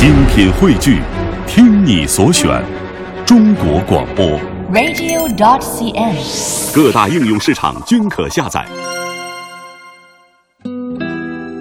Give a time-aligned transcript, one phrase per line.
[0.00, 1.02] 精品汇聚，
[1.46, 2.64] 听你所选，
[3.26, 4.40] 中国广播。
[4.72, 6.74] radio.dot.cn，。
[6.74, 8.64] 各大应用市场均可下载。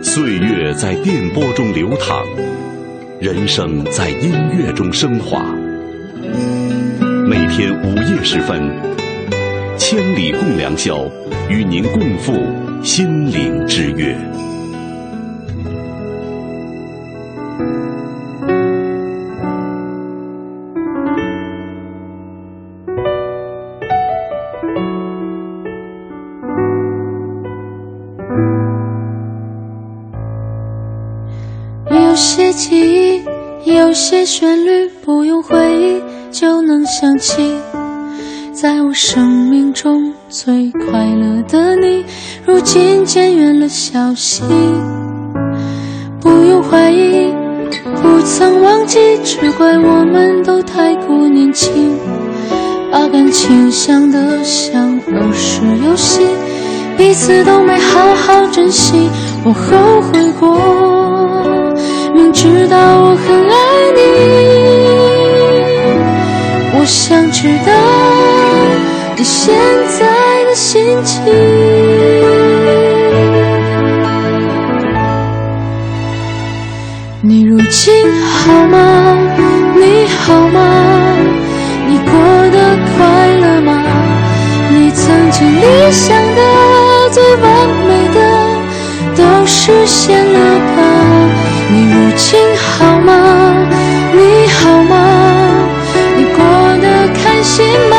[0.02, 2.24] 岁月在电波中流淌，
[3.20, 5.44] 人生在音乐中升华。
[7.28, 8.74] 每天午夜时分，
[9.78, 11.12] 千里共良宵，
[11.50, 12.32] 与您共赴
[12.82, 14.16] 心灵之约。
[32.60, 33.22] 记
[33.64, 37.56] 忆，有些旋律，不用回忆就能想起。
[38.52, 42.04] 在我生命中最快乐的你，
[42.46, 44.44] 如今渐远了消息。
[46.20, 47.34] 不用怀疑，
[48.02, 51.98] 不曾忘记，只怪我们都太过年轻，
[52.92, 56.28] 把感情想得像儿时游戏，
[56.98, 59.10] 彼此都没好好珍惜。
[59.46, 60.89] 我后悔过。
[62.42, 63.56] 知道我很爱
[63.98, 64.00] 你，
[66.74, 67.74] 我想知道
[69.18, 69.54] 你现
[69.90, 70.06] 在
[70.46, 71.22] 的心情。
[77.22, 79.18] 你如今好吗？
[79.76, 80.58] 你好吗？
[81.90, 82.14] 你过
[82.54, 82.58] 得
[82.96, 82.98] 快
[83.36, 83.84] 乐吗？
[84.70, 86.42] 你曾经理想的
[87.12, 88.18] 最完美的
[89.18, 90.40] 都实现了
[90.78, 90.80] 吧？
[92.20, 93.66] 心好吗？
[94.12, 95.70] 你好吗？
[96.18, 96.44] 你过
[96.82, 97.96] 得开心吗？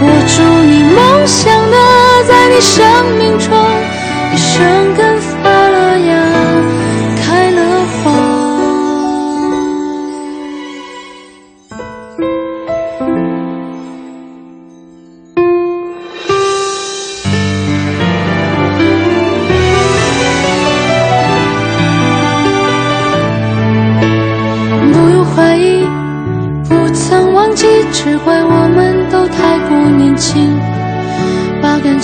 [0.00, 1.76] 我祝你梦想的
[2.28, 2.86] 在你生
[3.18, 3.52] 命中
[4.32, 4.94] 一生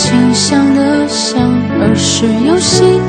[0.05, 1.41] 把感情想得像
[1.81, 3.01] 儿时游戏，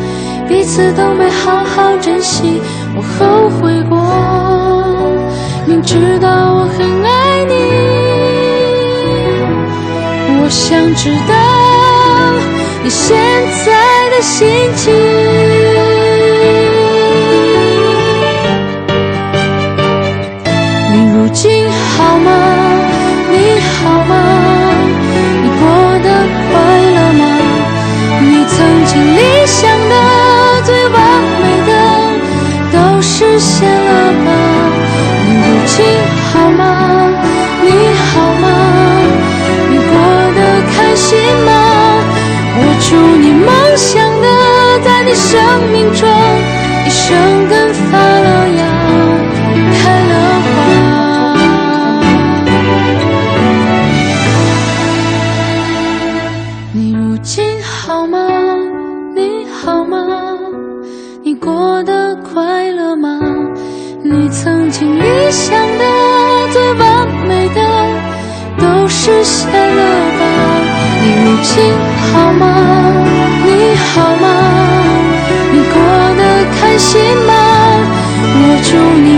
[0.47, 2.61] 彼此都没好好珍惜。
[2.95, 3.97] 我后悔过，
[5.65, 7.53] 明知道我很爱你，
[10.39, 11.35] 我想知道
[12.81, 13.17] 你现
[13.65, 13.73] 在
[14.11, 14.93] 的心情。
[20.93, 22.54] 你如今好吗？
[28.95, 29.93] 你理想的
[30.63, 30.95] 最完
[31.41, 31.71] 美的
[32.71, 34.27] 都实现了吗？
[35.25, 35.75] 你如今
[36.31, 36.63] 好吗？
[37.61, 38.07] 你好
[38.41, 38.47] 吗？
[39.69, 39.91] 你过
[40.33, 40.39] 得
[40.71, 41.51] 开心吗？
[42.57, 43.91] 我祝你梦想
[44.21, 44.25] 的
[44.81, 45.33] 在你生
[45.73, 46.04] 命中
[69.25, 69.81] 都实现了
[70.19, 70.23] 吧？
[71.01, 72.45] 你如今好吗？
[73.43, 74.27] 你好吗？
[75.51, 75.73] 你过
[76.15, 76.21] 得
[76.53, 77.33] 开心吗？
[78.21, 79.14] 我祝你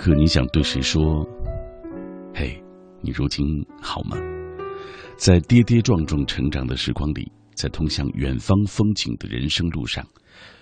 [0.00, 1.28] 刻，你想对谁说？
[2.34, 2.58] 嘿，
[3.02, 3.44] 你如今
[3.82, 4.16] 好吗？
[5.18, 10.08] 在跌跌撞撞成长的时光里，在通向远方风景的人生路上，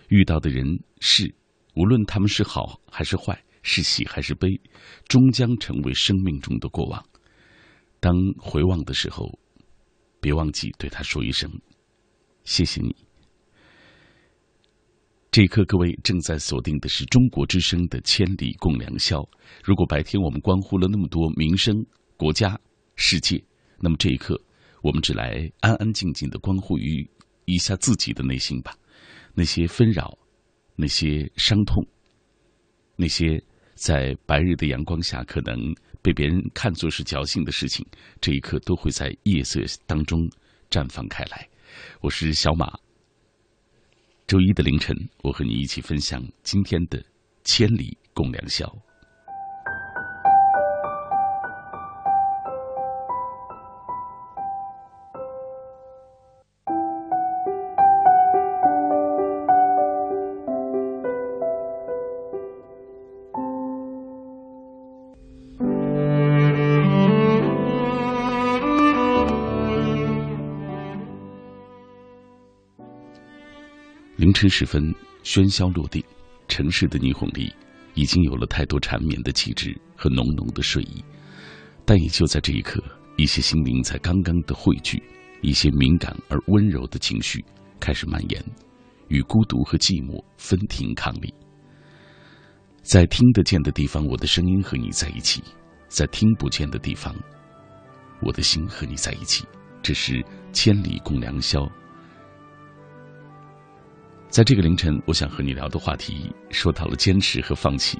[0.08, 0.67] 遇到的人
[0.99, 1.32] 事，
[1.76, 4.61] 无论他们是好还是坏，是喜还是悲，
[5.06, 7.00] 终将成为生命中的过往。
[8.00, 9.38] 当回望的时候，
[10.20, 11.49] 别忘记对他说一声
[12.43, 12.96] ：“谢谢你。”
[15.30, 19.19] 这一刻，各位正在锁定的是中国之声的《千里共良宵》。
[19.62, 21.84] 如果白天我们关乎了那么多民生、
[22.16, 22.58] 国家、
[22.96, 23.42] 世界，
[23.78, 24.40] 那么这一刻，
[24.82, 27.06] 我们只来安安静静的关乎于
[27.44, 28.75] 一下自己的内心吧。
[29.34, 30.19] 那些纷扰，
[30.75, 31.86] 那些伤痛，
[32.96, 33.40] 那些
[33.75, 35.58] 在白日的阳光下可能
[36.00, 37.86] 被别人看作是侥幸的事情，
[38.19, 40.26] 这一刻都会在夜色当中
[40.70, 41.46] 绽放开来。
[42.00, 42.88] 我是小马。
[44.28, 46.98] 周一的凌晨，我和你一起分享今天的
[47.44, 48.66] 《千里共良宵》。
[74.38, 74.94] 晨时分，
[75.25, 76.00] 喧嚣落定，
[76.46, 77.52] 城市的霓虹里
[77.94, 81.02] 已经有了太多缠绵的气质和浓浓的睡意。
[81.85, 82.81] 但也就在这一刻，
[83.17, 85.02] 一些心灵才刚刚的汇聚，
[85.43, 87.44] 一些敏感而温柔的情绪
[87.81, 88.40] 开始蔓延，
[89.08, 91.35] 与孤独和寂寞分庭抗礼。
[92.81, 95.43] 在听得见的地方，我的声音和你在一起；
[95.88, 97.12] 在听不见的地方，
[98.23, 99.44] 我的心和你在一起。
[99.82, 101.69] 这是千里共良宵。
[104.28, 107.98] 在这个凌晨，我想和你聊的话题说到了坚持和放弃。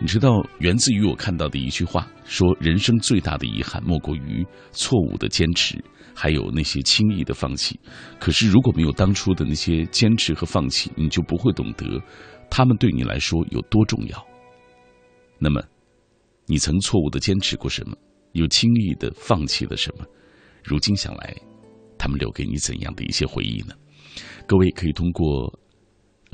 [0.00, 5.78] 你知道，源自于我看到的一句话，说人生最大的遗憾莫过于错误的坚持，
[6.14, 7.78] 还有那些轻易的放弃。
[8.18, 12.00] 可是如果没有当初的那些坚持和放弃，你就不会懂得
[12.50, 14.26] 他们对你来说有多重要。
[15.38, 15.62] 那么，
[16.46, 17.94] 你曾错误的坚持过什么？
[18.32, 20.04] 又轻易的放弃了什么？
[20.64, 21.36] 如今想来，
[21.98, 23.74] 他们留给你怎样的一些回忆呢？
[24.46, 25.60] 各位可以通过。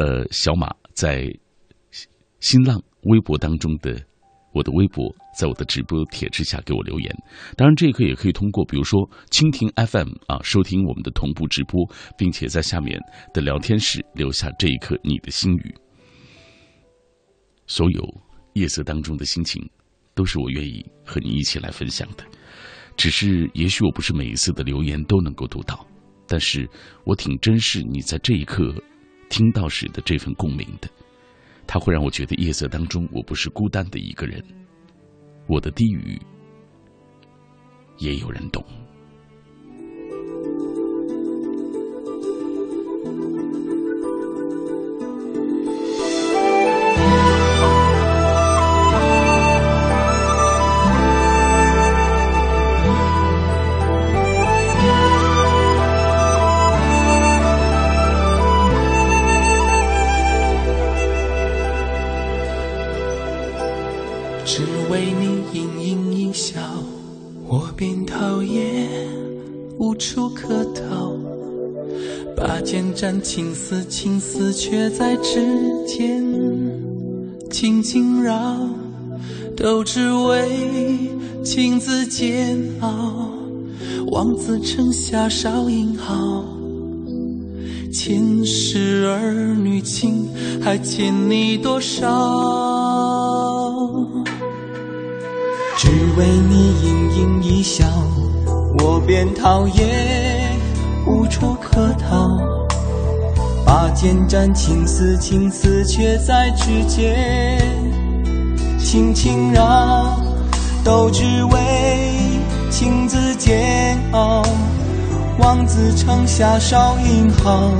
[0.02, 1.32] 呃，小马在
[2.40, 4.04] 新浪微博当中的
[4.52, 7.08] 我的微博，在我的直播帖之下给我留言。
[7.56, 11.88] 当然，这一刻也可以通过，比如说蜻蜓 FM 啊，收听我们的同步直播，
[12.18, 12.98] 并且在下面
[13.32, 15.72] 的聊天室留下这一刻你的心语。
[17.68, 18.02] 所有
[18.54, 19.62] 夜色当中的心情，
[20.16, 22.24] 都是我愿意和你一起来分享的。
[22.96, 25.86] 只是，也许我不是每一次的留言都能够读到，
[26.26, 26.68] 但是
[27.04, 28.74] 我挺珍视你在这一刻。
[29.32, 30.86] 听到时的这份共鸣的，
[31.66, 34.44] 它会让我觉得夜色当中我不是孤单的一个人，
[35.48, 36.20] 我的低语
[37.96, 38.62] 也有人懂。
[73.62, 75.40] 丝，青丝却在指
[75.86, 76.20] 尖
[77.48, 78.56] 轻轻绕，
[79.56, 81.08] 都只为
[81.44, 83.28] 情字煎熬。
[84.10, 86.44] 望子成霞少英豪，
[87.92, 90.28] 前世儿女情
[90.60, 92.08] 还欠你多少？
[95.78, 95.88] 只
[96.18, 97.86] 为你盈盈一笑，
[98.80, 100.58] 我便讨厌，
[101.06, 102.61] 无处可逃。
[103.82, 107.58] 把剑斩青丝，青丝却在指尖
[108.78, 110.20] 轻轻绕，
[110.84, 112.38] 都只为
[112.70, 114.44] 情字煎熬。
[115.40, 117.72] 望子成霞少英豪，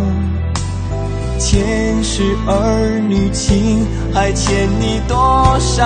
[1.38, 5.82] 前世儿女情还欠你多少？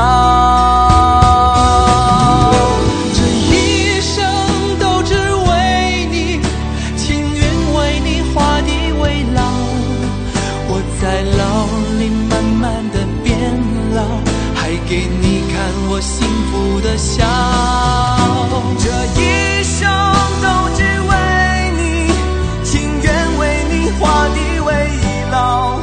[16.51, 17.25] 福的笑，
[18.79, 19.89] 这一生
[20.43, 21.13] 都只为
[21.77, 21.83] 你，
[22.65, 24.69] 情愿为你画地为
[25.31, 25.79] 牢。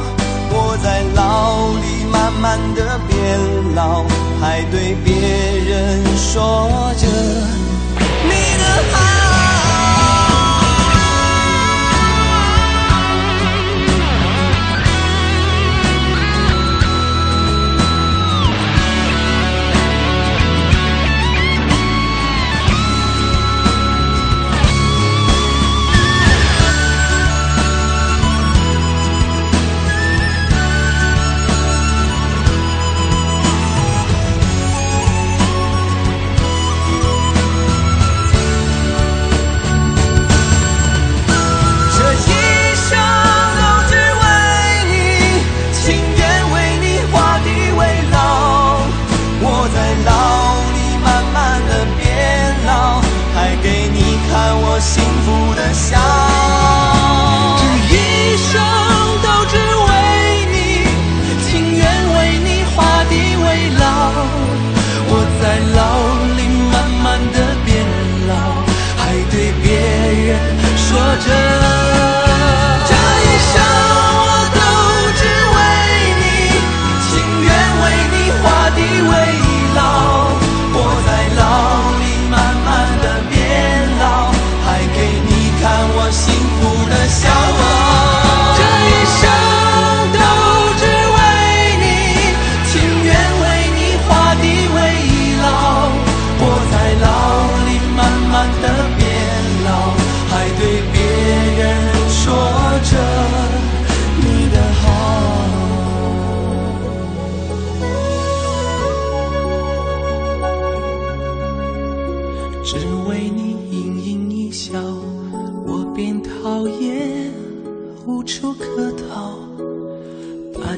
[0.50, 3.14] 我在牢里慢慢的变
[3.74, 4.04] 老，
[4.40, 6.92] 还对别人说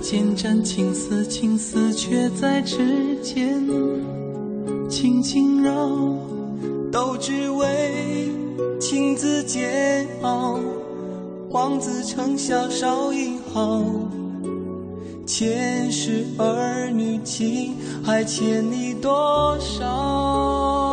[0.08, 3.60] 剑斩情丝，情丝却在指尖
[4.88, 5.72] 轻轻绕，
[6.92, 8.30] 都只为
[8.78, 10.60] 情字煎熬。
[11.50, 13.82] 王子成小少一好，
[15.26, 20.85] 前世儿女情还欠你多少？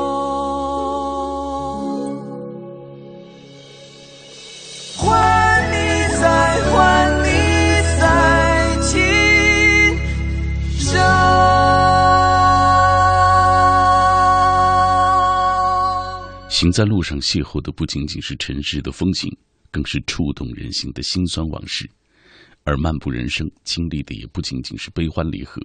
[16.63, 19.29] 行在路上邂逅的不仅仅是尘世的风景，
[19.69, 21.85] 更是触动人心的辛酸往事；
[22.63, 25.59] 而漫步人生，经历的也不仅仅是悲欢离合，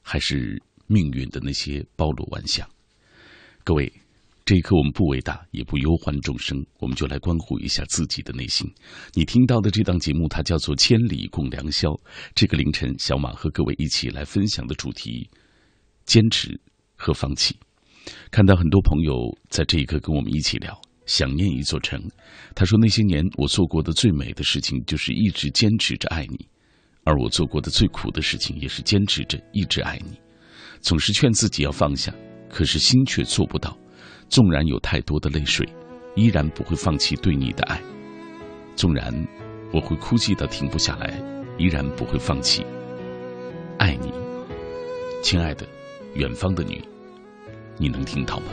[0.00, 2.66] 还是命运的那些包罗万象。
[3.64, 3.92] 各位，
[4.46, 8.66] 这一刻我们不伟大，也不忧患众生，我们就来关护一下自己的内心。
[9.12, 11.90] 你听到的这档节目，它叫做《千里共良宵》。
[12.34, 15.28] 这个凌晨，小马和各位一起来分享的主题：
[16.06, 16.58] 坚持
[16.96, 17.54] 和放弃。
[18.30, 19.14] 看到很多朋友
[19.48, 22.00] 在这一刻跟我们一起聊，想念一座城。
[22.54, 26.36] 他说：“那些年我做过的最美的事情，就是一直坚持着爱你；
[27.04, 30.18] 而我做过的最苦的事情，也是坚持着一直爱你。
[30.80, 32.12] 总是劝自己要放下，
[32.48, 33.76] 可是心却做不到。
[34.28, 35.68] 纵然有太多的泪水，
[36.16, 37.80] 依然不会放弃对你的爱。
[38.74, 39.14] 纵然
[39.72, 41.22] 我会哭泣到停不下来，
[41.58, 42.64] 依然不会放弃
[43.78, 44.10] 爱你，
[45.22, 45.66] 亲爱的，
[46.14, 46.82] 远方的你。”
[47.78, 48.46] 你能听到吗？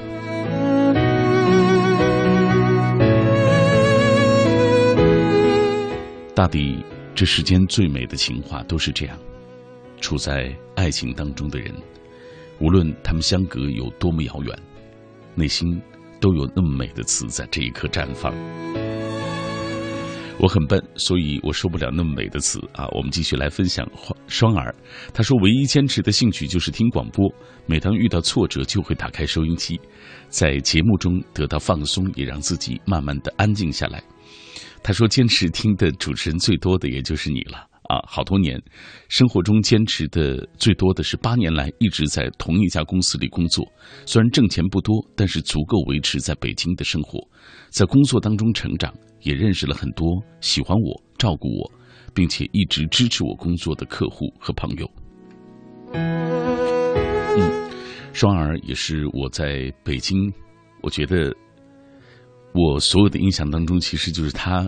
[6.35, 6.83] 大抵
[7.13, 9.17] 这世间最美的情话都是这样：
[9.99, 11.73] 处在爱情当中的人，
[12.59, 14.57] 无论他们相隔有多么遥远，
[15.35, 15.81] 内心
[16.21, 18.33] 都有那么美的词在这一刻绽放。
[20.39, 22.87] 我很笨，所以我说不了那么美的词啊。
[22.93, 23.85] 我们继续来分享
[24.27, 24.73] 双儿，
[25.13, 27.29] 他说唯一坚持的兴趣就是听广播，
[27.65, 29.77] 每当遇到挫折就会打开收音机，
[30.29, 34.01] 在节目中得到放松，也让自己慢慢的安静下来。
[34.81, 37.57] 他说坚持听的主持人最多的也就是你了
[37.89, 38.57] 啊，好多年，
[39.09, 43.69] 生活中坚持的最多的是八年来一直在同一家公司里工作，
[44.05, 47.19] 虽然挣钱不多，但是足够维持在北京的生活，
[47.69, 48.93] 在工作当中成长。
[49.23, 50.07] 也认识了很多
[50.39, 51.69] 喜欢我、照顾我，
[52.13, 54.89] 并且一直支持我工作的客户和朋友。
[55.91, 57.69] 嗯，
[58.13, 60.17] 双儿也是我在北京，
[60.81, 61.35] 我觉得
[62.53, 64.65] 我所有的印象当中，其实就是她，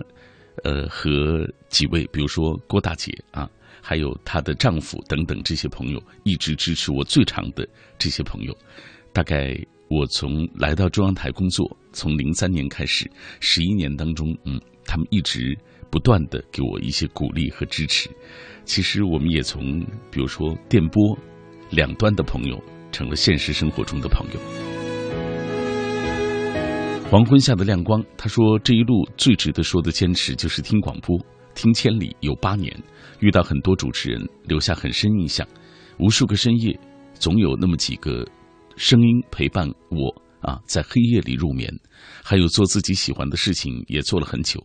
[0.64, 3.48] 呃，和几位，比如说郭大姐啊，
[3.80, 7.66] 还有她的丈夫等等这些朋友，一直支持我最长的
[7.98, 8.54] 这些朋友，
[9.14, 9.58] 大概。
[9.92, 15.54] 我从来到中央台工作，从零三年开始，十一年当中，嗯，他们一直
[15.90, 18.08] 不断的给我一些鼓励和支持。
[18.64, 19.80] 其实，我们也从
[20.10, 21.14] 比如说电波
[21.68, 22.58] 两端的朋友，
[22.90, 24.40] 成了现实生活中的朋友。
[27.10, 31.18] 黄昏下的亮光，他说这一路最值得说的坚持就是听广播，
[31.54, 32.74] 听千里有八年，
[33.20, 35.46] 遇到很多主持人，留下很深印象。
[35.98, 36.80] 无数个深夜，
[37.12, 38.26] 总有那么几个。
[38.76, 40.08] 声音陪伴我
[40.40, 41.72] 啊，在黑夜里入眠，
[42.24, 44.62] 还有做自己喜欢的事情，也做了很久，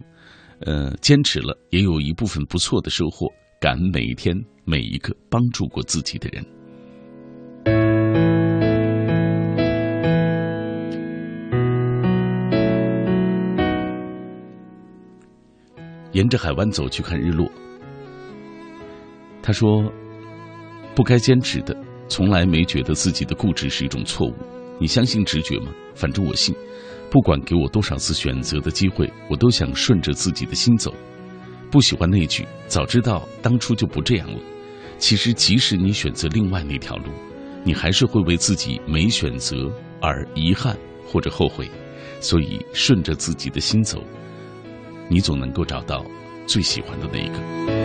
[0.62, 3.28] 呃，坚持了，也有一部分不错的收获。
[3.60, 4.36] 感恩每一天
[4.66, 6.46] 每一个帮助过自己的人。
[16.14, 17.52] 沿着海湾走去看日落。
[19.44, 19.92] 他说
[20.96, 21.76] ：“不该坚持的。”
[22.08, 24.34] 从来没觉得自己的固执是一种错误。
[24.80, 25.72] 你相信直觉吗？
[25.96, 26.56] 反正我信。
[27.10, 30.94] 不管给我多少次选择的机会，我都想顺着自己的心走。
[31.72, 34.40] 不喜欢那句“早知道当初就不这样了”。
[35.00, 37.06] 其实，即使你选择另外那条路，
[37.64, 39.72] 你还是会为自己没选择
[40.02, 41.70] 而遗憾或者后悔。
[42.20, 44.04] 所以，顺着自己的心走，
[45.10, 46.06] 你总能够找到
[46.46, 47.77] 最喜欢的那一个。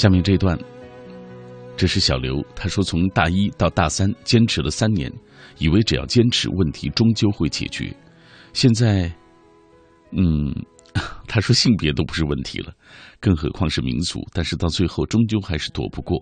[0.00, 0.58] 下面这段，
[1.76, 5.12] 这是小刘，他说从大一到大三坚持了三年，
[5.58, 7.94] 以为只要坚持，问题终究会解决。
[8.54, 9.12] 现在，
[10.12, 10.54] 嗯，
[11.28, 12.72] 他说性别都不是问题了，
[13.20, 14.26] 更何况是民族。
[14.32, 16.18] 但是到最后，终究还是躲不过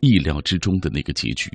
[0.00, 1.50] 意料之中的那个结局。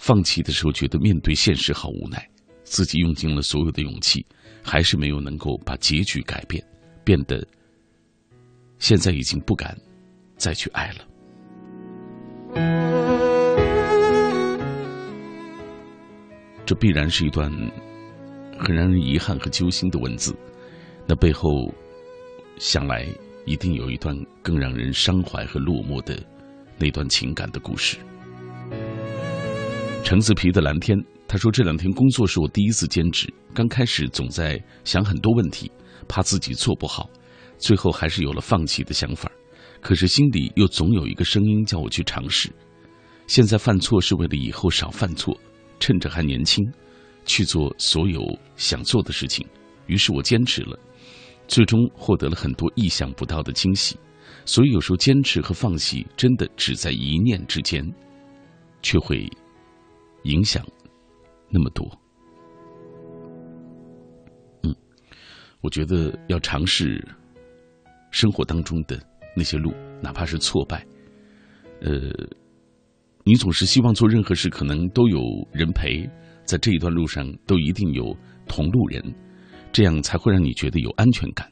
[0.00, 2.28] 放弃的时候，觉得面对现实好无奈，
[2.64, 4.26] 自己用尽了所有的勇气，
[4.64, 6.60] 还是没有能够把结局改变，
[7.04, 7.46] 变得
[8.80, 9.78] 现在已经不敢
[10.36, 11.06] 再去爱了。
[16.66, 17.50] 这必然是一段
[18.58, 20.32] 很让人遗憾和揪心的文字。
[21.06, 21.48] 那背后，
[22.58, 23.08] 想来
[23.44, 26.16] 一定有一段更让人伤怀和落寞的
[26.78, 27.96] 那段情感的故事。
[30.04, 35.70] 橙子皮的蓝天，他说这两天工作是我第一次兼职，刚开始总在想很多问题，
[36.06, 37.10] 怕自己做不好，
[37.58, 39.28] 最后还是有了放弃的想法。
[39.80, 42.50] 可是心里又总有一个声音叫我去尝试。
[43.26, 45.38] 现在犯错是为了以后少犯错，
[45.78, 46.64] 趁着还年轻，
[47.24, 48.20] 去做所有
[48.56, 49.46] 想做的事情。
[49.86, 50.78] 于是我坚持了，
[51.48, 53.96] 最终获得了很多意想不到的惊喜。
[54.44, 57.84] 所以有时候坚持和放弃真的只在一念之间，
[58.82, 59.28] 却会
[60.24, 60.64] 影响
[61.48, 61.86] 那么多。
[64.62, 64.74] 嗯，
[65.60, 67.06] 我觉得要尝试
[68.10, 69.00] 生活当中的。
[69.40, 70.86] 那些路，哪怕是挫败，
[71.80, 72.12] 呃，
[73.24, 75.18] 你总是希望做任何事，可能都有
[75.50, 76.06] 人陪，
[76.44, 78.14] 在这一段路上都一定有
[78.46, 79.02] 同路人，
[79.72, 81.50] 这样才会让你觉得有安全感。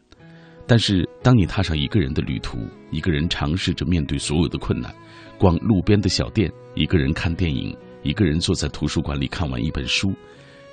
[0.67, 2.59] 但是，当你踏上一个人的旅途，
[2.91, 4.95] 一个人尝试着面对所有的困难，
[5.39, 10.13] 逛路边的小店，一个人看电影，一个人坐在图书馆里看完一本书，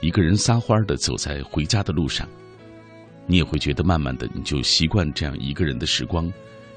[0.01, 2.28] 一个人撒欢的走在回家的路上，
[3.25, 6.30] 你也会觉得慢慢的你就习惯这样一个人的时光。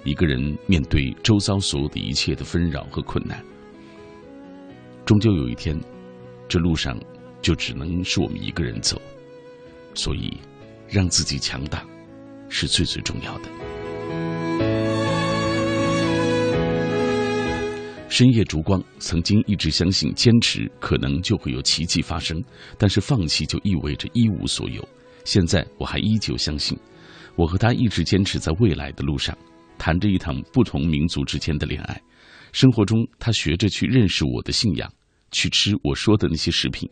[0.08, 3.44] 一个人面对周遭所有的一切的纷扰和困难，
[5.04, 5.78] 终究有一天，
[6.48, 6.98] 这路上
[7.42, 8.98] 就只能是我们一个人走。
[9.92, 10.34] 所以，
[10.88, 11.84] 让自己强大
[12.48, 13.50] 是最最重要的。
[18.08, 22.42] 深夜烛光曾经一直相信，坚持可能就会有奇迹发生，
[22.78, 24.82] 但是放弃就意味着一无所有。
[25.26, 26.78] 现在我还依旧相信，
[27.36, 29.36] 我和他一直坚持在未来的路上。
[29.78, 32.02] 谈着一场不同民族之间的恋爱，
[32.52, 34.92] 生活中他学着去认识我的信仰，
[35.30, 36.88] 去吃我说的那些食品。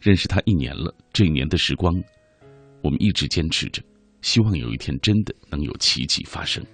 [0.00, 1.92] 认识他一年了，这一年的时光，
[2.82, 3.82] 我们一直坚持着，
[4.22, 6.64] 希望有一天真的能有奇迹发生。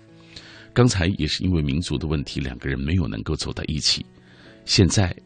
[0.74, 4.04] 刚才也是因为民族的问题，两个人没有能够走到一起。
[4.66, 5.16] 现在，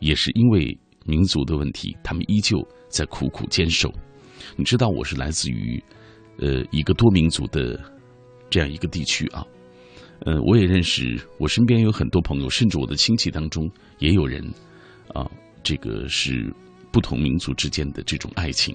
[0.00, 3.92] 也是因为民族的问题，他们依旧在苦苦坚守。
[4.56, 5.80] 你知道，我是来自于，
[6.38, 7.78] 呃，一个多民族的
[8.50, 9.46] 这样一个地区啊。
[10.20, 14.42] 呃，我也认识，我身边有很多朋友，甚至我的亲戚当中也有人，
[15.14, 15.30] 啊，
[15.62, 16.52] 这个是
[16.90, 18.74] 不同民族之间的这种爱情，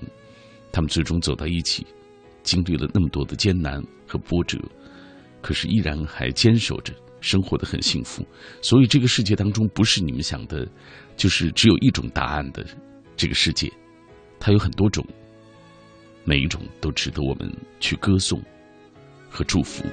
[0.72, 1.86] 他们最终走到一起，
[2.44, 4.60] 经历了那么多的艰难和波折，
[5.42, 8.26] 可是依然还坚守着，生活的很幸福。
[8.62, 10.68] 所以这个世界当中不是你们想的，
[11.18, 12.64] 就是只有一种答案的
[13.18, 13.68] 这个世界，
[14.40, 15.04] 它有很多种，
[16.24, 18.40] 每一种都值得我们去歌颂
[19.28, 19.84] 和祝福。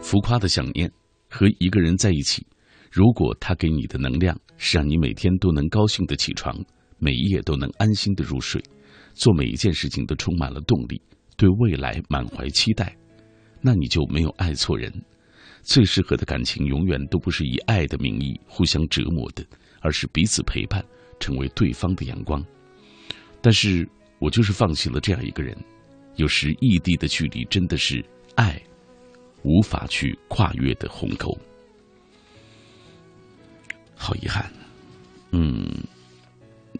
[0.00, 0.88] 浮夸的想念，
[1.28, 2.46] 和一个人在一起，
[2.92, 6.56] 如果他给你的能量是让你每天都能高兴的起床，
[6.98, 8.62] 每一夜都能安心的入睡，
[9.14, 11.02] 做每一件事情都充满了动力，
[11.36, 12.96] 对未来满怀期待，
[13.60, 14.92] 那你就没有爱错人。
[15.64, 19.44] 最适合的感情永远都不是以爱的名义互相折磨的，
[19.80, 20.84] 而是彼此陪伴，
[21.18, 22.44] 成为对方的阳光。
[23.42, 25.56] 但是我就是放弃了这样一个人。
[26.16, 28.04] 有时异地的距离真的是
[28.36, 28.62] 爱。
[29.46, 31.38] 无法去跨越的鸿沟，
[33.94, 34.50] 好遗憾。
[35.32, 35.70] 嗯，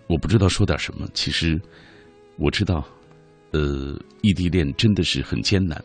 [0.06, 1.06] 我不知道说点什么。
[1.12, 1.60] 其实
[2.38, 2.82] 我知道，
[3.50, 5.78] 呃，异地恋真的是很艰难，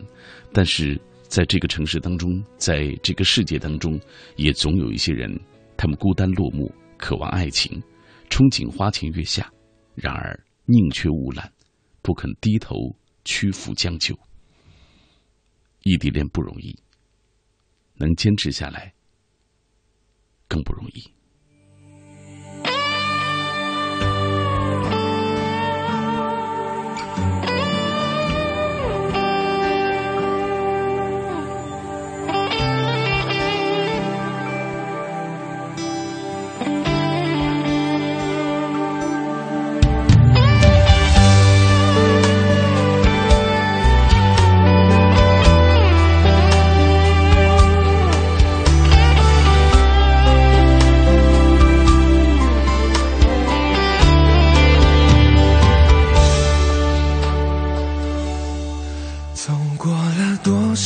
[0.54, 0.98] 但是
[1.30, 3.98] 在这个城市当中，在这个世界当中，
[4.34, 5.32] 也总有一些人，
[5.76, 7.80] 他们孤单落寞，渴望爱情，
[8.28, 9.48] 憧憬花前月下，
[9.94, 11.48] 然而宁缺毋滥，
[12.02, 12.74] 不肯低头
[13.24, 14.12] 屈服将就。
[15.84, 16.76] 异地恋不容易，
[17.94, 18.92] 能坚持下来
[20.48, 21.19] 更不容易。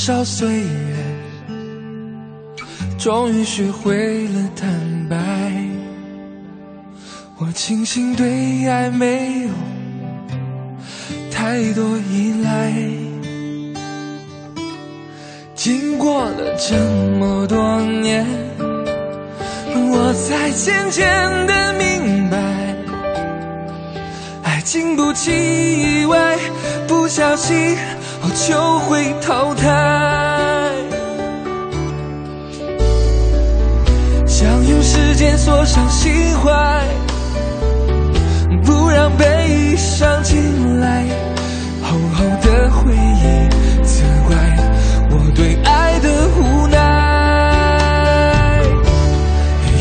[0.07, 0.97] 少岁月，
[2.99, 4.69] 终于学会了坦
[5.09, 5.17] 白。
[7.38, 9.49] 我庆幸对爱没有
[11.31, 12.71] 太多依赖。
[15.55, 16.77] 经过了这
[17.19, 18.27] 么多年，
[19.75, 21.07] 我才渐渐
[21.47, 22.37] 的明白，
[24.43, 25.33] 爱经不起
[26.03, 26.37] 意外，
[26.87, 27.75] 不小心
[28.26, 30.72] 我就会淘汰。
[34.26, 36.88] 想用时间锁上心怀，
[38.64, 41.04] 不让悲伤进来，
[41.82, 43.46] 厚厚的回忆
[43.84, 44.34] 责怪。
[45.10, 46.08] 我对爱的
[46.38, 46.78] 无奈，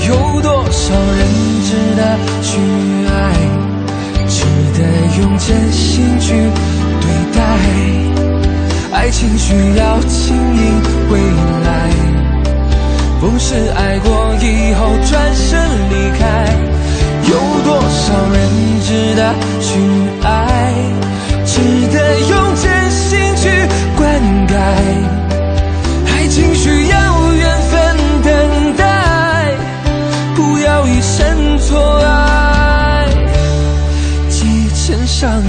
[0.06, 1.28] 有多少人
[1.64, 2.60] 值得去
[3.08, 3.10] 爱，
[4.28, 4.44] 值
[4.78, 4.84] 得
[5.22, 6.34] 用真心去
[7.00, 8.13] 对待？
[9.04, 11.20] 爱情需要经营未
[11.66, 11.90] 来，
[13.20, 16.48] 不是爱过以后转身离开。
[17.30, 17.36] 有
[17.66, 18.40] 多少人
[18.82, 19.78] 值得去
[20.24, 20.74] 爱，
[21.46, 21.60] 值
[21.92, 23.50] 得用真心去
[23.98, 24.56] 灌溉？
[26.08, 29.52] 爱情需要缘分等待，
[30.34, 33.10] 不要一生错爱，
[34.30, 35.44] 积成伤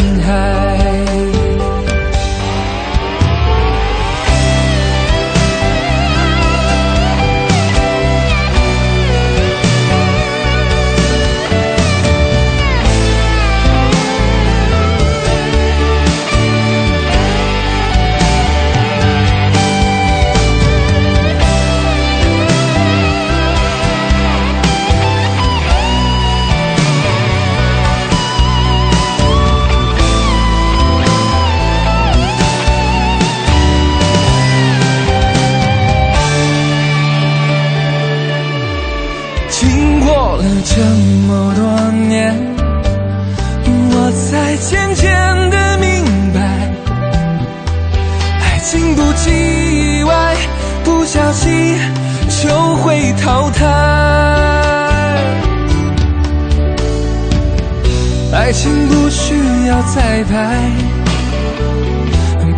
[59.74, 60.70] 要彩排，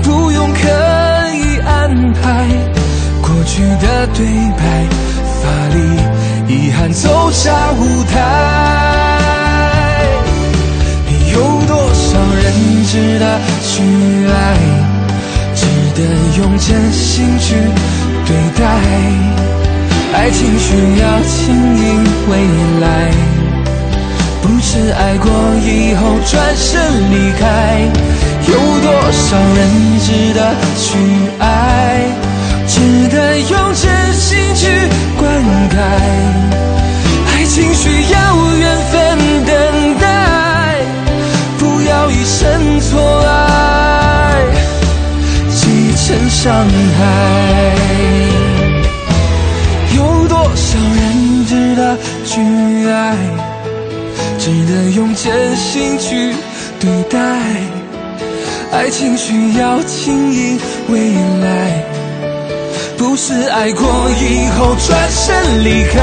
[0.02, 0.58] 不用刻
[1.32, 2.46] 意安排，
[3.22, 4.26] 过去的对
[4.58, 4.60] 白，
[5.40, 5.78] 发力。
[6.46, 8.14] 遗憾走下舞台，
[11.32, 13.82] 有多少人值得去
[14.28, 14.36] 爱，
[15.54, 16.02] 值得
[16.36, 17.54] 用真心去
[18.26, 18.62] 对待？
[20.12, 21.46] 爱情需要经
[21.78, 22.32] 营未
[22.82, 23.10] 来，
[24.46, 25.28] 不是爱过
[25.64, 26.80] 以后转身
[27.10, 27.80] 离开。
[28.46, 30.86] 有多少人值得去
[31.40, 32.06] 爱？
[32.68, 34.68] 值得用真心去
[35.18, 35.28] 灌
[35.70, 35.74] 溉，
[37.28, 38.16] 爱情需要
[38.56, 38.94] 缘分
[39.44, 40.04] 等待，
[41.58, 44.44] 不要一生错爱，
[45.50, 46.54] 积成伤
[46.98, 48.35] 害。
[54.94, 56.34] 用真心去
[56.80, 57.18] 对待，
[58.72, 60.58] 爱情需要经营
[60.88, 60.98] 未
[61.42, 61.84] 来。
[62.98, 66.00] 不是爱过以后转身离开，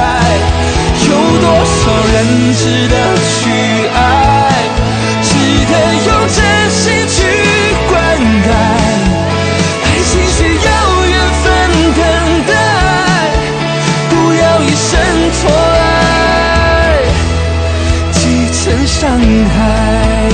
[1.09, 1.81] 有多少
[2.13, 2.15] 人
[2.53, 3.41] 值得去
[3.95, 3.97] 爱，
[5.23, 5.29] 值
[5.71, 5.73] 得
[6.05, 6.42] 用真
[19.03, 20.31] 伤害。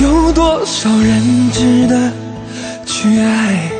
[0.00, 2.12] 有多少人值得
[2.86, 3.72] 去爱？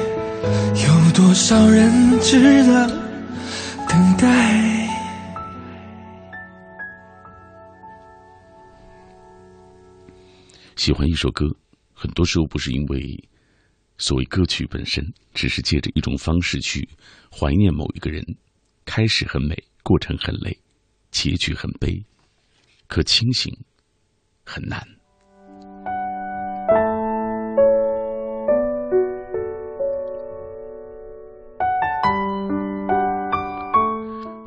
[0.75, 2.89] 有多少人值得
[3.89, 4.91] 等待？
[10.75, 11.47] 喜欢一首歌，
[11.93, 13.17] 很多时候不是因为
[13.99, 15.01] 所谓歌曲本身，
[15.33, 16.89] 只是借着一种方式去
[17.31, 18.21] 怀念某一个人。
[18.85, 20.59] 开始很美，过程很累，
[21.13, 22.05] 结局很悲，
[22.95, 23.53] 可清醒
[24.45, 24.81] 很难。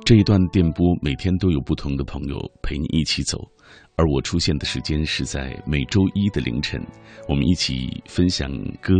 [0.06, 3.38] 这一段电波每天都有不同的朋友陪你一起走，
[3.98, 6.82] 而我出现的时间是在每周一的凌晨，
[7.28, 8.50] 我们一起分享
[8.82, 8.94] 歌，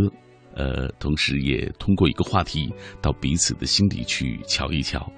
[0.56, 5.10] 呃，同时也通过一个话题到彼此的心里去瞧一瞧。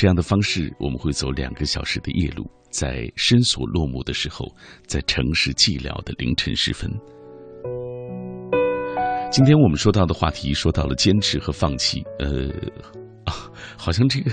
[0.00, 4.46] 这样的方式，我们会走两个小时的夜路，在深锁落幕的时候，
[4.86, 6.90] 在城市寂寥的凌晨时分。
[9.30, 12.48] 今天我们说到的话题，说到了坚持和放弃，呃，
[13.26, 14.30] 啊，好像这个。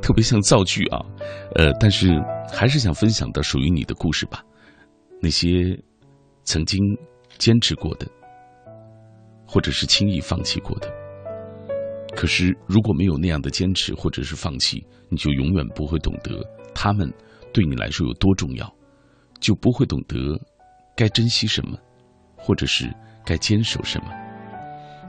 [0.00, 1.00] 特别像造句啊，
[1.56, 2.10] 呃，但是
[2.48, 4.44] 还是想分享到属于你的故事吧。
[5.20, 5.76] 那些
[6.44, 6.78] 曾经
[7.38, 8.06] 坚持过的，
[9.44, 10.88] 或者是轻易放弃过的，
[12.18, 17.08] 可是如果没有那样的坚持或者是放弃，你就永远不会懂得他们
[17.54, 18.68] 对你来说有多重要，
[19.38, 20.36] 就不会懂得
[20.96, 21.78] 该珍惜什么，
[22.36, 22.92] 或者是
[23.24, 24.08] 该坚守什么。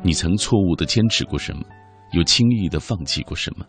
[0.03, 1.63] 你曾错误的坚持过什么，
[2.11, 3.65] 又轻易的放弃过什么？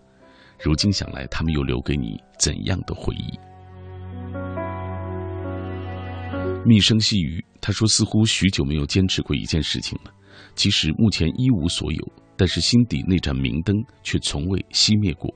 [0.62, 3.38] 如今想来，他们又留给你怎样的回忆？
[6.66, 10.12] 密声细语，他说似乎许久没有坚持过一件事情了，
[10.54, 15.30] 即使目前一无所有，但是心底那盏明灯却从未熄灭过。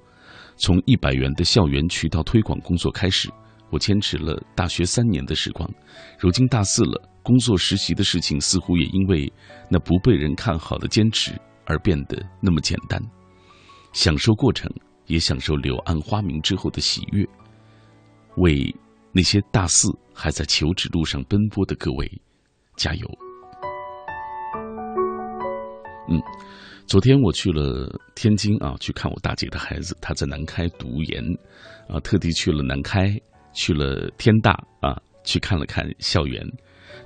[0.56, 3.30] 从一百元的校园渠道推广工作开始，
[3.68, 5.70] 我坚持了大学三年的时光，
[6.18, 9.30] 如今大四了，工作实习的事情似乎也因为
[9.68, 12.98] 那不被人看好的坚持而变得那么简单，
[13.92, 14.72] 享受过程。
[15.06, 17.28] 也享受柳暗花明之后的喜悦，
[18.38, 18.74] 为
[19.12, 22.10] 那些大四还在求职路上奔波的各位
[22.74, 23.06] 加油。
[26.08, 26.18] 嗯，
[26.86, 31.24] 昨天我去了天津啊，去看我大姐的孩子，他在南开读研，
[31.88, 33.10] 啊，特地去了南开，
[33.52, 36.46] 去了天大啊，去看了看校园。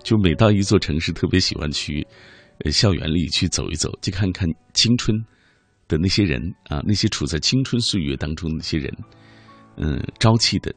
[0.02, 2.06] 就每到一座城市，特别喜欢去
[2.64, 5.16] 呃校园里去走一走，去看看青春。
[5.86, 8.94] 的那些人啊，那些处在青春岁月当中的那些人，
[9.78, 10.70] 嗯，朝气的，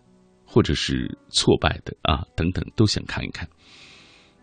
[0.46, 3.46] 或者是挫败的啊，等等，都想看一看。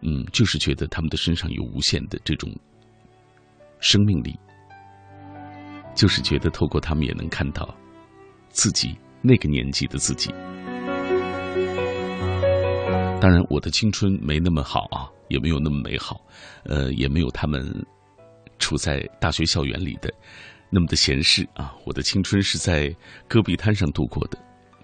[0.02, 2.54] 嗯，就是觉得他们的身上有无限的这种
[3.80, 4.38] 生命力，
[5.98, 7.76] 就是觉得透过他们也能看到
[8.50, 10.30] 自己那个年纪的自己。
[13.20, 16.20] 当然，我的青春没那么好啊，也没有那么美好，
[16.62, 17.60] 呃，也没有他们
[18.60, 20.08] 处在大学校园里的。
[20.70, 21.74] 那么的闲适啊！
[21.84, 22.94] 我的青春是在
[23.26, 24.38] 戈壁滩上度过的，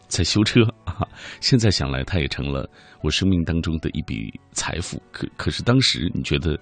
[0.09, 1.07] 在修车啊。
[1.41, 2.69] 现在想来，它也成了
[3.03, 5.01] 我生命当中的一笔财富。
[5.13, 6.59] 可可是当时你觉得，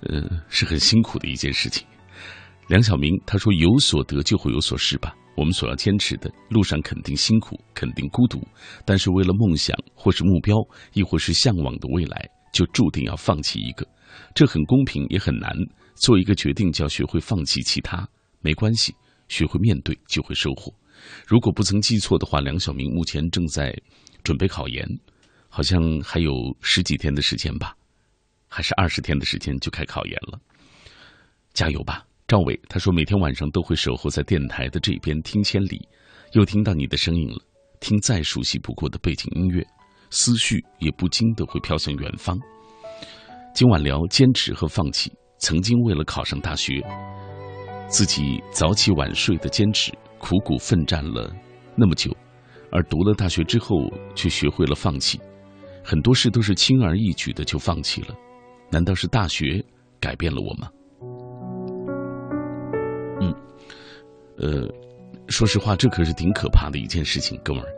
[0.00, 1.86] 呃，是很辛苦的一件事情。
[2.68, 5.14] 梁晓明他说：“有所得就会有所失吧。
[5.36, 8.42] 我们所要坚持的路上肯定辛苦，肯定孤独，
[8.84, 10.56] 但是为了梦想或是目标，
[10.92, 13.86] 亦或是向往的未来，就注定要放弃一个。
[14.34, 15.52] 这很公平，也很难。
[15.94, 18.08] 做一个决定，就要学会放弃其他。”
[18.40, 18.94] 没关系，
[19.28, 20.72] 学会面对就会收获。
[21.26, 23.76] 如果不曾记错的话，梁晓明目前正在
[24.22, 24.86] 准备考研，
[25.48, 27.76] 好像还有十几天的时间吧，
[28.48, 30.40] 还是二十天的时间就开考研了。
[31.52, 32.60] 加油吧，赵伟！
[32.68, 35.88] 他说每天晚上都会守候在电台的这边听千里，
[36.32, 37.36] 又听到你的声音了。
[37.78, 39.64] 听再熟悉不过的背景音乐，
[40.10, 42.36] 思绪也不禁的会飘向远方。
[43.54, 45.12] 今晚聊坚持和放弃。
[45.38, 46.82] 曾经为了考上大学。
[47.88, 51.30] 自己早起晚睡的坚持，苦苦奋战了
[51.76, 52.10] 那么久，
[52.72, 53.76] 而读了大学之后，
[54.16, 55.20] 却学会了放弃。
[55.84, 58.16] 很多事都是轻而易举的就放弃了，
[58.70, 59.64] 难道是大学
[60.00, 60.68] 改变了我吗？
[64.38, 64.68] 呃，
[65.28, 67.68] 说实话，这可是挺可怕的一件事情，哥们儿。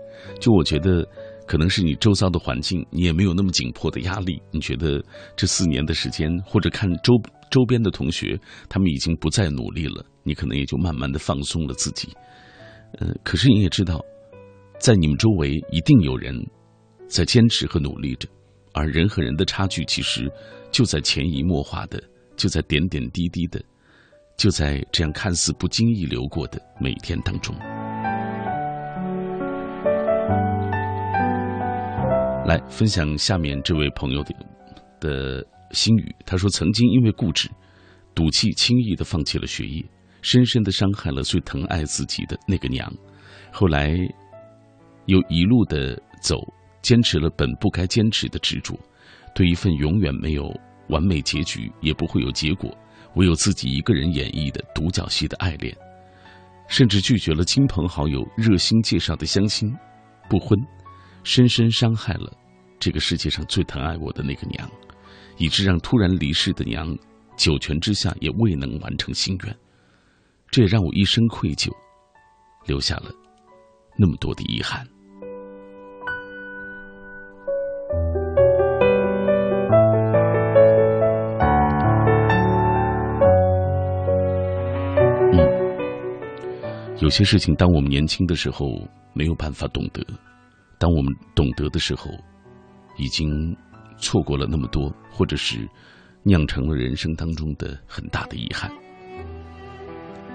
[0.40, 1.06] 就我觉得，
[1.46, 4.40] 可能是你周遭的环境，你也没有那么紧迫的压力。
[4.50, 5.02] 你觉得
[5.36, 7.14] 这四年的时间，或者看周。
[7.50, 12.06] 周边的同学，他们已经不再努力了，你可能也就慢慢的放松了自己。
[12.98, 14.04] 呃，可是你也知道，
[14.78, 16.34] 在你们周围一定有人
[17.06, 18.28] 在坚持和努力着，
[18.74, 20.30] 而人和人的差距其实
[20.70, 21.98] 就在潜移默化的，
[22.36, 23.58] 就在点点滴滴的，
[24.38, 27.54] 就在这样看似不经意流过的每天当中。
[32.46, 34.34] 来分享下面这位朋友的
[34.98, 35.46] 的。
[35.72, 37.46] 心语，他说：“曾经因为固执、
[38.14, 39.84] 赌气，轻易的放弃了学业，
[40.22, 42.90] 深深的伤害了最疼爱自己的那个娘。
[43.52, 43.94] 后来，
[45.04, 46.38] 又一路的走，
[46.80, 48.80] 坚持了本不该坚持的执着。
[49.34, 50.50] 对一份永远没有
[50.88, 52.74] 完美结局，也不会有结果，
[53.14, 55.76] 唯有自己一个人演绎的独角戏的爱恋，
[56.68, 59.74] 甚至拒绝了亲朋好友热心介绍的相亲、
[60.28, 60.58] 不婚，
[61.24, 62.32] 深深伤害了
[62.78, 64.70] 这个世界上最疼爱我的那个娘。”
[65.40, 66.98] 以致让突然离世的娘，
[67.36, 69.56] 九泉之下也未能完成心愿，
[70.50, 71.70] 这也让我一生愧疚，
[72.66, 73.12] 留下了
[73.96, 74.84] 那么多的遗憾。
[87.00, 88.66] 有些事情，当我们年轻的时候
[89.12, 90.04] 没有办法懂得，
[90.78, 92.10] 当我们懂得的时候，
[92.96, 93.56] 已经。
[94.00, 95.68] 错过了那么多，或者是
[96.22, 98.70] 酿成了人生当中的很大的遗憾。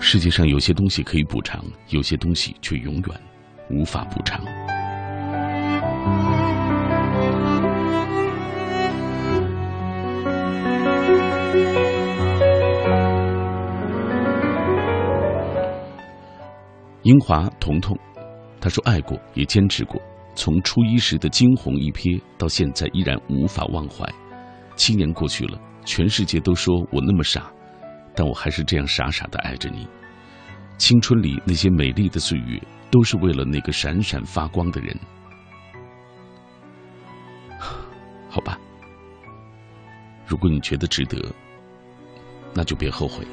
[0.01, 3.21] 世界上有些东西可以补偿，有些东西却永远
[3.69, 4.43] 无法补偿。
[17.03, 17.97] 英华彤彤，
[18.61, 20.01] 他说爱过也坚持过，
[20.35, 24.07] 从初一时的惊鸿一瞥到现在依然无法忘怀。
[24.77, 27.51] 七年过去了，全世界都说我那么傻，
[28.15, 29.85] 但我还是这样傻傻的爱着你。
[30.77, 32.57] 青春里那些美丽的岁月，
[32.89, 34.97] 都是为了那个闪闪发光的人。
[38.29, 38.57] 好吧，
[40.25, 41.17] 如果你觉得值得，
[42.53, 43.27] 那就别后悔。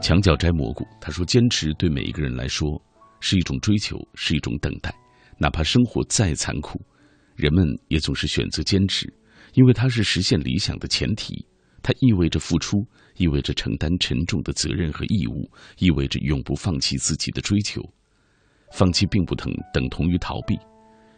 [0.00, 2.80] 墙角摘蘑菇，他说：“坚持对每一个人来说
[3.20, 4.94] 是一种追求，是一种等待，
[5.38, 6.80] 哪怕生活再残酷，
[7.36, 9.12] 人们也总是选择坚持，
[9.52, 11.46] 因为它是实现理想的前提。
[11.82, 12.78] 它意味着付出，
[13.16, 17.82] 意味着承担沉重的责任和义务，意味着永不放弃自己的追求。
[18.72, 20.58] 放弃并不等等同于逃避。”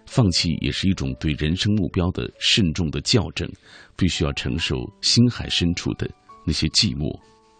[0.04, 3.48] 放弃也是一种对人生目标的慎重的校正，
[3.96, 6.10] 必须要承受心海深处的
[6.44, 7.08] 那些寂寞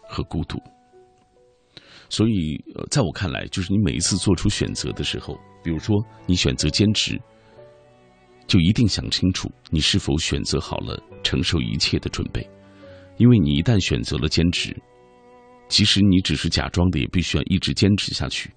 [0.09, 0.59] 和孤独。
[2.13, 5.97] 所以，呃，在我看来，就是你每一次做出选择的时候，比如说
[6.27, 7.19] 你选择坚持，
[8.47, 12.47] 就一定想清楚你是否选择好了承受一切的准备，
[13.17, 14.77] 因为你一旦选择了坚持，
[15.69, 18.53] 即使你只是假装的，也必须要一直坚持下去。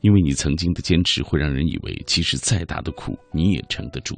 [0.00, 4.16] 因为你曾经的坚持，会让人以为，即使再大的苦，你也撑得住。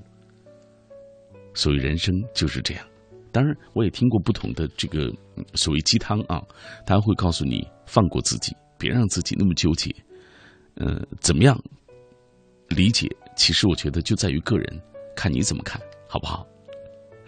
[1.54, 2.86] 所以人生就是这样。
[3.32, 5.12] 当然，我也听过不同的这个
[5.54, 6.42] 所谓鸡汤啊，
[6.86, 9.94] 他会告诉你放过自己，别让自己那么纠结。
[10.74, 11.60] 呃，怎么样
[12.68, 13.08] 理解？
[13.36, 14.80] 其实我觉得就在于个人，
[15.14, 16.46] 看你怎么看好不好？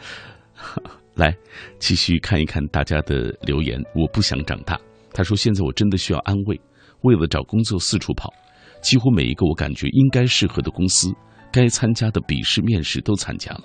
[1.15, 1.37] 来，
[1.79, 3.79] 继续看一看大家的留言。
[3.95, 4.81] 我不想长大。
[5.13, 6.59] 他说：“现在我真的需要安慰。”
[7.03, 8.33] 为了找工作四处跑，
[8.81, 11.13] 几乎每一个我感觉应该适合的公司，
[11.53, 13.65] 该参加的笔试面试都参加了，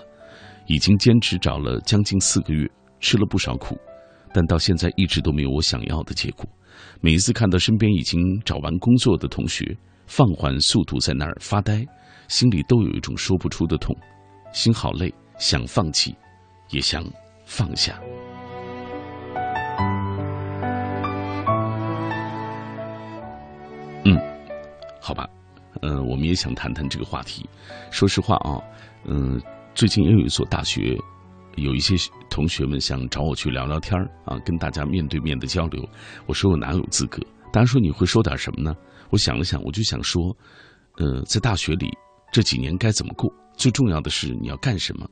[0.68, 3.78] 已经坚持找了将近四个月，吃了不少苦，
[4.34, 6.46] 但到现在一直都没有我想要的结果。
[7.02, 9.76] 每一次看到身边已经找完工作的同学
[10.06, 11.86] 放缓速度在那儿发呆，
[12.28, 13.96] 心里都有一种说不出的痛，
[14.54, 16.16] 心好累，想放弃，
[16.70, 17.04] 也想
[17.46, 18.00] 放下。
[24.04, 24.18] 嗯
[25.02, 25.28] 好吧，
[25.82, 27.48] 嗯，我们也想谈谈这个话题。
[27.90, 28.60] 说实话啊，
[29.06, 29.42] 嗯，
[29.78, 30.98] 最近也有一所大学，
[31.56, 31.94] 有一些
[32.32, 35.88] 同学们想找我去聊聊天啊，跟大家面对面的交流。
[36.26, 37.22] 我说我哪有资格？
[37.54, 38.76] 大家说你会说点什么呢？
[39.12, 40.36] 我想了想，我就想说，
[40.98, 41.92] 呃，在大学里
[42.32, 43.32] 这几年该怎么过？
[43.56, 45.08] 最重要的是你要干什么？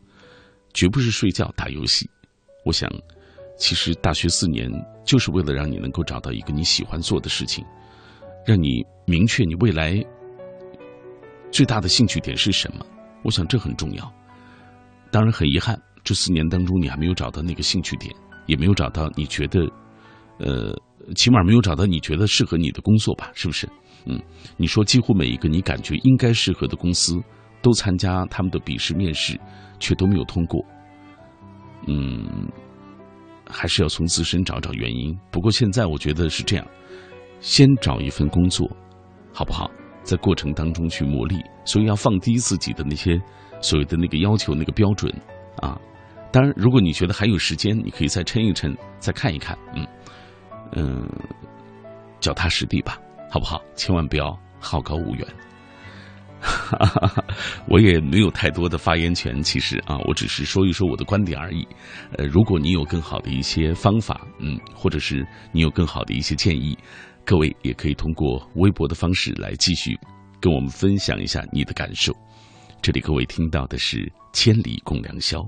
[0.74, 2.10] 绝不是睡觉打游戏。
[2.66, 2.90] 我想，
[3.60, 4.68] 其实大学四年
[5.06, 7.64] 就是为了让你能够找到一个你喜欢做的事情。
[8.48, 10.04] 让你明确你未来
[11.52, 12.84] 最大的兴趣点是什么？
[13.24, 14.12] 我想这很重要。
[15.16, 18.14] 当然很遗憾，这四年当中你还没有找到那个兴趣点，
[18.48, 19.62] 也没有找到你觉得，
[20.40, 20.78] 呃，
[21.16, 23.32] 起码没有找到你觉得适合你的工作吧？
[23.34, 23.66] 是不是？
[24.06, 24.22] 嗯，
[24.58, 27.18] 你说几乎每一个你感觉应该适合的公司
[27.62, 29.40] 都参加他们的笔试面试，
[29.80, 30.62] 却都没有通过。
[31.88, 32.50] 嗯，
[33.50, 35.18] 还是要从自身找找原因。
[35.32, 36.68] 不过现在我觉得是这样。
[37.40, 38.70] 先找一份工作，
[39.32, 39.72] 好不好？
[40.04, 43.18] 在过程当中去磨砺，所以要放低自己的那些
[43.66, 45.12] 所谓的那个要求、那个标准
[45.58, 45.76] 啊。
[46.32, 49.88] 当然，如果你觉得还有时间，你可以再撑一撑，再看一看，嗯
[50.74, 51.10] 嗯，
[52.20, 53.00] 脚踏实地吧，
[53.32, 53.60] 好不好？
[53.74, 55.28] 千万不要好高骛远。
[56.42, 57.24] 哈哈哈
[57.68, 61.68] 我也没有太多的发言权，其实啊，我只是说一说我的观点而已。
[62.18, 66.78] 呃，如果你有更好的一些方法，嗯，或者是你有更好的一些建议。
[67.26, 69.98] 各位也可以通过微博的方式来继续
[70.40, 72.14] 跟我们分享一下你的感受。
[72.86, 73.98] 这里各位听到的是
[74.32, 75.40] 《千里共良宵》，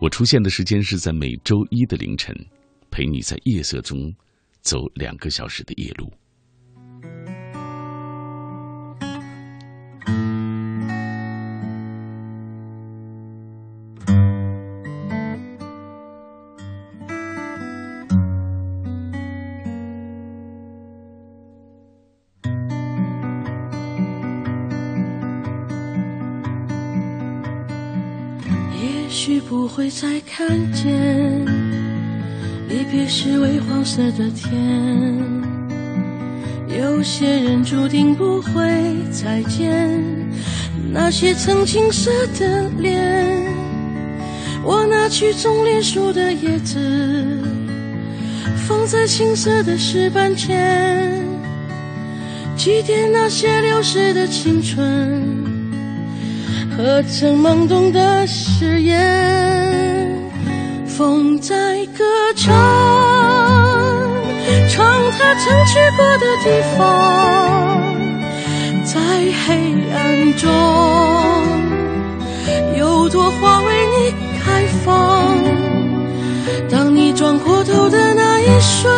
[0.00, 2.34] 我出现的时间是在每周一的凌晨，
[2.90, 4.12] 陪你在夜色中
[4.62, 6.12] 走两个小时的夜路。
[33.96, 34.52] 色的天，
[36.68, 38.60] 有些人注定不会
[39.10, 39.98] 再见，
[40.92, 43.02] 那些曾青涩的脸。
[44.62, 46.78] 我拿去种莲树的叶子，
[48.68, 51.10] 放在青涩的石板前，
[52.54, 55.24] 祭奠那些流逝的青春。
[56.76, 60.06] 和曾懵懂的誓言，
[60.86, 62.04] 风在歌
[62.36, 62.52] 唱，
[64.68, 66.44] 唱他曾去过的地
[66.76, 66.80] 方，
[68.84, 68.94] 在
[69.46, 69.46] 黑
[69.94, 69.96] 暗
[70.36, 70.44] 中，
[72.76, 74.12] 有朵花为你
[74.42, 74.86] 开放。
[76.68, 78.92] 当你转过头的那一瞬，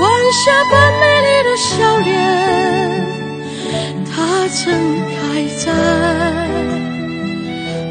[0.00, 2.10] 晚霞般美丽的笑脸，
[4.10, 4.60] 它曾
[5.08, 5.20] 开
[5.58, 5.64] 在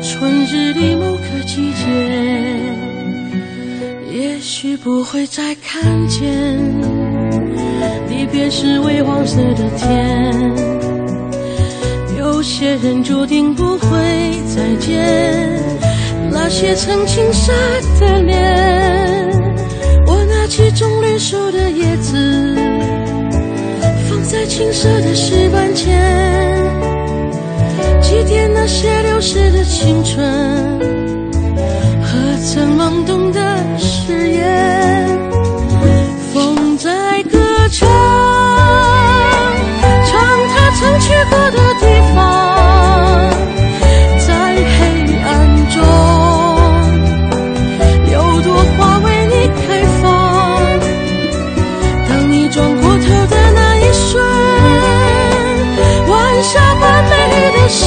[0.02, 1.86] 春日里某个季节。
[4.22, 6.22] 也许不会再看见，
[8.08, 10.32] 离别时微黄色的天。
[12.20, 13.90] 有些人注定不会
[14.56, 15.60] 再见，
[16.30, 17.52] 那些曾青涩
[18.00, 19.28] 的脸。
[20.06, 22.56] 我拿起种绿树的叶子，
[24.08, 26.00] 放在青涩的石板前，
[28.00, 31.21] 祭奠那些流逝的青春。
[32.44, 33.40] 曾懵懂的
[33.78, 35.08] 誓言，
[36.34, 37.38] 风在歌
[37.72, 37.88] 唱，
[40.06, 40.20] 唱
[40.50, 41.86] 他曾去过的地
[42.16, 42.20] 方，
[44.18, 44.70] 在黑
[45.24, 45.30] 暗
[45.70, 45.80] 中，
[48.12, 49.62] 有朵花为你开
[50.02, 50.04] 放。
[52.10, 54.20] 当你转过头的那一瞬，
[56.10, 57.86] 晚霞般美丽的笑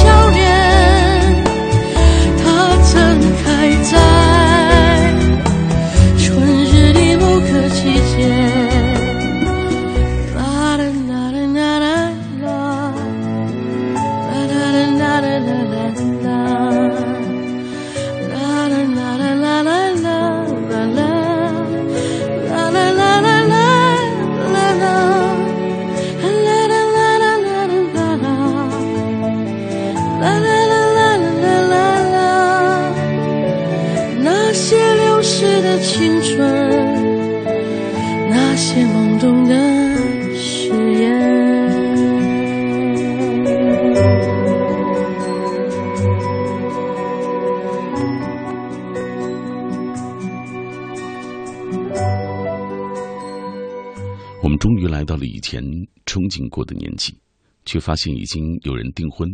[56.35, 57.17] 经过的年纪，
[57.63, 59.29] 却发现已经有人订婚，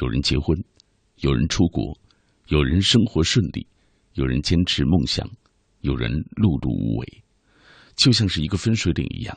[0.00, 0.56] 有人结婚，
[1.16, 1.98] 有人出国，
[2.46, 3.66] 有人生活顺利，
[4.14, 5.28] 有人坚持梦想，
[5.80, 7.24] 有人碌碌无为，
[7.96, 9.36] 就像是一个分水岭一样。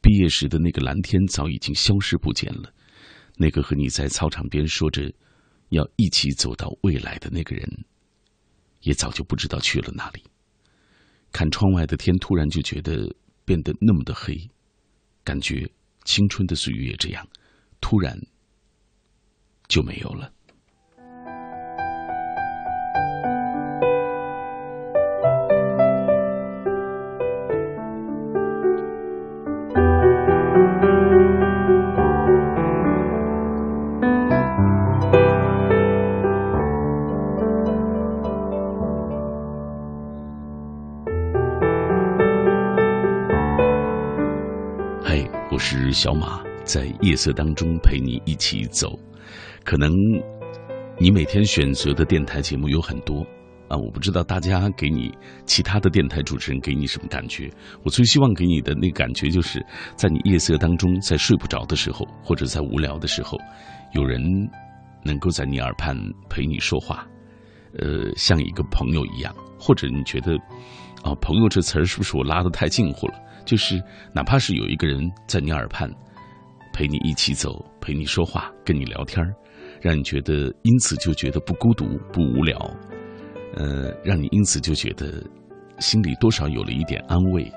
[0.00, 2.74] 毕业时的那个蓝天早已经消失不见了，
[3.36, 5.12] 那个和你在操场边说着
[5.68, 7.84] 要一起走到未来的那个人，
[8.80, 10.24] 也早就不知道去了哪里。
[11.30, 13.14] 看窗外的天，突然就觉得
[13.44, 14.34] 变得那么的黑。
[15.24, 15.70] 感觉
[16.04, 17.26] 青春的岁月这样，
[17.80, 18.18] 突然
[19.68, 20.32] 就没有了。
[45.94, 48.98] 小马在夜色当中陪你一起走，
[49.64, 49.92] 可能
[50.98, 53.24] 你每天选择的电台节目有很多
[53.68, 55.10] 啊，我不知道大家给你
[55.46, 57.48] 其他的电台主持人给你什么感觉。
[57.84, 59.64] 我最希望给你的那感觉，就是
[59.94, 63.38] 在你夜色当中，在睡不着的时候，或者在无聊的时候，
[63.94, 64.20] 有人
[65.04, 65.96] 能够在你耳畔
[66.28, 67.06] 陪你说话，
[67.78, 69.32] 呃，像一个朋友一样。
[69.56, 70.36] 或者你觉得
[71.04, 73.14] 啊，朋友这词儿是不是我拉的太近乎了？
[73.44, 73.80] 就是
[74.14, 74.98] 哪怕是有一个人
[75.28, 75.88] 在你耳畔，
[76.72, 79.30] 陪你一起走，陪你说话，跟你聊天儿
[79.82, 82.58] 让你觉得因此就觉得不孤独、不无聊，
[83.54, 85.22] 呃，让你因此就觉得
[85.78, 87.52] 心里多少有了一点安慰，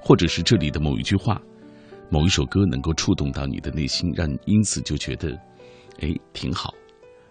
[0.00, 1.38] 或者是这里的某一句话、
[2.08, 5.38] 某一首歌能够触动到你的内心，让你因此就觉得，
[6.00, 6.72] 哎，挺好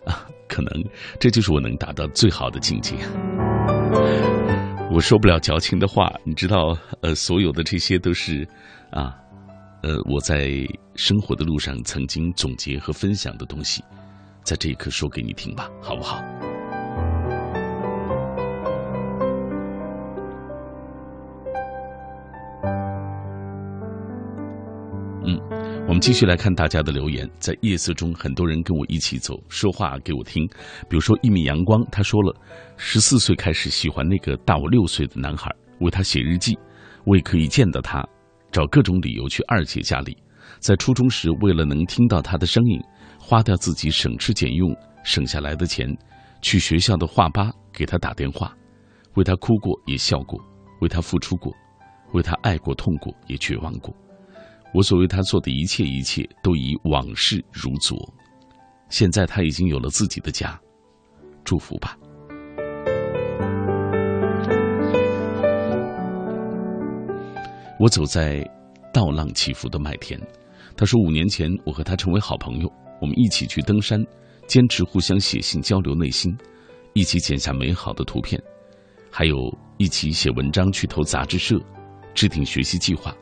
[0.05, 0.27] 啊。
[0.47, 0.71] 可能
[1.19, 2.93] 这就是我能达到最好的境界。
[4.95, 8.47] 我说不了矫情的话，你知道，呃，所有的这些都是，
[8.91, 9.13] 啊，
[9.83, 10.49] 呃，我在
[10.95, 13.83] 生活的路上曾经总结和分享的东西，
[14.41, 16.23] 在这一刻说给你听吧，好不好？
[25.25, 25.37] 嗯
[25.87, 30.43] 我们继续来看大家的留言，在夜色中，很多人跟我一起走，说话给我听。
[30.89, 32.35] 比如说一米阳光，他说了，
[32.75, 35.49] 十四岁开始喜欢那个大我六岁的男孩，
[35.81, 36.57] 为他写日记，
[37.05, 38.03] 为可以见到他，
[38.51, 40.17] 找各种理由去二姐家里。
[40.59, 42.81] 在初中时，为了能听到他的声音，
[43.19, 45.87] 花掉自己省吃俭用省下来的钱，
[46.41, 48.51] 去学校的画吧给他打电话，
[49.13, 50.39] 为他哭过也笑过，
[50.81, 51.53] 为他付出过，
[52.13, 53.95] 为他爱过、痛过，也绝望过。
[54.75, 57.97] 我所为他做的一切，一切都已往事如昨。
[58.89, 60.59] 现在他已经有了自己的家，
[61.45, 61.97] 祝福吧。
[67.79, 68.45] 我走在
[68.93, 70.19] 倒浪起伏的麦田。
[70.75, 72.69] 他说：“五年前，我和他成为好朋友，
[73.01, 73.97] 我们一起去登山，
[74.45, 76.35] 坚持互相写信交流内心，
[76.91, 78.41] 一起剪下美好的图片，
[79.09, 79.37] 还有
[79.77, 81.57] 一起写文章去投杂志社，
[82.13, 83.15] 制定学习计划。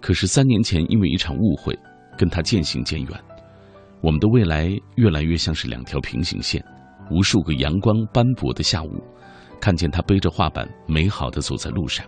[0.00, 1.76] 可是三年前，因为一场误会，
[2.16, 3.10] 跟他渐行渐远。
[4.00, 6.64] 我们的未来越来越像是两条平行线。
[7.10, 9.02] 无数个阳光斑驳的下午，
[9.60, 12.04] 看见他背着画板，美好的走在路上。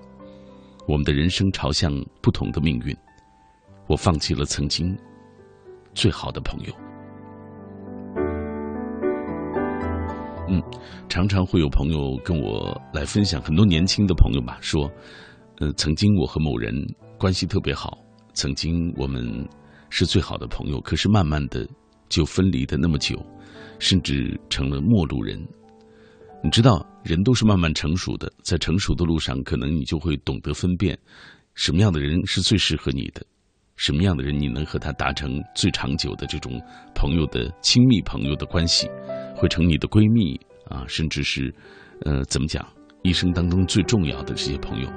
[0.86, 2.96] 我们的人生朝向不同的命运。”
[3.88, 4.94] 我放弃了曾经
[5.94, 6.74] 最好的朋友。
[10.48, 10.62] 嗯，
[11.08, 14.90] 常常会有朋友跟我来分享，很多年轻的朋友吧，说，
[15.60, 16.74] 呃，曾经我和某人
[17.18, 17.98] 关系特别好，
[18.32, 19.46] 曾经我们
[19.90, 21.68] 是最好的朋友，可是慢慢的
[22.08, 23.20] 就分离的那么久，
[23.80, 25.36] 甚至成了陌路人。
[26.44, 30.96] 你知道，人都是慢慢成熟的，在成熟的路上，可能你就会懂得分辨，
[31.54, 33.26] 什么样的人是最适合你的。
[33.74, 36.52] 什么样的人你能和他达成最长久的这种
[36.94, 38.88] 朋友的亲密朋友的关系，
[39.34, 41.52] 会成你的闺蜜啊，甚至是，
[42.02, 42.64] 呃，怎么讲，
[43.02, 44.88] 一生当中最重要的这些朋友。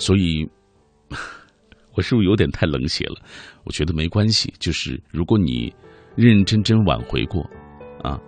[0.00, 0.48] 所以，
[1.94, 3.16] 我是不是有点太冷血了？
[3.64, 5.72] 我觉得没关系，就是如果你
[6.16, 7.42] 认认真真挽回过，
[8.02, 8.18] 啊，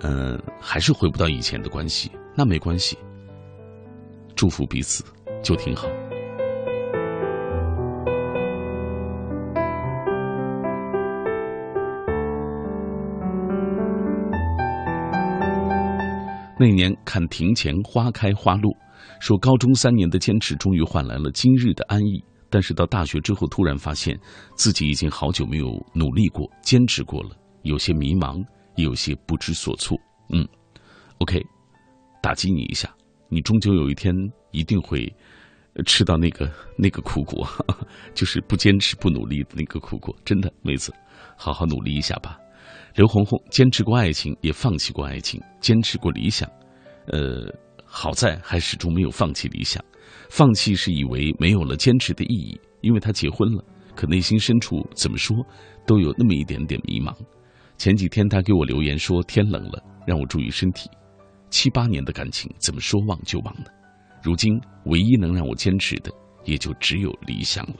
[0.00, 2.96] 呃，还是回不到以前的关系，那没关系，
[4.36, 5.02] 祝福彼此。
[5.42, 5.88] 就挺好。
[16.56, 18.72] 那年看庭前花开花落，
[19.22, 22.20] 说高中三年的坚持终于换来了今日的安逸。
[22.50, 24.18] 但是到大学之后，突然发现
[24.56, 27.30] 自己已经好久没有努力过、坚持过了，
[27.62, 28.44] 有些迷茫，
[28.74, 29.96] 也有些不知所措。
[30.30, 30.44] 嗯
[31.18, 31.40] ，OK，
[32.20, 32.92] 打击你一下，
[33.28, 34.12] 你终究有一天
[34.50, 35.14] 一定会。
[35.86, 37.48] 吃到那个那个苦果，
[38.12, 40.14] 就是不坚持不努力的那个苦果。
[40.22, 40.92] 真的，妹子，
[41.34, 42.38] 好好努力一下吧。
[42.94, 46.46] 刘红红坚持过爱情，也放弃过爱情，坚持过理想，
[47.06, 47.46] 呃，
[47.94, 49.84] 好在还始终没有放弃理想。
[50.30, 53.62] 放弃是以为没有了坚持的意义，因为他结婚了，
[53.94, 55.36] 可内心深处怎么说
[55.86, 57.14] 都有那么一点点迷茫。
[57.76, 60.88] 前几天他给我留言说天冷了，让我注意身体。
[61.50, 63.66] 七八年的感情，怎么说忘就忘呢？
[64.22, 66.10] 如今，唯一能让我坚持的，
[66.44, 67.74] 也就只有理想了。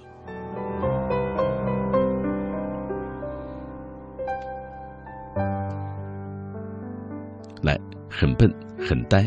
[7.63, 9.27] 来，很笨，很呆。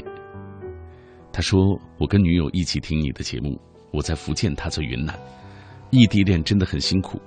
[1.35, 3.59] 他说：“我跟女友一起听你的节目，
[3.91, 5.13] 我在福建，他在云南，
[5.89, 7.21] 异地恋真的很辛苦。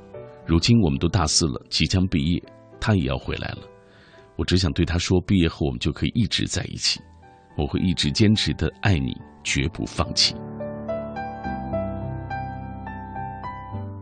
[0.46, 2.42] 如今我们都大四了，即将毕业，
[2.80, 3.58] 他也要回来了。
[4.36, 6.98] 我只想对他说，毕业后我们就可以一直在一起，
[7.54, 10.34] 我会一直坚持的爱你。”绝不放弃。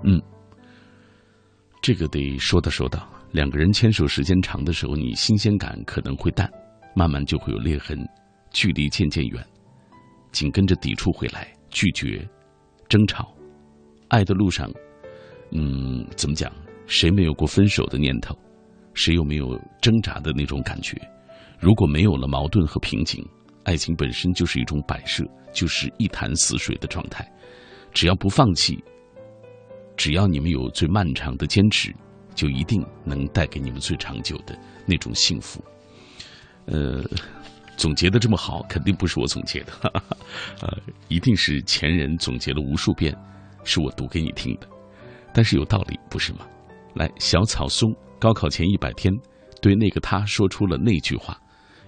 [0.03, 0.21] 嗯，
[1.81, 3.09] 这个得说道说道。
[3.33, 6.51] 两个人牵手时间长的时候，你新鲜感可能会淡，
[6.97, 7.99] 慢慢就会有裂痕，
[8.51, 9.47] 距离渐渐远，
[10.37, 12.29] 紧跟着抵触回来，拒绝，
[12.91, 13.35] 争吵。
[14.09, 14.71] 爱的路上，
[15.51, 16.53] 嗯，怎么讲？
[16.87, 18.39] 谁没有过分手的念头？
[18.93, 20.95] 谁又没有挣扎的那种感觉？
[21.59, 23.27] 如果没有了矛盾和瓶颈。
[23.65, 25.25] 爱情本身就是一种摆设，
[25.55, 27.27] 就是一潭死水的状态。
[27.95, 28.79] 只要不放弃，
[29.97, 31.93] 只要你们有最漫长的坚持，
[32.35, 34.57] 就一定能带给你们最长久的
[34.87, 35.65] 那种幸福。
[36.67, 37.03] 呃，
[37.77, 39.73] 总结的这么好，肯定不是我总结的，
[40.63, 43.17] 呃，一定是前人总结了无数遍，
[43.65, 44.67] 是我读给你听的。
[45.33, 46.47] 但是有道理，不是吗？
[46.95, 49.13] 来，小草松，高考前一百天，
[49.61, 51.39] 对那个他说出了那句话。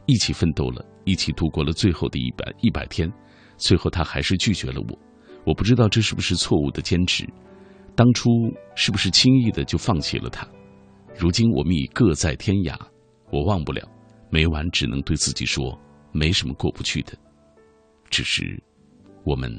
[0.07, 3.11] 一起奋斗了，一起度过了最后的一百一百天，
[3.57, 4.99] 最后他还是拒绝了我。
[5.45, 7.29] 我不知道这是不是错误的坚持，
[7.95, 8.31] 当初
[8.75, 10.47] 是不是轻易的就放弃了他？
[11.15, 12.75] 如今我们已各在天涯，
[13.31, 13.83] 我忘不了，
[14.31, 15.79] 每晚只能对自己说，
[16.13, 17.13] 没什么过不去的，
[18.11, 18.63] 只是
[19.25, 19.51] 我们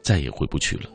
[0.00, 0.90] 再也回不去了。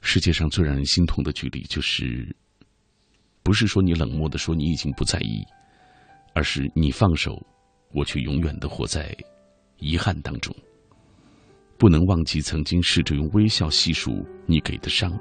[0.00, 2.34] 世界上最让人心痛的距离，就是。
[3.44, 5.44] 不是说你冷漠的说你已经不在意，
[6.32, 7.44] 而是你放手，
[7.92, 9.12] 我却永远的活在
[9.78, 10.54] 遗憾当中。
[11.76, 15.12] 不能忘记曾经试着用微笑细数你给的伤，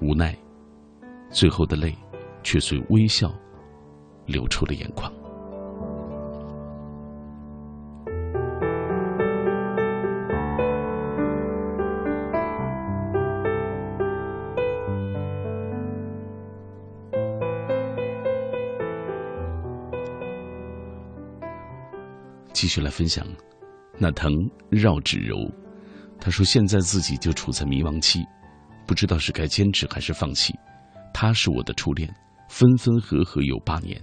[0.00, 0.34] 无奈，
[1.30, 1.94] 最后的泪
[2.42, 3.32] 却随微笑
[4.26, 5.12] 流出了眼眶。
[22.52, 23.24] 继续来分享，
[23.98, 24.32] 那藤
[24.68, 25.36] 绕指柔，
[26.20, 28.24] 他说现在自己就处在迷茫期，
[28.84, 30.52] 不知道是该坚持还是放弃。
[31.12, 32.08] 他是我的初恋，
[32.48, 34.00] 分分合合有八年，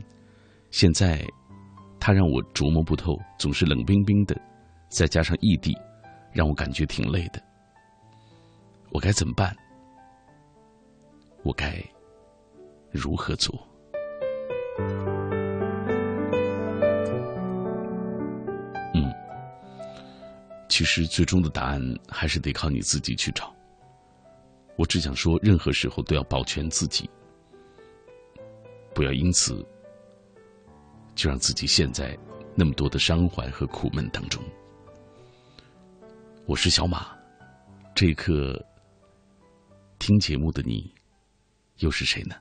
[0.69, 1.25] 现在
[1.99, 4.35] 他让我琢磨不透，总是冷冰冰的，
[4.89, 5.73] 再加上异地，
[6.33, 7.41] 让我感觉挺累的。
[8.91, 9.55] 我该怎么办？
[11.43, 11.81] 我该
[12.91, 13.55] 如何做？
[18.93, 19.13] 嗯
[20.67, 23.54] 其实，最终的答案还是得靠你自己去找。
[24.77, 27.09] 我只想说，任何时候都要保全自己，
[28.93, 29.65] 不要因此
[31.15, 32.17] 就让自己陷在
[32.53, 34.43] 那么多的伤怀和苦闷当中。
[36.45, 37.17] 我是小马，
[37.95, 38.63] 这一刻
[39.97, 40.93] 听节目的你，
[41.77, 42.35] 又是谁呢？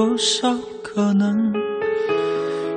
[0.00, 1.52] 多少可能？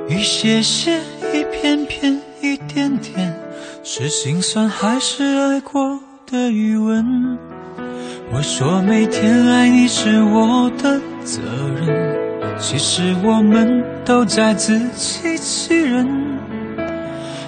[0.06, 1.00] 一些些，
[1.32, 3.34] 一片片，一点点，
[3.82, 5.98] 是心酸还是爱过
[6.30, 7.38] 的余温？
[8.30, 11.40] 我说每天爱你是我的责
[11.86, 12.14] 任，
[12.58, 16.06] 其实我们都在自欺欺人。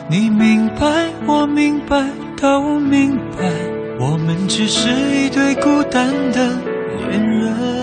[0.08, 2.02] 你明白，我明白。
[2.38, 3.50] 都明白，
[3.98, 6.50] 我们只是一对孤单的
[7.08, 7.75] 恋人。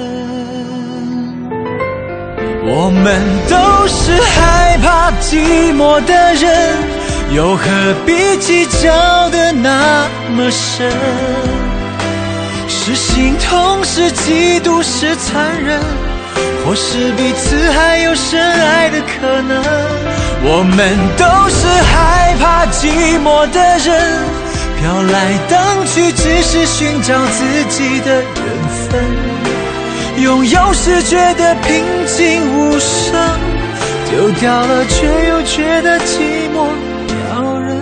[2.65, 6.77] 我们都是害怕寂寞的人，
[7.35, 7.65] 又何
[8.05, 10.89] 必计较的那么深？
[12.69, 15.79] 是心痛，是嫉妒，是残忍，
[16.65, 19.61] 或是彼此还有深爱的可能？
[20.45, 24.23] 我们都是害怕寂寞的人。
[24.79, 28.23] 飘来荡去，只是寻找自己的缘
[28.89, 29.52] 分。
[30.21, 33.13] 拥有时觉得平静无声，
[34.09, 36.67] 丢掉了却又觉得寂寞
[37.07, 37.77] 撩人。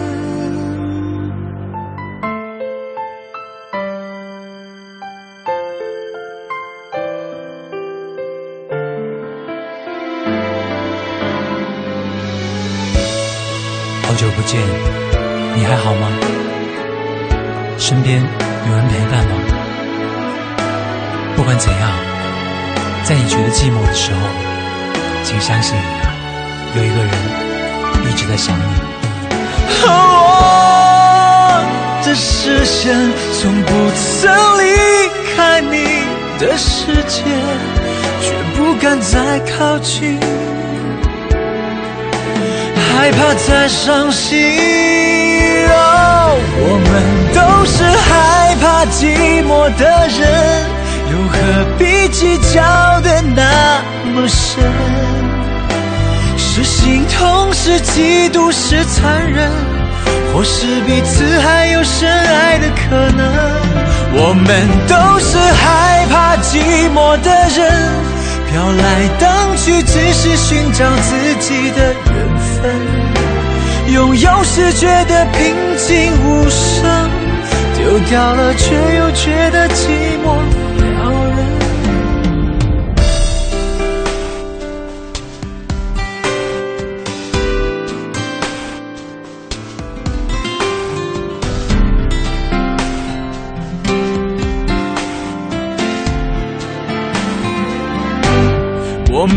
[14.04, 14.60] 好久不见，
[15.56, 16.08] 你还好吗？
[17.78, 19.32] 身边有人陪伴吗？
[21.36, 21.92] 不管怎样，
[23.04, 24.20] 在你觉得寂寞的时候，
[25.24, 25.76] 请相信
[26.76, 27.12] 有一个人
[28.04, 28.62] 一直在想你。
[29.84, 29.90] 我
[32.06, 32.96] 的视线
[33.34, 34.66] 从不曾离
[35.36, 36.06] 开你
[36.40, 37.24] 的世界，
[38.22, 40.20] 却不敢再靠近，
[42.76, 44.56] 害怕再伤心。
[46.64, 46.92] 我们
[47.34, 50.22] 都是害怕寂寞的人，
[51.12, 51.38] 又何
[51.78, 52.62] 必计较
[53.02, 53.82] 的那
[54.14, 54.64] 么深？
[56.38, 59.50] 是心痛，是嫉妒，是残忍，
[60.34, 63.26] 或是彼此还有深爱的可能？
[64.14, 67.60] 我们都是害怕寂寞的人，
[68.50, 73.94] 飘来荡去，只是寻找自己的缘分。
[73.94, 77.10] 拥有时觉得平静无声，
[77.78, 79.90] 丢掉了却又觉得寂
[80.24, 80.40] 寞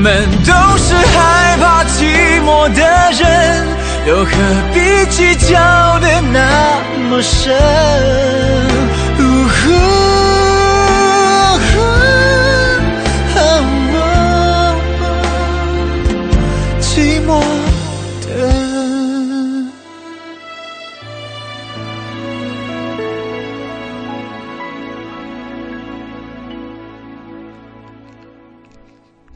[0.04, 2.82] 我们都是害怕寂寞的
[3.12, 3.66] 人。
[4.06, 4.30] 又何
[4.74, 7.56] 必计较的那么深？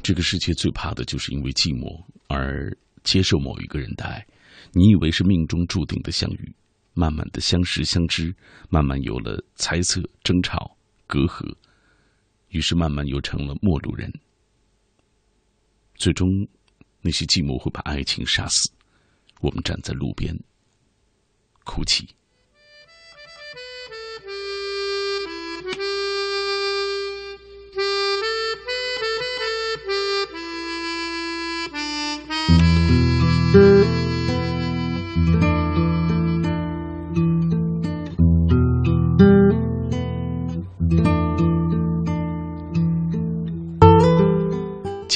[0.08, 4.26] 这个世界最怕的就是因为寂寞而接受某一个人的爱。
[4.72, 6.56] 你以为是命中注定的相遇，
[6.94, 8.34] 慢慢的相识相知，
[8.70, 11.54] 慢慢有了猜测、争吵、隔阂，
[12.48, 14.10] 于是慢慢又成了陌路人。
[15.96, 16.26] 最终，
[17.02, 18.72] 那些寂寞会把爱情杀死。
[19.42, 20.34] 我们站在路边，
[21.64, 22.08] 哭泣。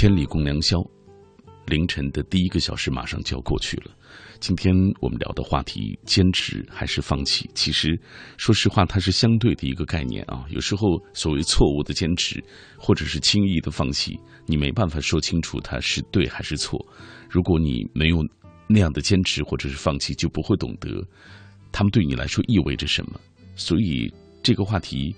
[0.03, 0.85] 千里共良宵，
[1.67, 3.93] 凌晨的第一个小时马上就要过去了。
[4.41, 7.49] 今天我们聊的话题，坚持还是放弃？
[7.55, 7.97] 其实，
[8.37, 10.45] 说实话，它是相对的一个概念啊。
[10.49, 12.43] 有时候，所谓错误的坚持，
[12.77, 16.85] 或者是轻易的放弃，你没办法说清楚它是对还是错。
[17.31, 18.17] 如果你没有
[18.67, 21.01] 那样的坚持或者是放弃，就不会懂得
[21.71, 23.21] 他们对你来说意味着什么。
[23.55, 25.15] 所以，这个话题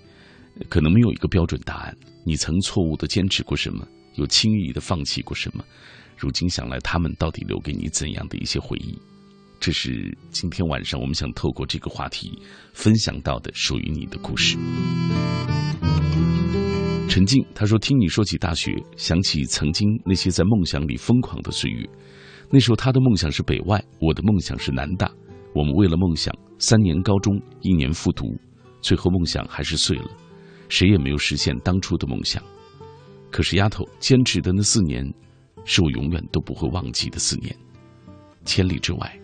[0.68, 1.96] 可能没有一个标准答案。
[2.22, 3.88] 你曾错误的坚持过什么？
[4.14, 5.64] 又轻易的放弃过什么？
[6.16, 8.98] 如今想来，他们到底留给你怎样的一些回忆？
[9.60, 12.38] 这是今天晚上我们想透过这个话题
[12.72, 14.56] 分享到的属于你的故事。
[17.08, 21.88] 陈静他说：“听你说起大学，想起曾经那些在梦想里疯狂的岁月。
[22.50, 25.10] 那时候他的梦想是北外，我的梦想是南大。
[25.54, 28.24] 我们为了梦想，三年高中，一年复读，
[28.80, 30.10] 最后梦想还是碎了，
[30.68, 32.42] 谁也没有实现当初的梦想。
[33.34, 35.04] 可是丫头坚持的那四年，
[35.64, 37.52] 是我永远都不会忘记的四年。
[38.44, 39.20] 千里之外。”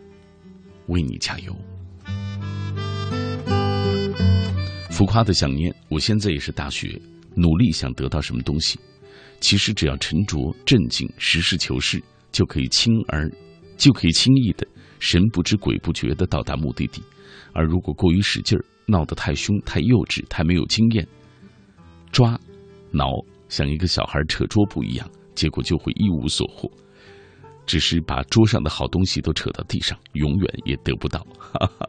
[0.91, 1.57] 为你加油，
[4.91, 5.73] 浮夸的想念。
[5.89, 7.01] 我现在也是大学，
[7.37, 8.81] 努力想得到什么东西。
[9.39, 12.03] 其实只要沉着、镇静、实事求是，
[12.33, 13.31] 就可以轻而
[13.77, 14.67] 就可以轻易的
[14.99, 17.01] 神不知鬼不觉的到达目的地。
[17.53, 21.07] 而如果过于使劲儿，闹得太凶、太幼稚、太没有经验，
[22.11, 22.37] 抓、
[22.91, 23.07] 挠
[23.51, 26.71] 像一个小孩扯桌布一样，结果就会一无所获。
[27.67, 31.25] 只是把桌上的好东西都扯到地上，永远也得不到。
[31.39, 31.87] 哈哈，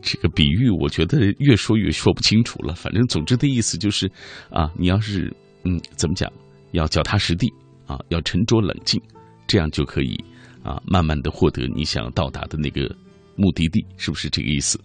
[0.00, 2.74] 这个比喻我觉得越说越说不清楚了。
[2.74, 4.10] 反正总之的意思就是，
[4.48, 5.30] 啊，你要是
[5.64, 6.32] 嗯怎么讲，
[6.70, 7.52] 要脚踏实地
[7.86, 8.98] 啊，要沉着冷静，
[9.46, 10.16] 这样就可以
[10.62, 12.82] 啊，慢慢的获得你想要到达的那个
[13.36, 14.80] 目的地，是不是这个意思？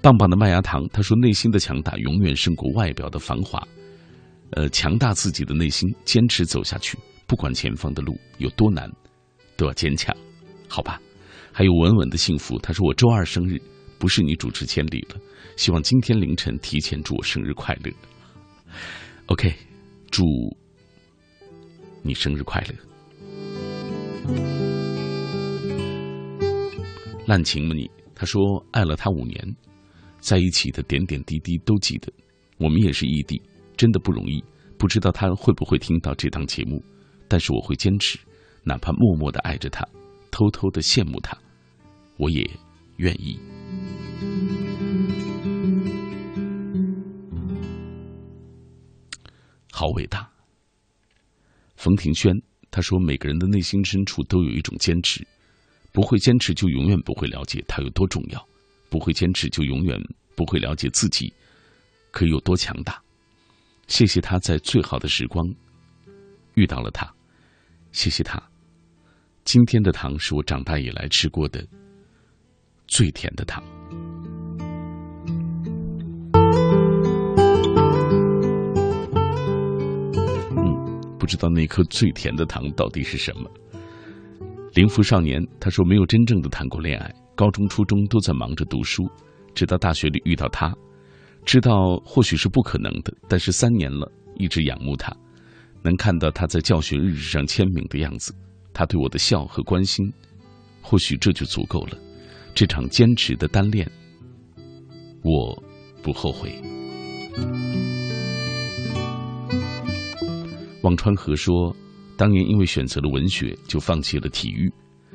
[0.00, 3.66] 棒棒的麦芽糖他说，内心的强大永远胜过外表的繁华。
[4.54, 8.90] 呃，强大自己的内心，坚持走下去，不管前方的路有多难。
[9.56, 10.12] 都要坚强，
[10.68, 11.00] 好吧？
[11.52, 12.58] 还有稳稳的幸福。
[12.58, 13.56] 他说我周二生日，
[14.00, 15.16] 不是你主持千里了。
[15.56, 17.92] 希望今天凌晨提前祝我生日快乐。
[19.26, 19.54] OK，
[20.10, 20.24] 祝
[22.02, 22.74] 你生日快乐。
[27.28, 27.88] 滥情吗你？
[28.12, 28.42] 他说
[28.72, 29.56] 爱了他五年，
[30.18, 32.12] 在一起的点点滴滴都记得。
[32.58, 33.40] 我们也是异地，
[33.76, 34.42] 真的不容易。
[34.76, 36.82] 不知道他会不会听到这档节目，
[37.28, 38.18] 但是我会坚持。
[38.64, 39.86] 哪怕默默的爱着他，
[40.30, 41.36] 偷偷的羡慕他，
[42.16, 42.48] 我也
[42.96, 43.38] 愿意。
[49.70, 50.28] 好伟大！
[51.76, 52.34] 冯庭轩
[52.70, 55.26] 他说：“每个人的内心深处都有一种坚持，
[55.92, 58.44] 不会坚持就永远不会了解他有多重要，
[58.88, 60.00] 不会坚持就永远
[60.34, 61.32] 不会了解自己
[62.10, 63.00] 可以有多强大。”
[63.86, 65.46] 谢谢他在最好的时光
[66.54, 67.12] 遇到了他，
[67.92, 68.42] 谢谢他。
[69.44, 71.62] 今天的糖是我长大以来吃过的
[72.86, 73.62] 最甜的糖。
[80.56, 83.50] 嗯，不知道那颗最甜的糖到底是什么。
[84.72, 89.04] 灵符少年他说没有真正的谈过恋爱，高中、初中都在忙着读书，
[89.54, 90.74] 直到大学里遇到他，
[91.44, 95.14] 知道或许是不可能的，但是三年了，一直仰慕他，
[95.82, 98.34] 能看到他在教学日志上签名的样子。
[98.72, 100.10] 他对我的笑和关心，
[100.80, 101.98] 或许这就足够了。
[102.54, 103.88] 这场坚持的单恋，
[105.22, 105.62] 我
[106.02, 106.60] 不后悔。
[110.82, 111.74] 忘川河说，
[112.16, 114.68] 当年因为选择了文学，就放弃了体育；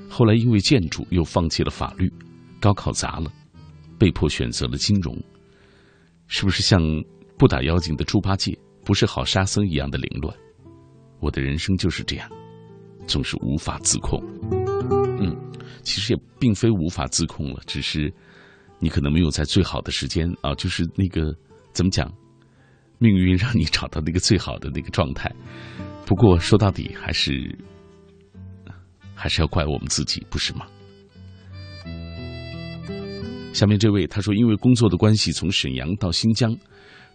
[0.10, 2.12] 后来因为建筑，又放弃了法律。
[2.60, 3.32] 高考砸了，
[3.98, 5.18] 被迫选择了金融。
[6.30, 6.80] 是不是像
[7.38, 10.34] 不打妖精的猪八戒，不是好沙僧一样的凌乱？
[11.20, 12.30] 我的人生就是这样。
[13.08, 14.24] 总是无法自控，
[15.20, 15.36] 嗯，
[15.82, 18.14] 其实也并非无法自控了，只是
[18.78, 21.36] 你可能没有在最好的时间啊，就是那个
[21.74, 22.14] 怎么讲，
[23.00, 25.34] 命运让你找到那个最好的那个状态。
[26.06, 27.58] 不过说到底，还是
[29.16, 30.68] 还是要怪我们自己，不是吗？
[33.52, 36.56] 下面这位他说，因为工作的关系，从沈阳到新疆，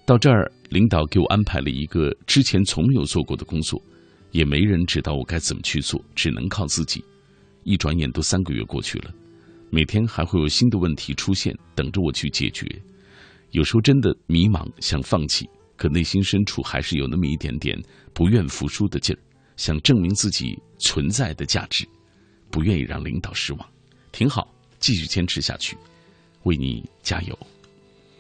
[0.05, 3.81] 到这儿，领导给我安排了一个之前从没有做过的工作，
[4.31, 7.03] 也没人知道我该怎么去做，只能靠自己。
[7.63, 9.11] 一转眼都三个月过去了，
[9.71, 12.67] 每天还会有新的问题出现，等着我去解决。
[13.53, 17.81] 有时候真的迷茫，想放弃，可内心深处还是有那么一点点
[18.13, 19.19] 不愿服输的劲儿，
[19.57, 21.89] 想证明自己存在的价值，
[22.51, 23.67] 不愿意让领导失望。
[24.13, 25.75] 挺好，继续坚持下去，
[26.45, 27.39] 为你加油，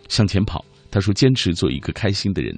[0.08, 0.64] 向前跑。
[0.90, 2.54] 他说：“坚持做一个开心的人，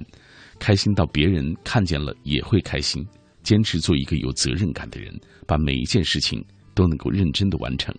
[0.59, 3.05] 开心到别人看见了也会开心。
[3.43, 6.43] 坚持做一个有责任感的人，把每一件事情。”
[6.77, 7.91] 都能够认真的完成，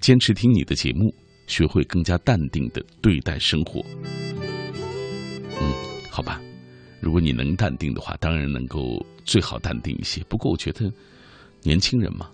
[0.00, 1.14] 坚持听你的节目，
[1.46, 3.80] 学会更加淡定的对待生活。
[5.60, 5.72] 嗯，
[6.10, 6.42] 好吧，
[7.00, 10.24] 如果你能淡定的话，当然能够最好淡定一些。
[10.24, 10.92] 不过我觉得，
[11.62, 12.28] 年轻人嘛，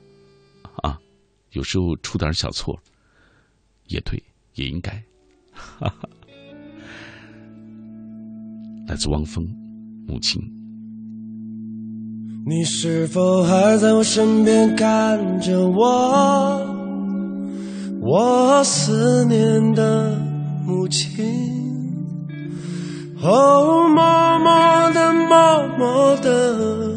[0.76, 0.99] 啊，
[1.51, 2.74] 有时候出点小错，
[3.89, 4.18] 也对，
[4.55, 4.90] 也应该。
[5.53, 6.09] 哈哈。
[8.88, 9.46] 来自汪峰，
[10.07, 10.42] 母亲。
[12.44, 16.68] 你是否还在我身边看着我？
[18.00, 20.18] 我思念的
[20.66, 21.14] 母亲，
[23.22, 26.92] 哦，默默的，默默的，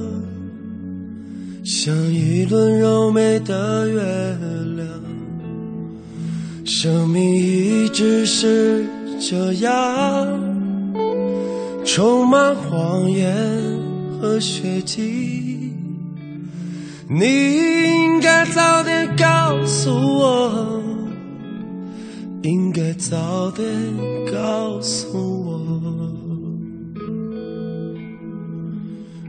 [1.64, 4.02] 像一轮柔美的月。
[6.66, 8.86] 生命一直是
[9.20, 10.28] 这样，
[11.86, 13.34] 充满谎言。
[14.22, 15.72] 和血迹，
[17.08, 20.82] 你应该早点告诉我，
[22.42, 23.68] 应该早点
[24.32, 25.62] 告诉我。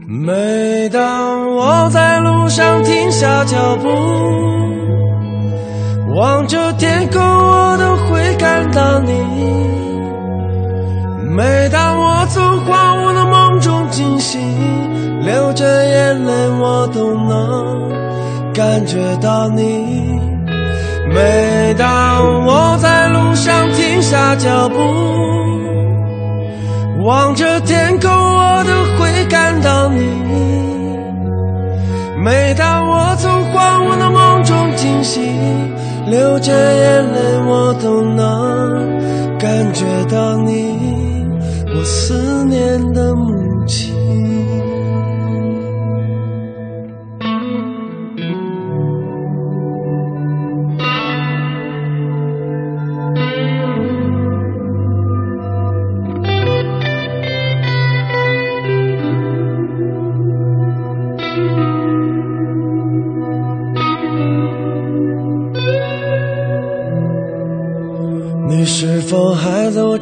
[0.07, 3.89] 每当我在路上停下脚步，
[6.17, 9.13] 望着天空，我都会看到你。
[11.35, 14.41] 每当我从荒芜的梦中惊醒。
[15.21, 17.91] 流着眼泪，我都能
[18.51, 20.19] 感觉到你。
[21.13, 21.85] 每当
[22.45, 24.75] 我在路上停下脚步，
[27.03, 29.99] 望着天空，我都会感到你。
[32.23, 35.66] 每当我从荒芜的梦中惊醒，
[36.09, 41.27] 流着眼泪，我都能感觉到你，
[41.75, 43.13] 我思念的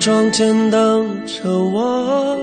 [0.05, 2.37] 窗前等着我，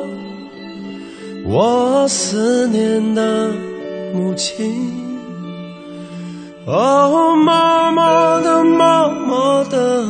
[1.44, 3.52] 我思念的
[4.12, 4.66] 母亲。
[6.66, 10.04] 哦，默默的，默默的，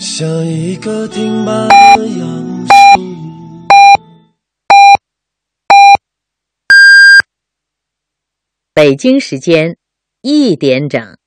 [0.00, 1.52] 像一个挺拔
[1.96, 2.26] 的杨
[2.64, 3.02] 树。
[8.72, 9.76] 北京时间
[10.22, 11.18] 一点整。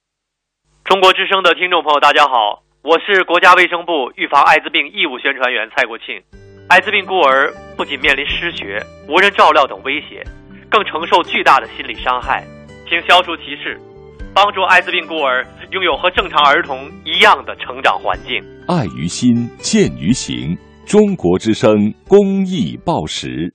[0.83, 2.64] 中国之声的听众朋友，大家好。
[2.85, 6.21] 我是国家卫生部预防艾滋病义务宣传员蔡国庆。
[6.69, 8.79] 艾滋病孤儿不仅面临失学、
[9.09, 10.23] 无人照料等威胁，
[10.69, 12.45] 更承受巨大的心理伤害。
[12.87, 13.81] 请消除歧视，
[14.35, 18.39] 帮助艾滋病孤儿拥有和正常儿童一样的成长环境。
[18.67, 20.55] 爱于心，见于行。
[20.85, 23.54] 中国之声公益报时。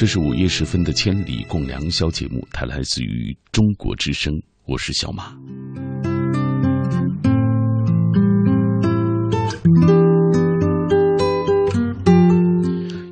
[0.00, 4.32] 这是午夜时分的《千里共良宵》节目，它来自于中国之声，
[4.64, 5.36] 我是小马。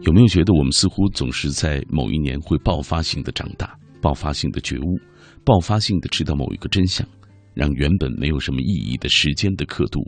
[0.01, 4.99] 有没有觉得我们似乎总是在某一年会爆发性的长大，爆发性的觉悟，
[5.45, 7.07] 爆发性的知道某一个真相，
[7.53, 10.01] 让原本没有什么意义的时间的刻度，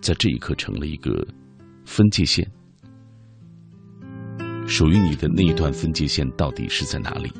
[0.00, 1.26] 在这一刻成了一个
[1.84, 2.48] 分界线，
[4.68, 7.32] 属于你的那一段分界线到底是在哪里？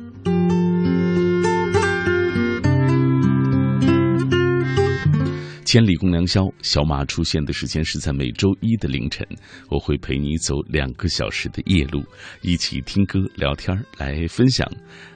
[5.63, 9.23] 千里共良宵，小马出现的时间是在每周一的凌晨，
[9.69, 12.03] 我会陪你走两个小时的夜路，
[12.41, 14.67] 一起听歌、聊天来分享。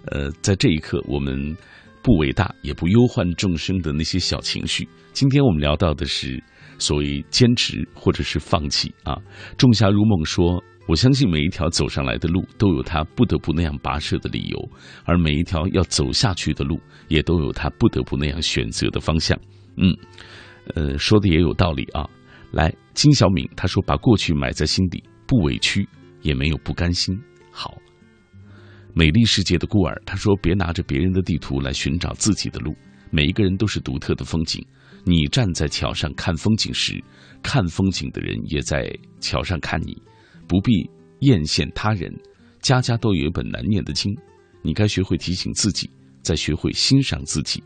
[0.05, 1.57] 呃，在这一刻，我们
[2.03, 4.88] 不伟大，也不忧患众生的那些小情绪。
[5.11, 6.41] 今天我们聊到的是
[6.78, 9.18] 所谓坚持或者是放弃啊。
[9.57, 14.71] 仲夏如梦说：“我相信每一条走上来的路都有他不得不那样跋涉的理由，
[15.05, 19.39] 而每一条要走下去的路也都有他不得不那样选择的方向。”
[19.77, 19.95] 嗯。
[20.75, 22.09] 呃，说的也有道理啊。
[22.51, 25.86] 来，金小敏他说：“把过去埋在心底，不委屈，
[26.21, 27.13] 也没有不甘心。”
[27.51, 27.77] 好。
[28.93, 32.73] 美丽世界的孤儿他说：“别拿着别人的地图来寻找自己的路，
[33.11, 34.65] 每一个人都是独特的风景。
[35.03, 37.03] 你站在桥上看风景时，
[37.41, 40.01] 看风景的人也在桥上看你，
[40.53, 40.87] 不必
[41.21, 42.13] 艳羡他人。
[42.61, 44.15] 家家都有一本难念的经，
[44.61, 45.89] 你该学会提醒自己，
[46.21, 47.63] 再学会欣赏自己。”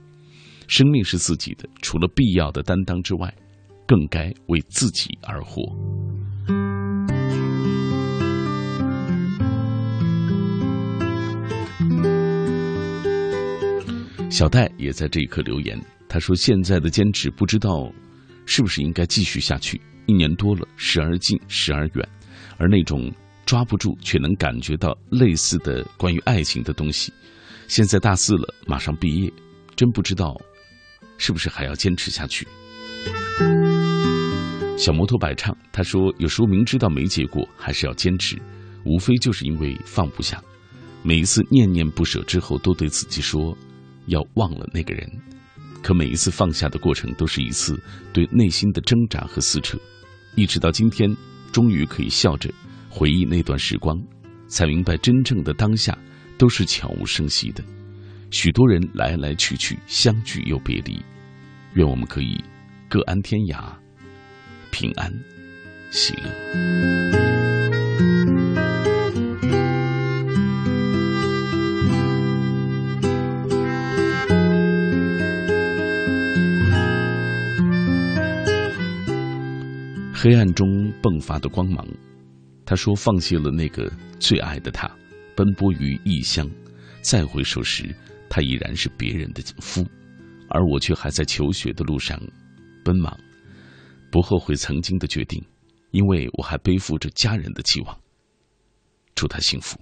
[0.69, 3.33] 生命是自己的，除了必要的担当之外，
[3.85, 5.61] 更该为自己而活。
[14.29, 15.77] 小戴也在这一刻留言，
[16.07, 17.91] 他说：“现在的坚持不知道
[18.45, 19.81] 是不是应该继续下去？
[20.05, 22.09] 一年多了，时而近，时而远，
[22.58, 23.12] 而那种
[23.45, 27.14] 抓不住却能感觉到类似的关于爱情的东西，
[27.68, 29.32] 现在大四了，马上毕业，
[29.76, 30.36] 真不知道。”
[31.20, 32.47] 是不是还要坚持下去？
[34.78, 38.38] 小摩托摆唱，他说：“有时候明知道没结果，还是要坚持，
[38.86, 40.39] 无非就是因为放不下。
[41.01, 43.58] 每一次念念不舍之后，都对自己说
[44.05, 45.10] 要忘了那个人。
[45.82, 47.82] 可每一次放下的过程，都是一次
[48.14, 49.76] 对内心的挣扎和撕扯。
[50.36, 51.10] 一直到今天，
[51.58, 52.53] 终于可以笑着
[52.88, 53.99] 回忆那段时光，
[54.47, 55.97] 才明白真正的当下
[56.38, 57.64] 都是悄无声息的。”
[58.30, 61.01] 许多人来来去去，相聚又别离，
[61.74, 62.39] 愿我们可以
[62.88, 63.72] 各安天涯，
[64.70, 65.12] 平安
[65.89, 66.30] 喜乐。
[80.14, 81.88] 黑暗中迸发的光芒，
[82.66, 84.89] 他说：“放弃了那个最爱的他，
[85.36, 86.50] 奔波于异乡，
[87.02, 87.95] 再回首时。”
[88.30, 89.88] 他已然是别人的夫，
[90.50, 92.22] 而我却还在求学的路上
[92.84, 93.18] 奔忙，
[94.12, 95.41] 不后悔曾经的决定，
[95.91, 97.98] 因为我还背负着家人的期望。
[99.16, 99.80] 祝他幸福。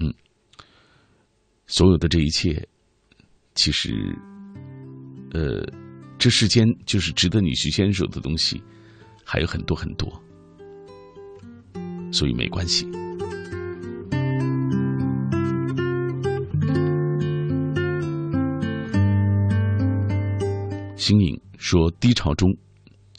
[0.00, 0.12] 嗯，
[1.68, 2.68] 所有的这一切，
[3.54, 3.94] 其实，
[5.30, 5.64] 呃，
[6.18, 8.60] 这世间就是值得你去坚守的东西，
[9.32, 10.12] 还有很多很多，
[12.12, 12.86] 所以没关系。
[20.96, 22.54] 新颖说：“低潮中，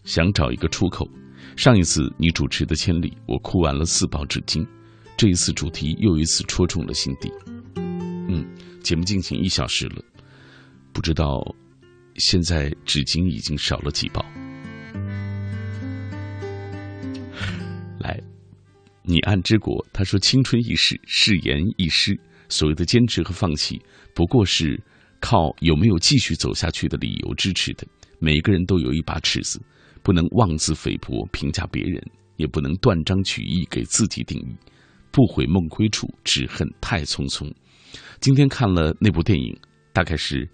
[0.03, 1.09] 想找一个出口。
[1.57, 4.63] 上一次你主持的《千里》，我哭完了四包纸巾。
[5.17, 7.31] 这一次主题又一次戳中了心底。
[7.75, 8.45] 嗯，
[8.83, 10.03] 节目进行一小时了，
[10.93, 11.43] 不知道
[12.17, 14.23] 现在纸巾已经少了几包。
[19.03, 22.19] 你岸之国，他说：青春易逝，誓言易失。
[22.49, 23.81] 所谓的坚持和放弃，
[24.13, 24.81] 不过是……”
[25.25, 27.87] 靠有没有继续走下去的理由支持的，
[28.19, 29.57] 每个人都有一把尺子，
[30.03, 32.03] 不能妄自菲薄评价别人，
[32.35, 34.53] 也不能断章取义给自己定义。
[35.11, 37.49] 不悔梦归处，只恨太匆匆。
[38.19, 39.57] 今天看了那部电影，
[39.93, 40.45] 大概是《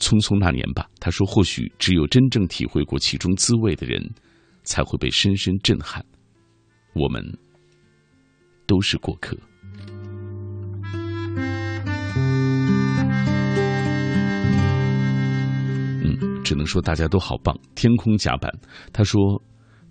[0.00, 0.90] 匆匆那年》吧。
[0.98, 4.04] 他说，或许只有真正体会过其中滋味的人，
[4.64, 6.04] 才会被深深震撼。
[6.92, 7.22] 我们
[8.66, 9.36] 都是过客。
[16.02, 17.58] 嗯只能说大家都好棒。
[17.74, 18.50] 天空甲板，
[18.92, 19.42] 他说，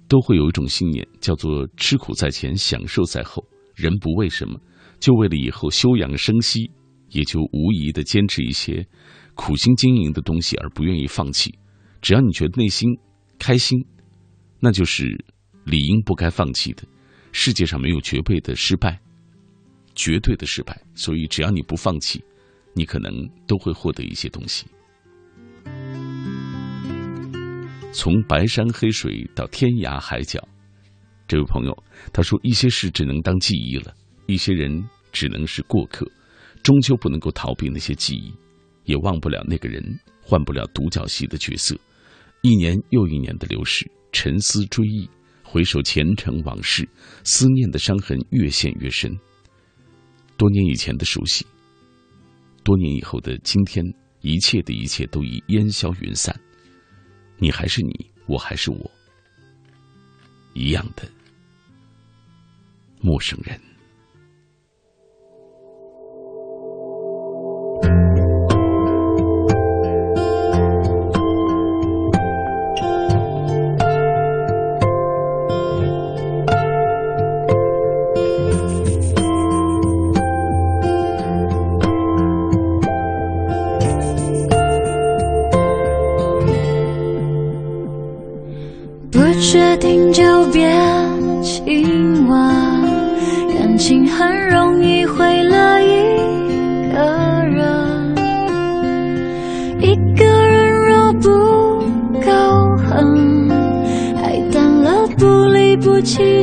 [0.07, 3.45] 都会有一种信念，叫做吃苦在前，享受在后。
[3.73, 4.57] 人不为什么，
[4.99, 6.71] 就为了以后休养生息，
[7.09, 8.87] 也就无疑的坚持一些
[9.33, 11.53] 苦心经营的东西，而不愿意放弃。
[12.01, 12.97] 只要你觉得内心
[13.37, 13.85] 开心，
[14.61, 15.25] 那就是
[15.65, 16.83] 理应不该放弃的。
[17.37, 18.97] 世界上没有绝对的失败，
[19.93, 20.81] 绝对的失败。
[20.93, 22.23] 所以只要你不放弃，
[22.73, 23.11] 你可能
[23.45, 24.65] 都会获得一些东西。
[27.91, 30.41] 从白山黑水到天涯海角，
[31.27, 31.77] 这位朋友
[32.13, 33.93] 他说：“一些事只能当记忆了，
[34.27, 36.09] 一些人只能是过客，
[36.63, 38.33] 终究不能够逃避那些记忆，
[38.85, 39.83] 也忘不了那个人，
[40.21, 41.77] 换不了独角戏的角色。
[42.43, 45.09] 一年又一年的流逝，沉思追忆，
[45.55, 46.85] 回首前尘往事
[47.23, 49.17] 思念的伤痕越陷越深。
[50.35, 51.47] 多年以前的熟悉
[52.61, 53.81] 多年以后的今天
[54.19, 56.37] 一切的一切都已烟消云散。
[57.37, 58.91] 你还是你我还是我
[60.53, 61.09] 一样的
[62.99, 63.57] 陌生人。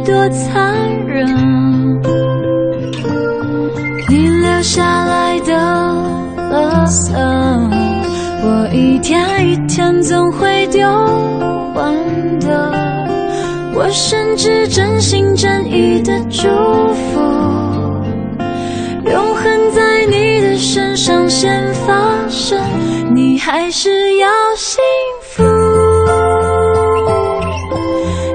[0.05, 0.75] 多残
[1.07, 1.27] 忍。
[4.09, 5.53] 你留下来的
[6.51, 7.13] 垃圾，
[8.43, 10.87] 我一天一天总会丢
[11.75, 11.95] 完
[12.41, 12.73] 的。
[13.75, 16.49] 我甚至真心真意的祝
[16.93, 17.21] 福，
[19.11, 22.61] 永恒在你的身上先发生，
[23.15, 24.83] 你还是要幸
[25.23, 25.43] 福。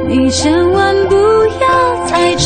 [0.08, 1.27] 你千万不。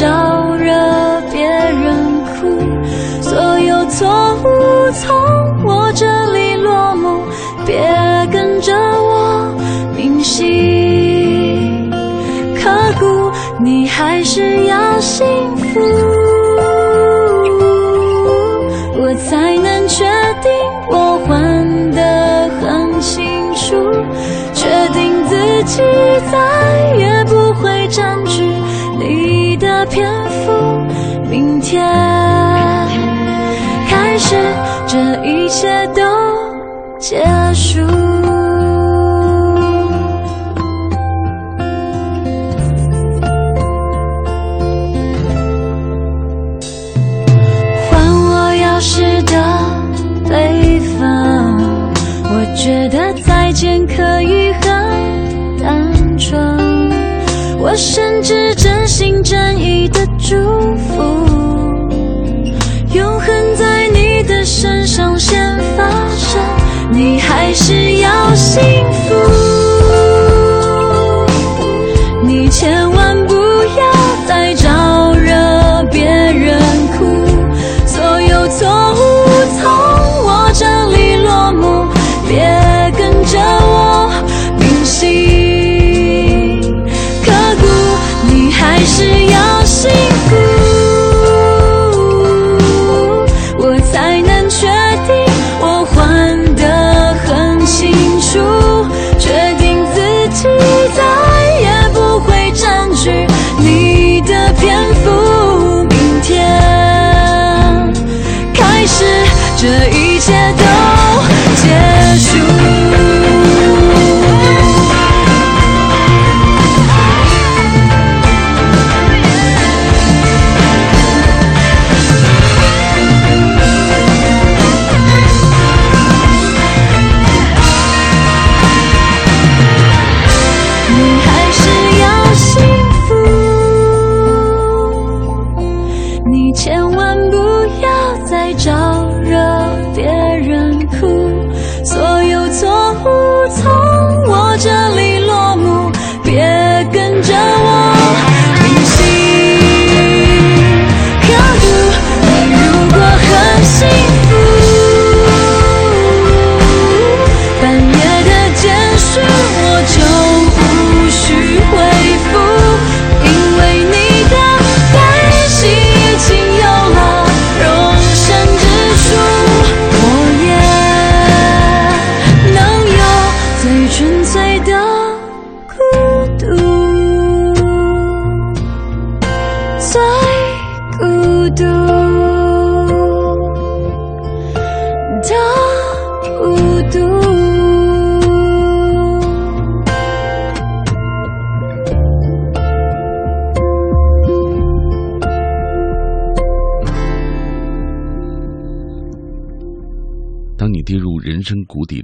[0.02, 7.22] 招惹别人哭所有错误从我这里落幕
[7.68, 7.78] 别
[8.32, 9.56] 跟着我
[9.96, 11.88] 铭心
[12.56, 13.32] 刻骨
[13.64, 15.24] 你还是要幸
[15.58, 16.11] 福。
[35.52, 36.02] 一切都
[36.98, 37.41] 结。
[67.54, 67.81] 是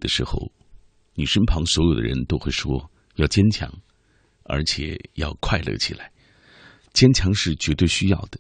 [0.08, 0.50] 的时候，
[1.16, 3.70] 你身旁所有的人都会说要坚强，
[4.44, 6.10] 而且要快乐起来。
[6.94, 8.40] 坚强是绝对需要的。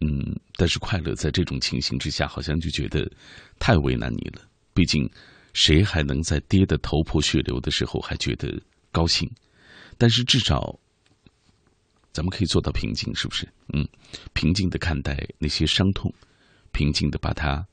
[0.00, 3.10] 嗯，但是快乐在这种情形之下，好像就觉得
[3.58, 4.48] 太为难你了。
[4.72, 5.10] 毕竟，
[5.54, 8.62] 谁还能在跌得头破血流的时候还觉得
[8.92, 9.28] 高兴？
[9.98, 10.78] 但是至少，
[12.12, 13.44] 咱们可以做到平静，是不是？
[13.74, 13.84] 嗯，
[14.34, 16.14] 平静的看待那些伤痛，
[16.70, 17.66] 平静的把它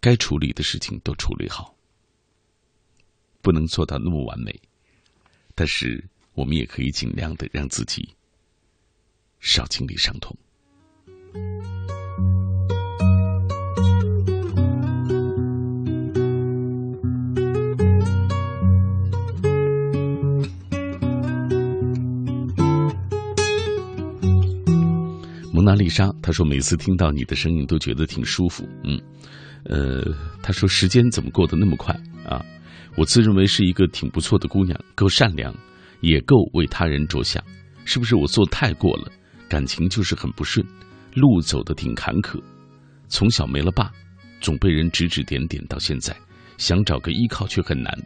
[0.00, 1.75] 该处理的事情都处理好。
[3.46, 4.52] 不能做到那么完美，
[5.54, 6.04] 但是
[6.34, 8.08] 我们也可以尽量的让自己
[9.38, 10.36] 少经历伤痛。
[25.52, 28.68] 蒙娜丽莎，她说每次听到你的声音都觉得挺舒服。
[28.82, 29.00] 嗯，
[29.62, 30.02] 呃，
[30.42, 31.94] 她说时间怎么过得那么快
[32.28, 32.44] 啊？
[32.96, 35.54] 我自认为是一个挺不错的姑娘，够善良，
[36.00, 37.42] 也够为他人着想。
[37.84, 39.12] 是不是我做太过了？
[39.48, 40.66] 感情就是很不顺，
[41.14, 42.42] 路走得挺坎坷。
[43.06, 43.92] 从小没了爸，
[44.40, 46.16] 总被人指指点点，到现在
[46.58, 47.96] 想找个依靠却很难。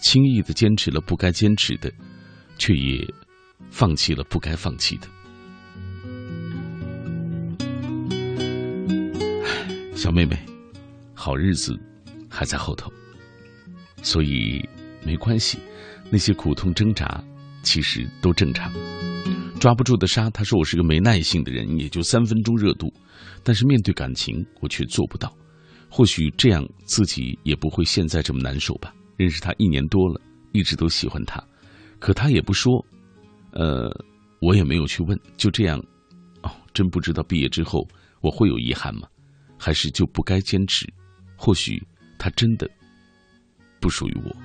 [0.00, 1.92] 轻易的坚持了不该坚持的，
[2.56, 3.06] 却也
[3.70, 5.08] 放弃了不该放弃的。
[9.94, 10.38] 小妹妹，
[11.12, 11.78] 好日子
[12.30, 12.90] 还在后头，
[14.02, 14.66] 所以
[15.04, 15.58] 没关系。
[16.10, 17.22] 那些苦痛挣扎，
[17.62, 18.72] 其实都正常。
[19.60, 22.92] 抓不住的沙，他说我是个没耐性的人，也就三分钟热度。
[23.42, 25.36] 但是面对感情，我却做不到。
[25.90, 28.94] 或许这样自己也不会现在这么难受吧。
[29.16, 30.20] 认识他一年多了，
[30.52, 31.42] 一直都喜欢他，
[31.98, 32.84] 可他也不说，
[33.52, 33.90] 呃，
[34.40, 35.18] 我也没有去问。
[35.36, 35.78] 就这样，
[36.42, 37.86] 哦，真不知道毕业之后
[38.20, 39.08] 我会有遗憾吗？
[39.58, 40.86] 还是就不该坚持？
[41.36, 41.82] 或许
[42.16, 42.70] 他真的
[43.80, 44.36] 不属于我。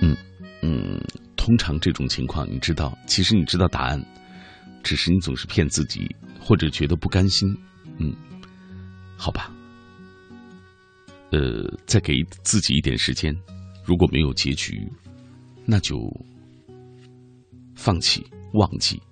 [0.00, 0.16] 嗯
[0.62, 1.00] 嗯，
[1.36, 4.02] 通常这种情况，你知道，其实你知道答案，
[4.82, 7.56] 只是你总是骗自己，或者觉得不甘心。
[7.98, 8.14] 嗯，
[9.16, 9.50] 好吧，
[11.30, 13.34] 呃，再给自己一点时间。
[13.84, 14.86] 如果没有结局，
[15.64, 15.96] 那就
[17.74, 19.02] 放弃、忘记，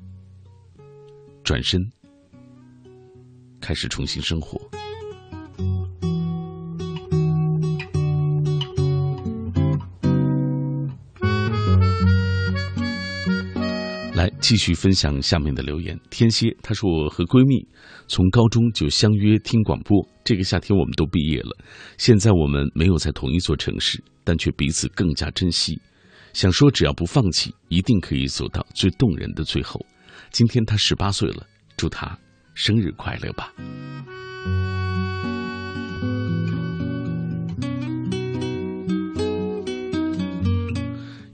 [1.43, 1.81] 转身，
[3.61, 4.59] 开始重新生活。
[14.15, 15.99] 来，继续分享下面的留言。
[16.09, 17.67] 天蝎，她说我和闺蜜
[18.07, 21.57] 从高中就相约听广播，这个夏天我们都毕业了，
[21.99, 25.79] 现在我们没有在同一座城市，但却彼此更加珍惜。
[26.35, 29.81] 想说，只要不放弃，一定可以走到最动人的最后。
[30.33, 31.47] 今天他十八岁了，
[31.77, 32.19] 祝他
[32.55, 33.53] 生日快乐吧。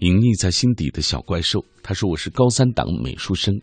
[0.01, 3.59] 隐匿在心底的小怪兽，他说：“我是高三党美术生，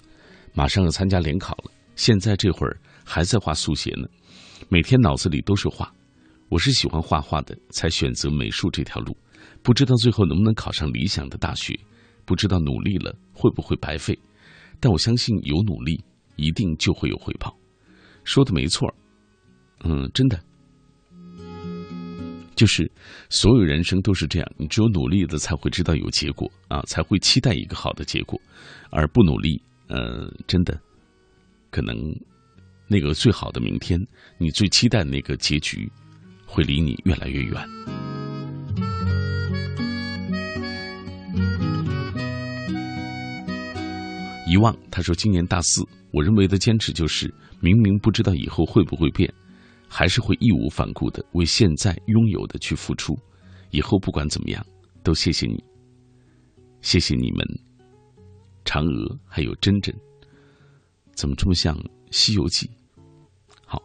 [0.56, 1.72] 马上要参加联考了。
[1.96, 4.08] 现在这会儿还在画速写呢，
[4.70, 5.94] 每天脑子里都是画。
[6.50, 9.16] 我是喜欢画画的，才选择美术这条路。
[9.68, 11.78] 不知道最后能不能考上理想的大学，
[12.24, 14.18] 不知道努力了会不会白费。
[14.80, 16.02] 但我相信有努力，
[16.38, 17.54] 一定就会有回报。
[18.24, 18.90] 说的没错，
[19.84, 20.40] 嗯，真的。”
[22.56, 22.90] 就是
[23.30, 28.40] 所有人生都是这样，你只有努力了才会知道有结果啊，才会期待一个好的结果，
[28.90, 30.80] 而不努力，呃，真的
[31.70, 31.94] 可能
[32.88, 34.00] 那个最好的明天，
[34.38, 35.92] 你最期待的那个结局，
[36.46, 38.07] 会离你越来越远。
[44.48, 49.32] 遗忘，他说今年大四，我认为的坚持就是，明明不知道以后会不会变。
[49.90, 53.18] 还是会义无反顾的为现在拥有的去付出，
[53.72, 54.66] 以后不管怎么样，
[55.02, 55.64] 都谢谢你，
[56.82, 57.48] 谢谢你们，
[58.66, 59.96] 嫦娥还有真真，
[61.14, 61.74] 怎么这么像
[62.12, 62.68] 《西游记》？
[63.66, 63.82] 好，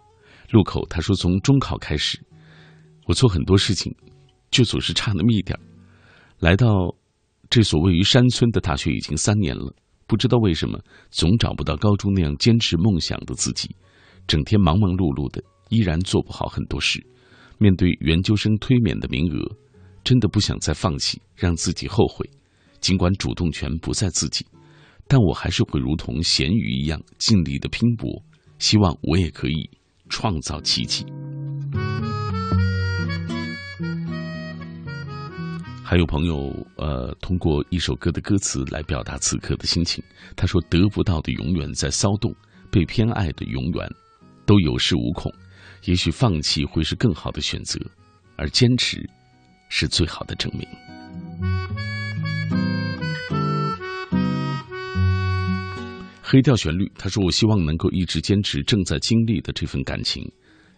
[0.51, 2.21] 路口他说从中考开始，
[3.07, 3.95] 我做很多事情
[4.51, 5.57] 就总是差那么一点
[6.41, 6.67] 来到
[7.49, 9.73] 这所位于山村的大学已经三年了，
[10.13, 10.79] 不知道为什么
[11.11, 13.75] 总找不到高中那样坚持梦想的自己，
[14.27, 15.43] 整天忙忙碌碌的。
[15.71, 17.03] 依然做不好很多事，
[17.57, 19.57] 面对研究生推免的名额，
[20.05, 22.29] 真的不想再放弃，让自己后悔。
[22.79, 24.45] 尽管主动权不在自己，
[25.09, 28.23] 但我还是会如同咸鱼一样尽力的拼搏，
[28.59, 29.71] 希望我也可以
[30.11, 31.07] 创造奇迹。
[35.93, 40.03] 还有朋友，呃，通过一首歌的歌词来表达此刻的心情。
[40.35, 42.35] 他说：“得不到的永远在骚动，
[42.71, 43.87] 被偏爱的永远
[44.47, 45.31] 都有恃无恐。”
[45.85, 47.79] 也许放弃会是更好的选择，
[48.37, 49.07] 而坚持
[49.69, 50.67] 是最好的证明。
[56.23, 60.27] 黑调旋律，他说：“我希望能够一直坚持正在经历的这份感情，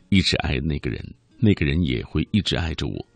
[0.09, 1.01] 一直爱那个人，
[1.39, 3.14] 那个人也会一直爱着我。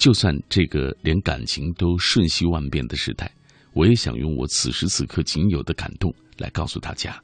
[0.00, 3.30] 就算这个连感情都瞬息万变的时代，
[3.74, 7.22] 我也想用我此时此刻仅有的感动来告诉大家，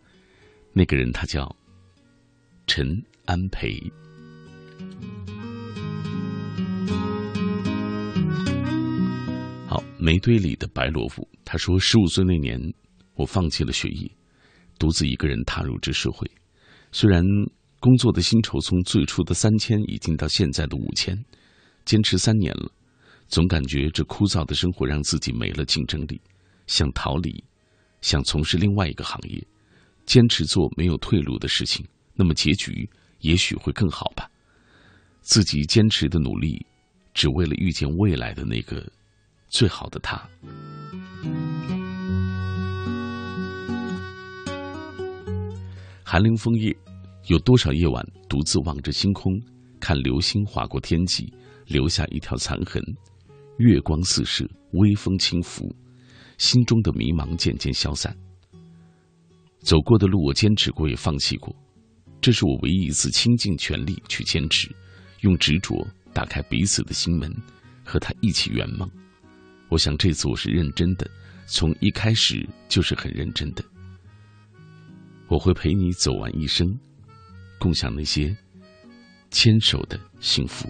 [0.74, 1.56] 那个人他叫
[2.66, 3.80] 陈安培。”
[9.66, 12.60] 好，煤堆里的白萝卜，他说：“十五岁那年。”
[13.16, 14.06] 我放弃了学业，
[14.78, 16.30] 独自一个人踏入这社会。
[16.92, 17.24] 虽然
[17.80, 21.16] 工作的薪酬从最初的三千已经到现在的五千，
[21.86, 22.70] 坚持三年了，
[23.28, 26.20] 总感觉这枯燥的生活让自己没了竞争力，
[26.66, 27.42] 想逃离，
[28.00, 29.42] 想从事另外一个行业，
[30.04, 32.88] 坚持做没有退路的事情，那么结局
[33.20, 34.28] 也许会更好吧。
[35.20, 36.66] 自己坚持的努力，
[37.14, 38.84] 只为了遇见未来的那个
[39.48, 40.28] 最好的他。
[46.02, 46.76] 寒凌风夜，
[47.26, 49.40] 有多少夜晚独自望着星空，
[49.80, 51.32] 看流星划过天际，
[51.66, 52.82] 留下一条残痕。
[53.59, 55.74] 月光四射，微风轻拂，
[56.36, 58.14] 心中的迷茫渐渐消散。
[59.60, 61.55] 走过的路，我坚持过，也放弃过。
[62.20, 64.70] 这是我唯一一次倾尽全力去坚持，
[65.22, 67.34] 用执着打开彼此的心门，
[67.84, 68.88] 和他一起圆梦。
[69.68, 71.10] 我想这次我是认真的，
[71.47, 73.64] 从一开始就是很认真的。
[75.28, 76.68] 我会陪你走完一生，
[77.59, 78.36] 共享那些
[79.30, 80.68] 牵手的幸福。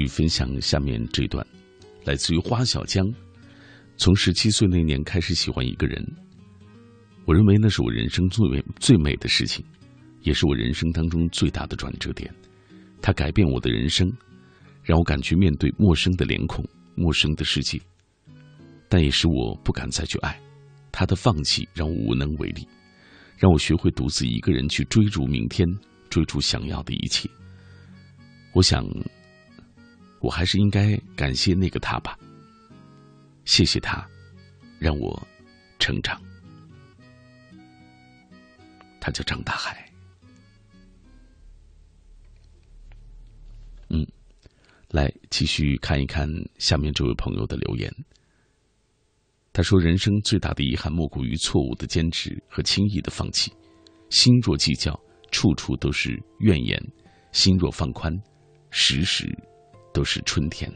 [0.00, 1.46] 续分享下面这段。
[2.04, 3.06] 来自于花小江，
[3.96, 6.04] 从十七岁那年开始喜欢一个人，
[7.24, 9.64] 我认为那是我人生最美最美的事情，
[10.22, 12.32] 也是我人生当中最大的转折点。
[13.00, 14.10] 它改变我的人生，
[14.82, 16.64] 让我敢去面对陌生的脸孔、
[16.96, 17.80] 陌生的世界，
[18.88, 20.40] 但也使我不敢再去爱。
[20.90, 22.66] 他的放弃让我无能为力，
[23.38, 25.68] 让我学会独自一个人去追逐明天，
[26.10, 27.28] 追逐想要的一切。
[28.54, 28.84] 我想。
[30.22, 32.16] 我还是应该感谢那个他吧。
[33.44, 34.08] 谢谢他，
[34.78, 35.20] 让我
[35.80, 36.22] 成长。
[39.00, 39.84] 他叫张大海。
[43.88, 44.06] 嗯，
[44.90, 47.92] 来继续看一看下面这位朋友的留言。
[49.52, 53.52] 他说：“人生最大的遗憾，莫过于错误的坚持和轻易的放弃。
[54.08, 54.98] 心若计较，
[55.30, 56.80] 处处都是怨言；
[57.32, 58.16] 心若放宽，
[58.70, 59.28] 时时。”
[59.92, 60.72] 都是春天。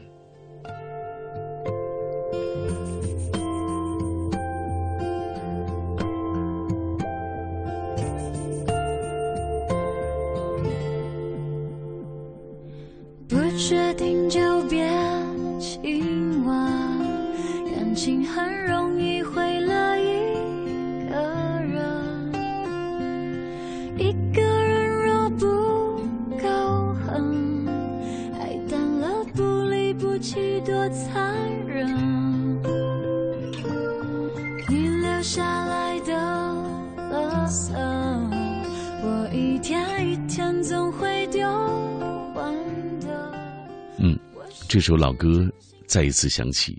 [13.27, 14.39] 不确定就
[14.69, 14.87] 别
[15.59, 16.55] 亲吻，
[17.75, 21.15] 感情很容易毁了一个
[21.63, 22.31] 人。
[23.97, 24.46] 一个
[44.69, 45.49] 这首老歌
[45.85, 46.77] 再一次响起，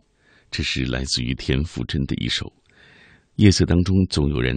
[0.51, 2.53] 这是来自于田馥甄的一首。
[3.37, 4.55] 夜色当中，总有人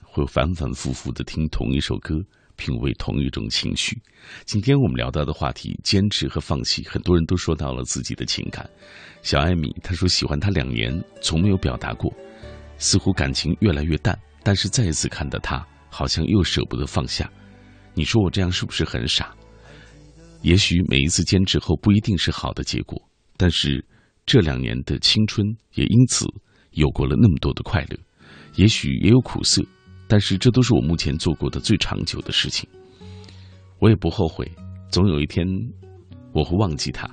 [0.00, 2.14] 会反反复复的听同一首歌，
[2.54, 4.00] 品味同一种情绪。
[4.44, 8.68] 今天我们聊到的话题，坚持和放弃，很多人都说到了自己的情感。
[9.22, 12.14] 小艾米她说喜欢他两年，从没有表达过，
[12.76, 17.28] 似乎感情越来越淡，但是再一次看到他，好像又舍不得放下。
[17.94, 19.34] 你说我这样是不是很傻？
[20.42, 23.00] 也许每一次坚持后不一定是好的结果，
[23.36, 23.84] 但是
[24.24, 26.26] 这两年的青春也因此
[26.72, 27.98] 有过了那么多的快乐，
[28.54, 29.62] 也许也有苦涩，
[30.06, 32.68] 但是这都是我目前做过的最长久的事情。
[33.78, 34.50] 我也不后悔，
[34.90, 35.46] 总有一天
[36.32, 37.08] 我会忘记他，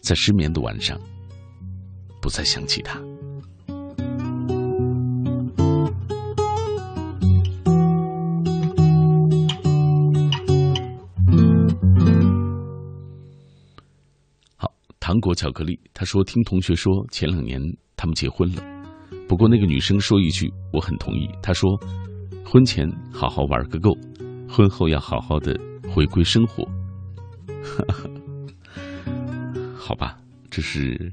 [0.00, 0.98] 在失眠的晚上
[2.20, 3.00] 不再想起他。
[15.04, 17.60] 糖果巧克力，他说听同学说前两年
[17.94, 18.62] 他们结婚了，
[19.28, 21.28] 不过那个女生说一句，我很同意。
[21.42, 21.78] 她说
[22.42, 23.94] ：“婚前好好玩个够，
[24.48, 25.60] 婚后要好好的
[25.92, 26.66] 回归生活。
[29.76, 30.16] ”好吧，
[30.50, 31.12] 这是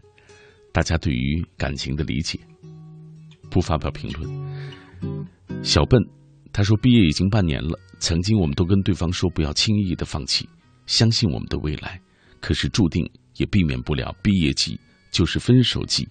[0.71, 2.39] 大家对于感情的理解，
[3.49, 5.63] 不发表评论。
[5.63, 6.01] 小笨
[6.53, 10.47] 他说：“毕业已经半年了，曾经我们都跟对方说不要轻易的放弃，
[10.85, 11.99] 相信我们的未来。
[12.39, 13.05] 可是注定
[13.35, 14.79] 也避免不了毕业季
[15.11, 16.07] 就是分手季。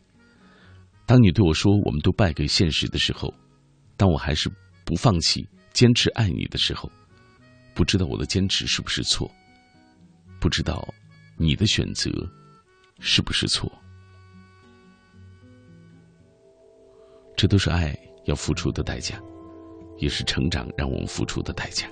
[1.07, 3.33] 当你对我说我们都败给现实的时候，
[3.97, 4.51] 当我还是
[4.85, 6.91] 不放弃、坚持爱你的时候，
[7.75, 9.31] 不知道我的坚持是不是错？
[10.39, 10.87] 不知道
[11.37, 12.11] 你的选择
[12.99, 13.71] 是不是错？
[17.37, 19.21] 这都是爱要付出的代价。”
[20.01, 21.87] 也是成长让我们付出的代价。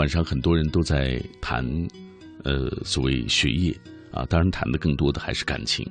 [0.00, 1.62] 晚上很多人都在谈，
[2.42, 3.70] 呃，所谓学业
[4.10, 5.86] 啊，当然谈的更多的还是感情。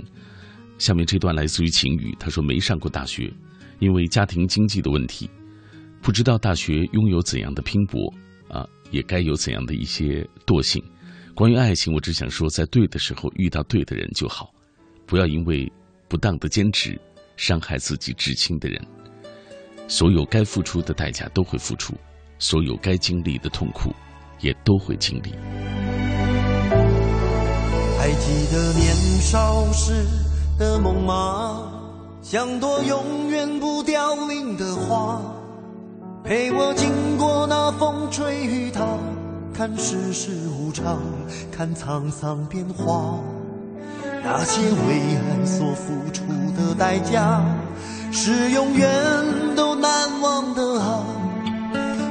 [0.79, 3.31] 下面这段来自于晴雨，他说没上过大学，
[3.77, 5.29] 因为家庭经济的问题，
[6.01, 8.11] 不知道大学拥有怎样的拼搏
[8.47, 10.83] 啊，也该有怎样的一些惰性。
[11.35, 14.51] 关于爱情，我只想说，在对的时候遇到对的人就好，
[15.05, 15.71] 不要因为
[16.07, 16.99] 不当的坚持
[17.37, 18.83] 伤害自己至亲的人。
[19.87, 21.93] 所有该付出的代价都会付出，
[22.39, 23.91] 所有该经历的痛苦
[24.39, 25.31] 也都会经历。
[27.99, 29.93] 还记得年少时。
[30.57, 31.71] 的梦吗？
[32.21, 35.21] 像朵永远不凋零的花，
[36.21, 38.85] 陪我经过那风吹雨打，
[39.53, 40.99] 看世事无常，
[41.49, 43.21] 看沧桑变化。
[44.21, 46.25] 那些为爱所付出
[46.57, 47.41] 的代价，
[48.11, 51.05] 是永远都难忘的啊！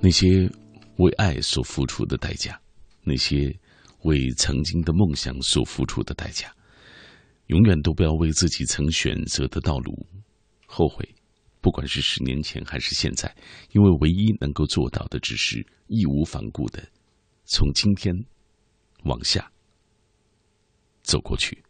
[0.00, 0.48] 那些
[0.98, 2.60] 为爱所付出的代价，
[3.02, 3.54] 那些
[4.02, 6.54] 为曾经的梦想所付出的代价，
[7.46, 10.06] 永远都不要为自己曾选择的道路
[10.66, 11.08] 后悔。
[11.60, 13.34] 不管是十年前还是现在，
[13.72, 16.80] 因为唯一能够做到的，只是义无反顾的
[17.44, 18.14] 从今天
[19.02, 19.50] 往下
[21.02, 21.60] 走过去。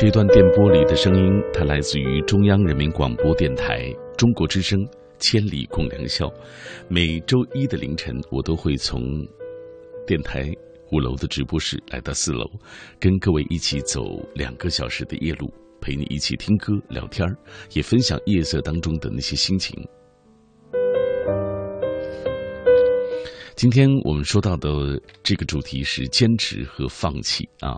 [0.00, 4.78] 这段电波里的声音，它来自于中央人民广播电台中国之声
[5.18, 6.26] 《千里共良宵》。
[6.86, 9.02] 每周一的凌晨，我都会从
[10.06, 10.48] 电台
[10.92, 12.48] 五楼的直播室来到四楼，
[13.00, 17.26] 跟各位一起走两个小时的夜路，陪你一起听歌、聊天
[17.72, 19.84] 也分享夜色当中的那些心情。
[23.56, 24.70] 今天我们说到的
[25.24, 27.76] 这个主题是坚持和放弃啊，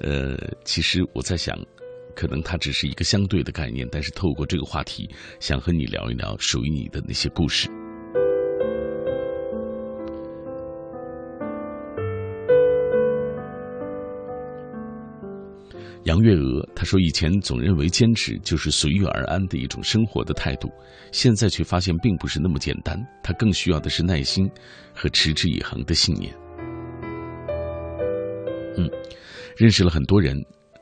[0.00, 1.56] 呃，其实我在想，
[2.14, 5.08] 可能它只是一个相对的概念，但是透过这个话题，
[5.40, 7.68] 想和你聊一聊属于你的那些故事。
[16.04, 20.68] 杨月娥她说：“以前总认为坚持就是随遇而安的一种生活的态度，
[21.12, 22.98] 现在却发现并不是那么简单。
[23.22, 24.50] 她更需要的是耐心
[24.92, 26.34] 和持之以恒的信念。”
[28.76, 28.90] 嗯，
[29.62, 30.36] 认识了很多人，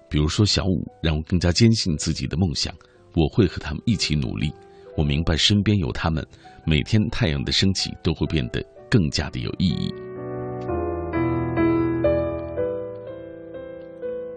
[0.09, 2.75] 比如说小五，让我更加坚信自己的梦想。
[3.15, 4.51] 我会和他们一起努力。
[4.97, 6.27] 我明白身边有他们，
[6.65, 9.93] 每天太阳的升起都会变得更加的有意义。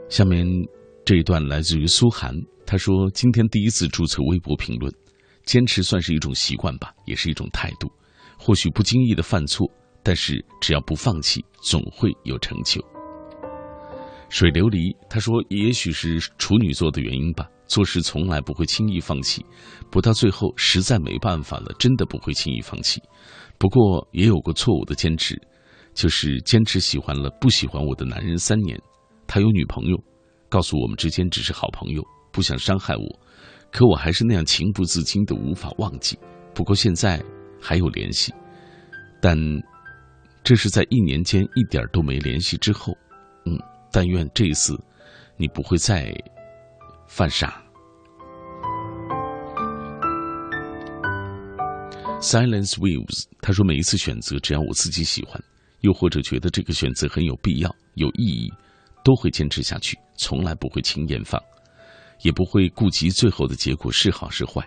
[0.10, 0.46] 下面
[1.06, 4.94] 这一段来自于苏涵，他说：“今天第一次注册微博评论，
[5.46, 7.90] 坚持算是一种习惯吧，也是一种态度。
[8.38, 9.66] 或许不经意的犯错，
[10.04, 12.86] 但是只要不放弃，总会有成就。”
[14.34, 19.46] 水琉璃他说：“也许是处女座的原因吧，做事从来不会轻易放弃，
[19.92, 23.00] 不到最后实在没办法了，真的不会轻易放弃。
[23.60, 25.40] 不过也有过错误的坚持，
[25.94, 28.76] 就是坚持喜欢了不喜欢我的男人三年。”
[29.30, 29.96] 他有女朋友，
[30.50, 33.20] 告诉我们之间只是好朋友，不想伤害我，
[33.72, 36.18] 可我还是那样情不自禁的无法忘记。
[36.56, 37.24] 不过现在
[37.62, 38.34] 还有联系，
[39.22, 39.38] 但
[40.44, 42.98] 这是在一年间一点都没联系之后。
[43.94, 44.78] 但愿这一次
[45.38, 46.14] 你不会再
[47.08, 47.64] 犯傻。
[52.20, 55.42] Silence waves，他说每一次选择，只要我自己喜欢，
[55.82, 58.52] 又或者觉得这个选择很有必要、有意义。
[59.06, 61.38] 都会坚持下去，从来不会轻言放，
[62.22, 64.66] 也不会顾及最后的结果是好是坏，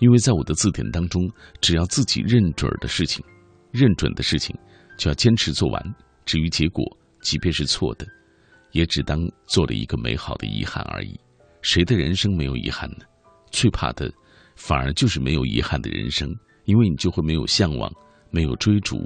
[0.00, 1.22] 因为在我的字典当中，
[1.60, 3.24] 只要自己认准的事情，
[3.70, 4.58] 认准的事情，
[4.98, 5.80] 就要坚持做完。
[6.24, 6.84] 至于结果，
[7.22, 8.04] 即便是错的，
[8.76, 11.18] 也只当做了一个美好的遗憾而已。
[11.62, 13.06] 谁的人生没有遗憾呢？
[13.50, 14.12] 最怕的，
[14.54, 16.28] 反而就是没有遗憾的人生，
[16.66, 17.90] 因为你就会没有向往，
[18.30, 18.98] 没有追逐。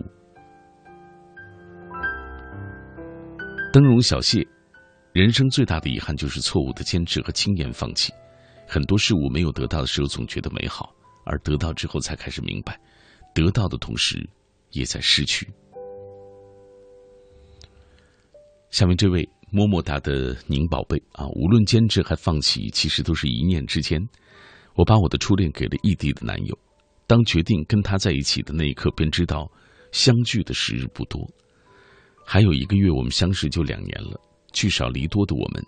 [3.73, 4.45] 灯笼小谢。
[5.13, 8.13] 人生最大的遗憾就是错误的坚持和轻言放弃。
[8.67, 10.87] 很多事物没有得到的时候，总觉得美好；
[11.25, 12.79] 而得到之后，才开始明白，
[13.35, 14.29] 得到的同时，
[14.71, 15.49] 也在失去。
[18.71, 24.01] 下面这位么么哒的宁宝贝啊，无论坚持还放弃，其实都是一念之间。
[24.77, 26.57] 我把我的初恋给了异地的男友，
[27.07, 29.51] 当决定跟他在一起的那一刻，便知道
[29.93, 31.21] 相聚的时日不多。
[32.25, 34.19] 还有一个月，我们相识就两年了。
[34.53, 35.63] 聚少离多的我们，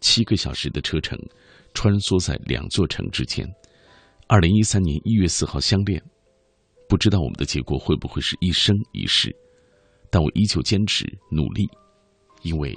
[0.00, 1.16] 七个小时的车程，
[1.74, 3.48] 穿梭在两座城之间。
[4.26, 6.02] 二零一三年一月四号相恋，
[6.88, 9.34] 不知道我们的结果会不会是一生一世，
[10.10, 11.68] 但我依旧坚持努力，
[12.42, 12.76] 因为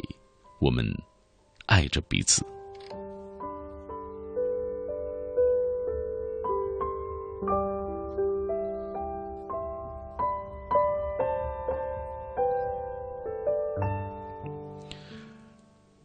[0.61, 0.85] 我们
[1.65, 2.45] 爱着彼此。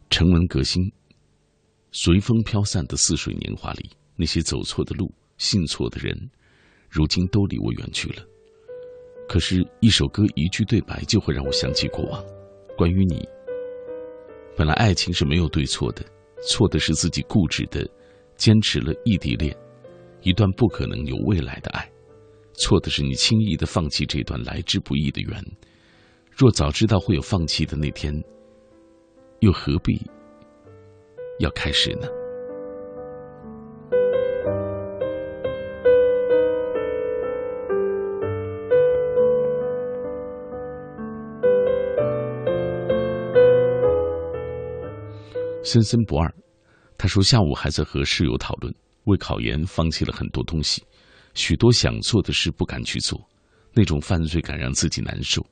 [0.09, 0.91] 城门革新，
[1.91, 6.17] 随风飘散的似水年华里，那些走错的路、信错的人，
[6.89, 8.23] 如今都离我远去了。
[9.29, 12.25] 可是，一首歌、一句对白，就会让我想起过往。
[12.75, 13.23] 关于你，
[14.57, 16.03] 本来爱情是没有对错的，
[16.41, 17.87] 错的是自己固执的
[18.35, 19.55] 坚持了异地恋，
[20.21, 21.85] 一段不可能有未来的爱；
[22.53, 25.41] 错的是你轻易的放弃这段来之不易的缘。
[26.31, 28.13] 若早知道会有放弃的那天。
[29.41, 30.01] 又何必
[31.37, 32.07] 要开始呢？
[45.67, 46.33] 森森不二，
[46.97, 48.73] 他说下午还在和室友讨论，
[49.03, 50.81] 为考研放弃了很多东西，
[51.33, 53.19] 许多想做的事不敢去做，
[53.73, 55.45] 那种犯罪感让自己难受，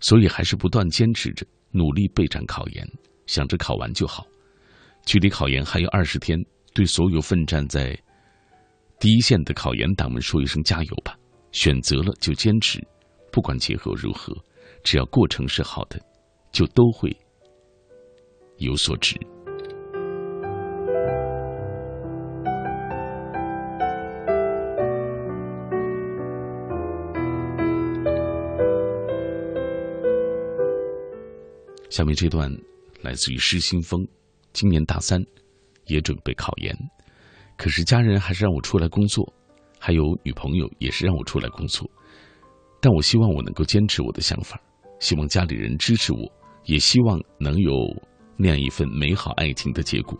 [0.00, 2.86] 所以还是不断坚持着，努力备战考研，
[3.24, 4.26] 想着考完就好。
[5.06, 6.38] 距离考研还有二十天，
[6.74, 7.98] 对所有奋战在
[9.00, 11.16] 第一线的考研党们说一声加油吧！
[11.52, 12.86] 选择了就坚持，
[13.32, 14.36] 不管结果如何，
[14.84, 15.98] 只要过程是好的，
[16.52, 17.16] 就都会
[18.62, 19.14] 有所值。
[31.90, 32.50] 下面这段
[33.02, 34.00] 来自于失心疯，
[34.54, 35.22] 今年大三，
[35.88, 36.74] 也准备考研，
[37.58, 39.30] 可是家人还是让我出来工作，
[39.78, 41.86] 还有女朋友也是让我出来工作，
[42.80, 44.58] 但我希望我能够坚持我的想法，
[45.00, 46.20] 希望家里人支持我，
[46.64, 47.74] 也希望能有
[48.42, 50.18] 那样一份美好爱情的结果。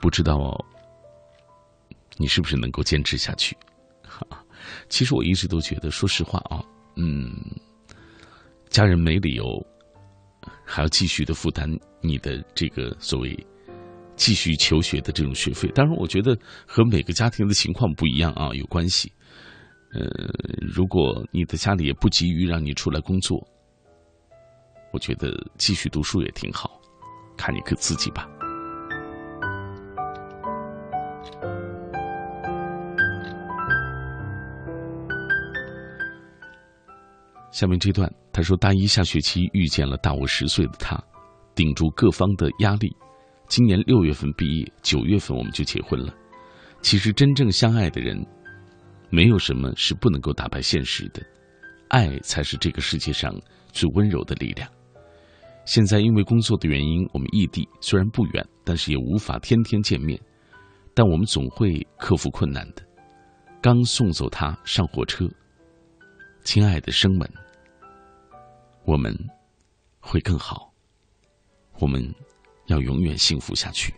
[0.00, 0.52] 不知道
[2.16, 3.56] 你是不是能够坚持下去？
[4.90, 6.60] 其实我一直都觉得，说实话啊，
[6.96, 7.32] 嗯，
[8.68, 9.44] 家人没理由。
[10.64, 11.68] 还要继续的负担
[12.00, 13.46] 你的这个所谓
[14.16, 16.36] 继续求学的这种学费，当然，我觉得
[16.66, 19.12] 和每个家庭的情况不一样啊，有关系。
[19.92, 20.08] 呃，
[20.60, 23.46] 如果你的家里也不急于让你出来工作，
[24.92, 26.80] 我觉得继续读书也挺好，
[27.36, 28.28] 看你可自己吧。
[37.50, 40.98] 下面这段，他说：“大一下学期遇见了大我十岁的他，
[41.54, 42.90] 顶住各方的压力，
[43.46, 46.12] 今年六月份毕业，九月份我们就结婚了。
[46.80, 48.26] 其实真正相爱的人，
[49.10, 51.22] 没有什么是不能够打败现实的，
[51.88, 53.32] 爱才是这个世界上
[53.70, 54.68] 最温柔的力量。
[55.64, 60.20] 现在因为工作的原因，我们异地，虽然不远，但是也无法天天见面，
[60.94, 62.82] 但我们总会克服困难的。
[63.60, 65.28] 刚送走他上火车，
[66.44, 67.28] 亲爱的生们。”
[68.84, 69.16] 我们
[70.00, 70.72] 会更好，
[71.78, 72.02] 我们
[72.66, 73.94] 要永远幸福下去。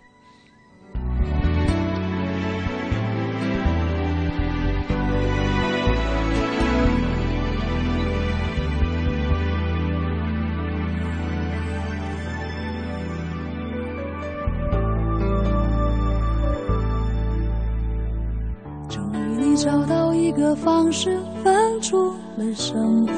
[20.65, 22.09] 方式，分出
[22.39, 23.13] 了胜负。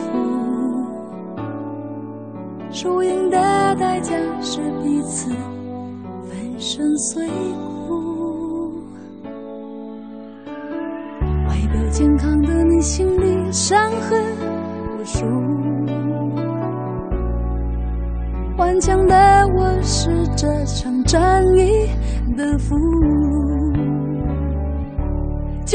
[2.73, 3.37] 输赢的
[3.77, 5.31] 代价是彼此
[6.25, 7.29] 粉身碎
[7.87, 8.83] 骨，
[11.49, 14.21] 外表健康的你心里伤痕
[14.99, 15.25] 无数，
[18.59, 19.15] 顽强的
[19.57, 21.89] 我是这场战役
[22.37, 23.36] 的俘虏，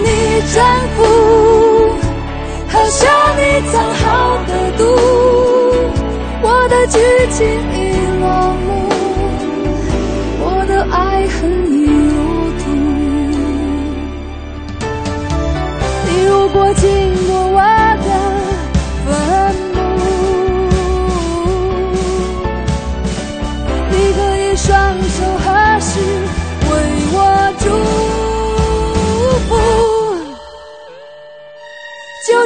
[0.53, 0.57] 丈
[0.95, 0.99] 夫，
[2.67, 2.99] 喝下
[3.37, 3.41] 你
[3.71, 4.05] 藏好
[4.47, 4.83] 的毒。
[6.43, 6.97] 我的剧
[7.31, 7.39] 情
[7.73, 7.79] 已
[8.19, 8.25] 落
[8.65, 8.67] 幕，
[10.39, 11.39] 我的爱恨
[11.71, 12.15] 已入
[12.59, 12.63] 土。
[16.05, 16.55] 你如果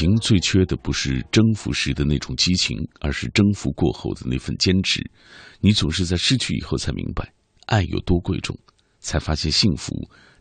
[0.00, 4.98] 情最缺的不是征服时的那种激情，而是征服过后的那份坚持。
[5.60, 7.30] 你总是在失去以后才明白
[7.66, 8.58] 爱有多贵重，
[9.00, 9.92] 才发现幸福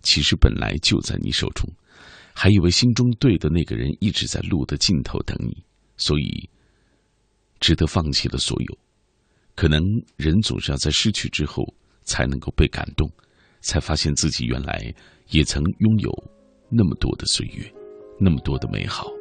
[0.02, 1.70] 其实本来就在你手中，
[2.34, 5.62] 还以为心中对的那个人一直在路的尽头等你，
[5.98, 6.50] 所以
[7.60, 8.78] 值得放弃了所有。
[9.56, 9.84] 可能
[10.16, 11.66] 人总是要在失去之后
[12.06, 13.12] 才能够被感动，
[13.60, 14.96] 才发现自己原来
[15.32, 16.10] 也曾拥有
[16.72, 17.70] 那么多的岁月，
[18.18, 19.19] 那么多的美好。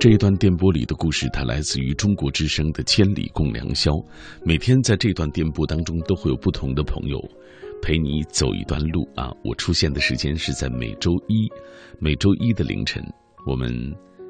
[0.00, 3.90] 这一段电波里的故事，它来自于中国之声的《千里共良宵》。
[4.44, 7.18] 每天在这段电波当中，都会有不同的朋友
[7.82, 9.32] 陪你走一段路啊。
[9.44, 11.50] 我出现的时间是在每周一，
[11.98, 13.02] 每周一的凌晨，
[13.44, 13.70] 我们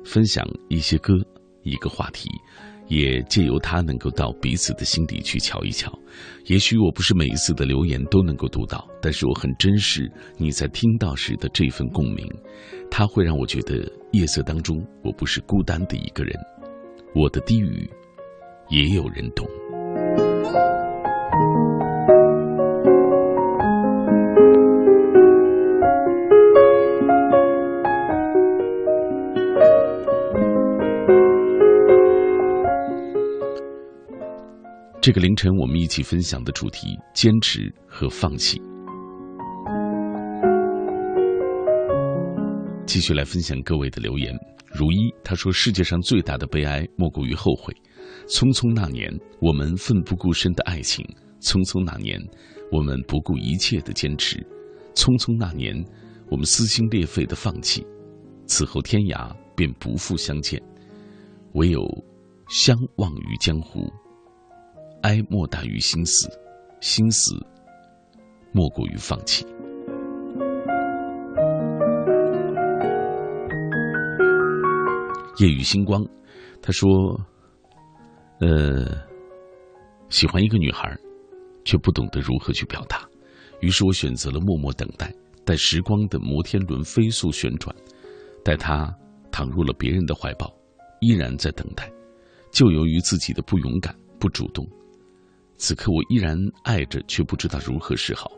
[0.04, 1.14] 分享一些歌，
[1.62, 2.30] 一个话题，
[2.88, 5.96] 也借由它能够到彼此的心底去瞧一瞧。
[6.46, 12.26] 也许我不是每一次的留言都能够读到，但是我很珍视你在听到时的这份共鸣，
[12.90, 16.34] 它会让我觉得夜色当中我不是孤单的一个人，
[17.14, 17.88] 我的低语
[18.70, 19.46] 也有人懂。
[35.00, 38.60] 这个凌晨，我们一起分享的主题：坚持和放弃。
[42.84, 44.34] 继续来分享各位的留言。
[44.74, 47.72] 如一他说：“世界上最大的悲哀，莫过于后悔。
[48.26, 49.08] 匆匆那年，
[49.40, 51.06] 我们奋不顾身的爱情；
[51.40, 52.20] 匆匆那年，
[52.72, 54.36] 我们不顾一切的坚持；
[54.94, 55.72] 匆匆那年，
[56.28, 57.86] 我们撕心裂肺的放弃。
[58.46, 60.60] 此后天涯便不复相见，
[61.54, 61.80] 唯有
[62.48, 63.88] 相忘于江湖。
[65.02, 66.28] 哀莫大于心死，
[66.80, 67.34] 心死
[68.52, 69.46] 莫过于放弃。”
[75.38, 76.04] 夜雨星光，
[76.60, 76.88] 他说
[78.42, 78.86] ：“呃，
[80.08, 80.92] 喜欢一个女孩，
[81.64, 83.08] 却不懂得如何去表达，
[83.60, 85.14] 于是我选择了默默等待，
[85.44, 87.72] 待时光的摩天轮飞速旋转，
[88.44, 88.92] 待她
[89.30, 90.52] 躺入了别人的怀抱，
[91.00, 91.88] 依然在等待。
[92.50, 94.66] 就由于自己的不勇敢、不主动，
[95.58, 98.30] 此刻我依然爱着，却不知道如何是好。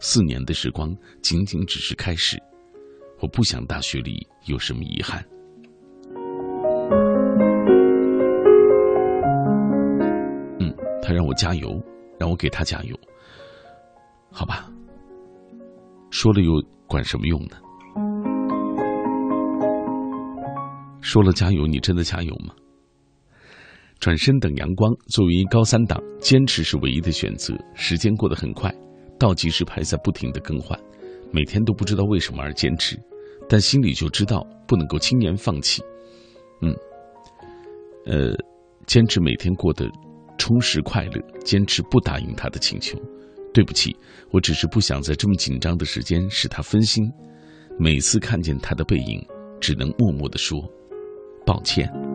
[0.00, 2.36] 四年的时光仅仅只是开始，
[3.20, 5.24] 我不想大学里有什么遗憾。”
[10.58, 11.80] 嗯，他让我加油，
[12.18, 12.98] 让我给他加油，
[14.32, 14.68] 好吧？
[16.10, 16.50] 说了又
[16.88, 17.56] 管什么用呢？
[21.00, 22.52] 说了加油，你真的加油吗？
[24.00, 27.54] 转身等阳光，作为高三党，坚持是唯一的选择。
[27.74, 28.72] 时间过得很快，
[29.18, 30.78] 倒计时牌在不停的更换，
[31.32, 32.96] 每天都不知道为什么而坚持，
[33.48, 35.82] 但心里就知道不能够轻言放弃。
[36.62, 36.72] 嗯，
[38.06, 38.32] 呃，
[38.86, 39.90] 坚持每天过得
[40.38, 42.96] 充实快乐，坚持不答应他的请求。
[43.52, 43.96] 对不起，
[44.30, 47.04] 我只是不想在这么紧张的时间使他分心。
[47.76, 49.26] 每次看见他的背影，
[49.60, 50.62] 只能默默的说
[51.44, 52.07] 抱歉。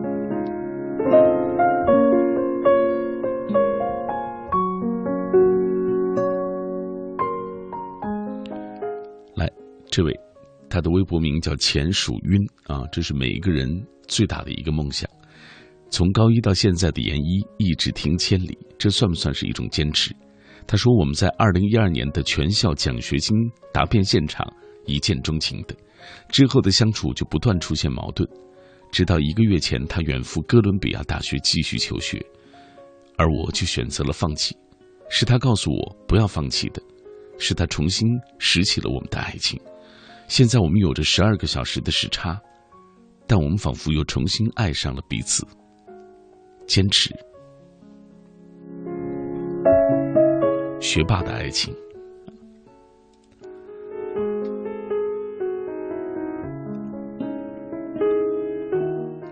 [9.94, 10.12] 这位，
[10.68, 13.68] 他的微博名叫钱属晕啊，这是每一个人
[14.08, 15.08] 最大的一个梦想。
[15.88, 20.12] 从高一到现在的研一，一直停千里，这算不算是一种坚持？
[20.66, 23.36] 他说：“我们在二零一二年的全校奖学金
[23.72, 24.44] 答辩现场
[24.84, 25.76] 一见钟情的，
[26.28, 28.28] 之后的相处就不断出现矛盾，
[28.90, 32.20] 直到一个月前，他远赴哥伦比亚大学继续求学，
[33.16, 34.56] 而我却选择了放弃。
[35.08, 36.82] 是他告诉我不要放弃的，
[37.38, 38.08] 是他重新
[38.40, 39.56] 拾起了我们的爱情。
[40.26, 42.40] 现在我们有着十二个小时的时差，
[43.26, 45.46] 但我们仿佛又重新爱上了彼此。
[46.66, 47.14] 坚持。”
[50.80, 51.74] 学霸的爱情。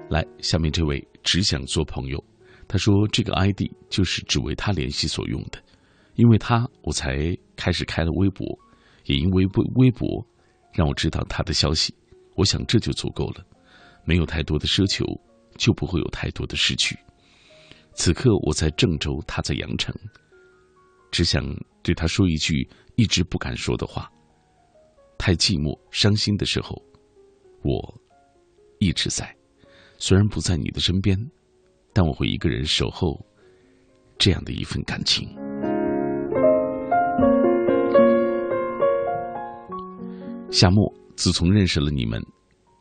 [0.09, 2.23] 来，下面这位只想做朋友，
[2.69, 5.59] 他说这个 ID 就是只为他联系所用的，
[6.15, 8.47] 因为他我才开始开了微博，
[9.07, 10.25] 也因为微微博
[10.73, 11.95] 让我知道他的消息，
[12.35, 13.45] 我想这就足够了，
[14.05, 15.05] 没有太多的奢求，
[15.57, 16.99] 就不会有太多的失去。
[17.95, 19.95] 此刻我在郑州，他在阳城。
[21.11, 21.45] 只想
[21.83, 22.67] 对他说一句
[22.97, 24.11] 一直不敢说的话。
[25.19, 26.83] 太寂寞、伤心的时候，
[27.63, 28.03] 我
[28.79, 29.37] 一直在。
[29.99, 31.17] 虽然不在你的身边，
[31.93, 33.21] 但我会一个人守候
[34.19, 35.29] 这样的一份感情。
[40.53, 42.23] 夏末，自从认识了你们，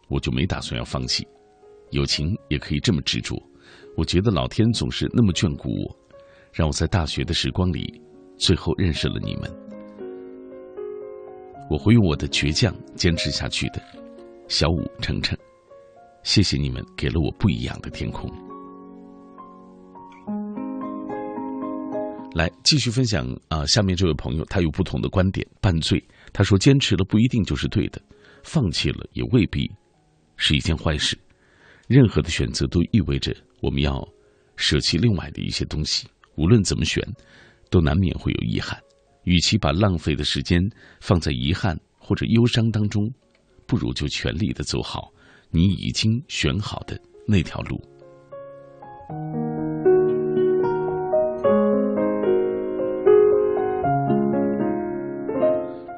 [0.10, 1.26] 我就没打算要放弃。
[1.91, 3.41] 友情也可以这么执着。
[3.95, 5.98] 我觉得老天总是那么眷顾我，
[6.52, 7.99] 让我在大学的时光里。
[8.38, 9.49] 最后认识了你们，
[11.69, 13.81] 我会用我的倔强坚持下去的。
[14.49, 15.38] 小五、程程，
[16.23, 18.30] 谢谢你们给了我不一样的天空。
[22.34, 25.48] 来继续分享啊，下面这位朋友他有不同的观点。
[25.61, 26.03] 半醉，
[26.34, 28.02] 他说坚持了不一定就是对的，
[28.44, 29.70] 放弃了也未必
[30.38, 31.18] 是一件坏事。
[31.88, 34.08] 任何的选择都意味着我们要
[34.56, 37.02] 舍弃另外的一些东西，无论怎么选。
[37.70, 38.78] 都难免会有遗憾，
[39.24, 40.62] 与其把浪费的时间
[40.99, 43.10] 放在遗憾或者忧伤当中，
[43.66, 45.10] 不如就全力的走好
[45.52, 47.82] 你已经选好的那条路。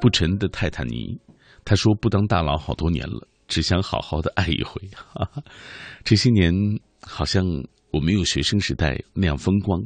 [0.04, 1.18] 不沉的泰坦尼，
[1.64, 4.82] 他说不当大佬好多年了，只想好好的爱一回。
[6.04, 6.54] 这些年
[7.00, 7.42] 好像
[7.90, 9.82] 我没有学生时代那样风光，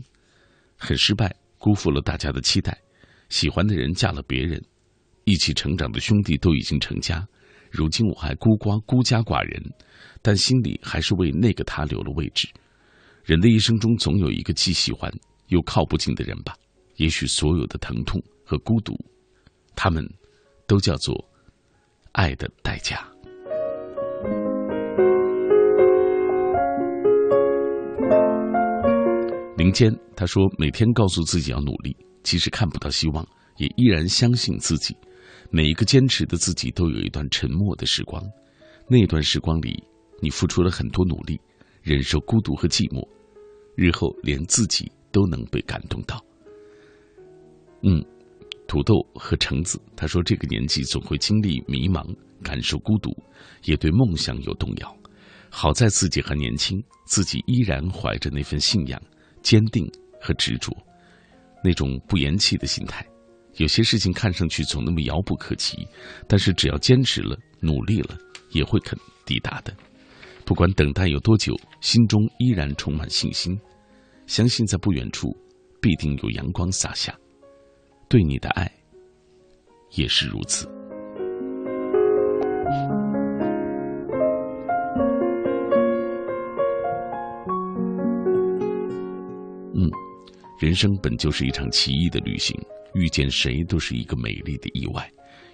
[0.75, 1.35] 很失败。
[1.59, 2.75] 辜负了大家的期待，
[3.29, 4.59] 喜欢的人嫁了别人，
[5.25, 7.23] 一起成长的兄弟都已经成家，
[7.69, 9.61] 如今我还孤寡孤家寡人，
[10.23, 12.47] 但心里还是为那个他留了位置。
[13.23, 15.13] 人的一生中总有一个既喜欢
[15.49, 16.55] 又靠不近的人吧，
[16.95, 18.95] 也许所有的疼痛和孤独，
[19.77, 20.03] 他们
[20.65, 21.13] 都叫做
[22.13, 23.07] 爱的代价。
[29.55, 33.25] 林间他说：“每天告诉自己要努力，即使看不到希望，
[33.57, 34.97] 也依然相信自己。
[35.51, 38.23] 每一个坚持的自己，都有一段沉默的时光。
[38.87, 39.83] 那段时光里，
[40.21, 41.39] 你付出了很多努力，
[41.83, 43.07] 忍受孤独和寂寞，
[43.75, 46.19] 日后连自己都能被感动到。”
[47.83, 48.03] 嗯，
[48.67, 52.05] 土豆和橙子他说：“这个年纪总会经历迷茫，
[52.43, 53.09] 感受孤独，
[53.63, 54.97] 也对梦想有动摇。
[55.49, 59.01] 好在自己还年轻，自己依然怀着那份信仰。”
[59.43, 59.89] 坚定
[60.19, 60.75] 和执着，
[61.63, 63.05] 那种不言弃的心态。
[63.55, 65.87] 有些事情看上去总那么遥不可及，
[66.27, 68.17] 但是只要坚持了、努力了，
[68.51, 69.73] 也会肯抵达的。
[70.43, 73.57] 不管等待有多久，心中依然充满信心，
[74.25, 75.29] 相信在不远处
[75.79, 77.17] 必定有阳光洒下。
[78.09, 78.71] 对你的爱
[79.91, 80.65] 也是如此。
[89.73, 89.91] 嗯
[90.57, 92.57] 人生本就是一场奇异的旅行，
[92.93, 95.11] 遇见谁都是一个美丽的意外，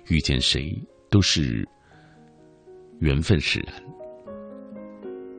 [0.08, 0.74] 遇见谁
[1.10, 1.68] 都是
[3.00, 3.74] 缘分使然。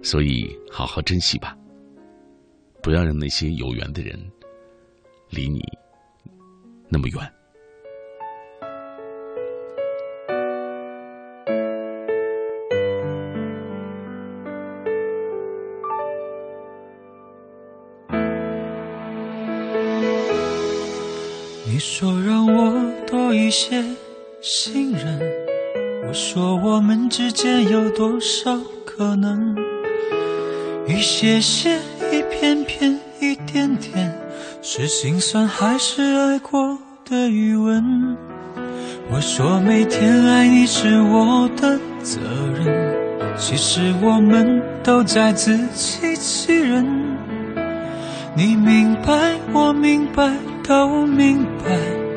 [0.02, 1.56] 所以，好好珍惜吧，
[2.82, 4.18] 不要让那些有缘的人
[5.30, 5.62] 离你
[6.94, 7.32] 那么远。
[21.66, 23.82] 你说让我多一些
[24.40, 25.18] 信任
[26.06, 28.56] 我说我们之间有多少
[28.86, 29.56] 可能？
[30.86, 31.80] 一些些
[32.12, 34.16] 一片片一点点
[34.62, 36.78] 是心酸还是爱过？
[37.04, 38.16] 的余温？
[39.10, 42.18] 我说每天爱你是我的责
[42.52, 46.84] 任，其实我们都在自欺欺人。
[48.36, 50.34] 你明白，我明白，
[50.66, 51.64] 都明白，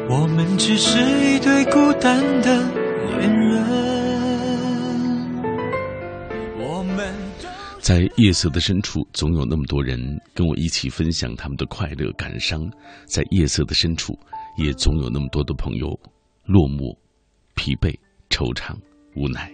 [0.10, 2.64] 我们只是一对孤单的
[3.20, 3.64] 恋人。
[6.60, 7.14] 我们
[7.80, 10.00] 在夜色的深处，总有那么多人
[10.34, 12.62] 跟我一起分享他们的快乐、感伤。
[13.06, 14.18] 在夜色的深处，
[14.58, 15.88] 也总有那么多的朋友
[16.46, 16.98] 落寞。
[17.60, 17.92] 疲惫、
[18.30, 18.78] 惆怅、
[19.16, 19.52] 无奈，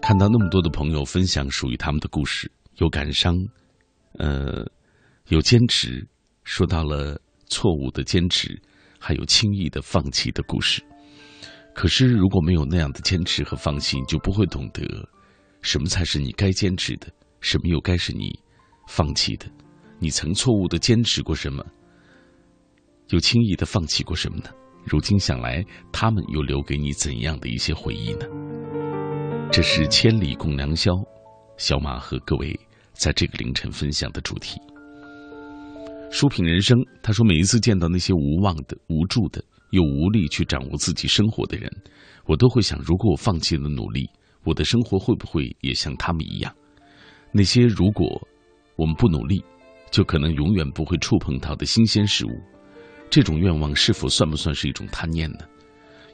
[0.00, 3.36] 看到那么多的朋友分享属于他们的故事，有感伤，
[4.14, 4.66] 呃，
[5.28, 6.08] 有坚持，
[6.44, 8.58] 说到了错误的坚持，
[8.98, 10.82] 还有轻易的放弃的故事。
[11.74, 14.82] 可是，如果没有那样的坚持和放弃，你就不会懂得
[15.60, 17.06] 什么才是你该坚持的，
[17.42, 18.40] 什么又该是你
[18.88, 19.46] 放弃的。
[19.98, 21.64] 你曾错误的坚持过什么？
[23.08, 24.50] 又轻易的放弃过什么呢？
[24.84, 28.26] 如今想来，他们又留给你怎样的一些回忆呢？
[29.50, 30.92] 这是千里共良宵，
[31.56, 32.58] 小马和各位
[32.92, 34.60] 在这个凌晨分享的主题。
[36.10, 41.70] 书品人生，他说，每一次见到那些无望的、无助的，又无力去掌握自己生活的人，
[42.26, 44.08] 我都会想：如果我放弃了努力，
[44.44, 46.54] 我的生活会不会也像他们一样？
[47.32, 48.20] 那些如果
[48.76, 49.44] 我们不努力，
[49.90, 52.30] 就可能永远不会触碰到的新鲜事物。
[53.08, 55.40] 这种愿望是否算不算是一种贪念呢？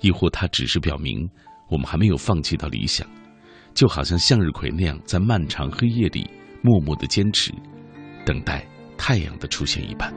[0.00, 1.28] 亦或它只是表明
[1.68, 3.06] 我们还没有放弃到理想，
[3.72, 6.28] 就好像向日葵那样，在漫长黑夜里
[6.60, 7.52] 默默的坚持，
[8.26, 8.66] 等待
[8.98, 10.12] 太阳的出现一般。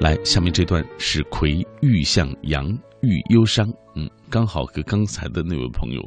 [0.00, 2.66] 来，下面这段是葵欲向阳
[3.02, 3.66] 欲忧伤，
[3.96, 6.00] 嗯，刚好和刚才的那位朋友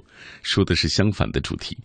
[0.43, 1.77] 说的是相反的主题，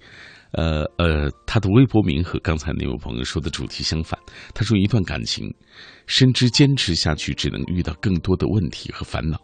[0.53, 4.17] 呃呃，他的微博名和刚才那位朋友说的主题相反。
[4.55, 5.53] 他说，一段感情，
[6.07, 9.37] 深知坚持下去只能遇到更多的问题和烦恼，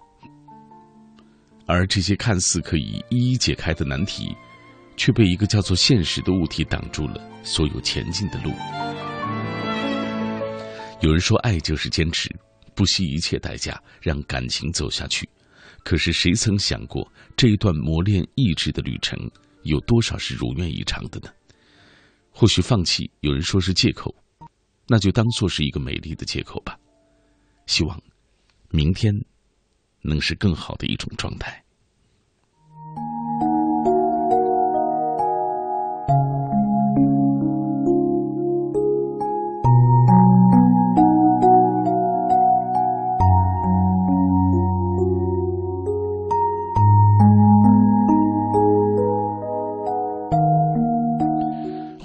[1.67, 4.37] 而这些看似可以一一解开的难题，
[4.97, 8.53] 却被一个叫做现实的物体挡住了所有前进的路。
[11.01, 12.31] 有人说，爱就是坚持。
[12.75, 15.29] 不惜一切代价让感情走下去，
[15.85, 19.19] 可是谁曾想过这一段磨练意志的旅程
[19.63, 21.29] 有多少是如愿以偿的呢？
[22.31, 24.15] 或许放弃有人说是借口，
[24.89, 26.79] 那就当做是一个美丽的借口吧。
[27.67, 28.03] 希望
[28.71, 29.15] 明天
[30.01, 31.62] 能是更好的一种状态。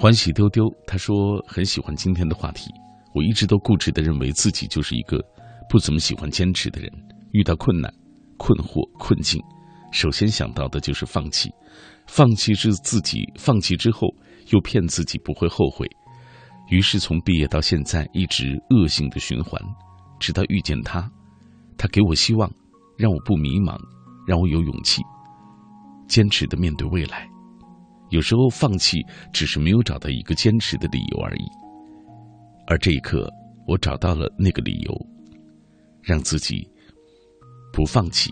[0.00, 2.70] 欢喜丢丢，他说很喜欢今天的话题。
[3.12, 5.18] 我一直都固执的认为自己就是一个
[5.68, 6.88] 不怎么喜欢坚持的人。
[7.32, 7.92] 遇到困难、
[8.36, 9.42] 困惑、困境，
[9.90, 11.50] 首先想到的就是放弃。
[12.06, 14.06] 放弃是自己，放弃之后
[14.52, 15.84] 又骗自己不会后悔。
[16.70, 19.60] 于是从毕业到现在，一直恶性的循环，
[20.20, 21.10] 直到遇见他，
[21.76, 22.48] 他给我希望，
[22.96, 23.76] 让我不迷茫，
[24.28, 25.02] 让我有勇气，
[26.06, 27.28] 坚持的面对未来。
[28.10, 31.44] 有时候放弃只是没有找到一个坚持的理由而已，
[32.66, 33.30] 而这一刻，
[33.66, 35.06] 我找到了那个理由，
[36.02, 36.66] 让自己
[37.72, 38.30] 不放弃。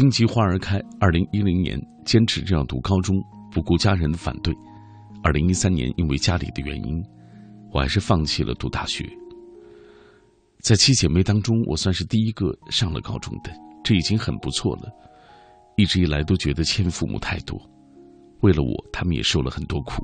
[0.00, 0.80] 荆棘花儿开。
[0.98, 3.22] 二零一零年，坚持这样读高中，
[3.52, 4.56] 不顾家人的反对。
[5.22, 7.04] 二零一三年，因为家里的原因，
[7.70, 9.06] 我还是放弃了读大学。
[10.60, 13.52] 在七姐妹当中，我算是第一个上了高中的，
[13.84, 14.88] 这已经很不错了。
[15.76, 17.60] 一直以来都觉得欠父母太多，
[18.40, 20.02] 为了我，他们也受了很多苦。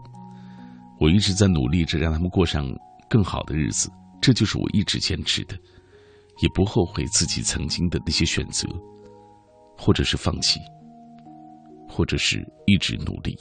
[1.01, 2.66] 我一直在努力着让他们过上
[3.09, 3.90] 更好的日子，
[4.20, 5.56] 这就是我一直坚持的，
[6.43, 8.68] 也不后悔自己曾经的那些选择。
[9.77, 10.61] 或者是放弃，
[11.89, 13.39] 或者是一直努力。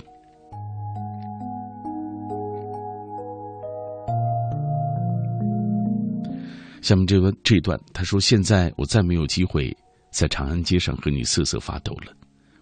[6.81, 9.75] 下面这段这段，他说：“现在我再没有机会
[10.11, 12.13] 在长安街上和你瑟瑟发抖了，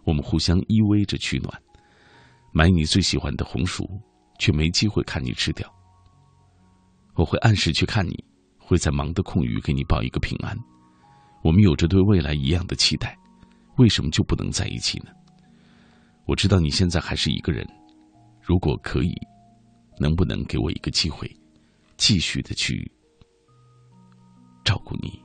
[0.05, 1.53] 我们互相依偎着取暖，
[2.53, 3.85] 买你最喜欢的红薯，
[4.39, 5.69] 却没机会看你吃掉。
[7.15, 8.23] 我会按时去看你，
[8.57, 10.57] 会在忙的空余给你报一个平安。
[11.43, 13.17] 我们有着对未来一样的期待，
[13.77, 15.11] 为什么就不能在一起呢？
[16.25, 17.67] 我知道你现在还是一个人，
[18.41, 19.13] 如果可以，
[19.99, 21.29] 能不能给我一个机会，
[21.97, 22.91] 继续的去？”
[24.63, 25.21] 照顾你。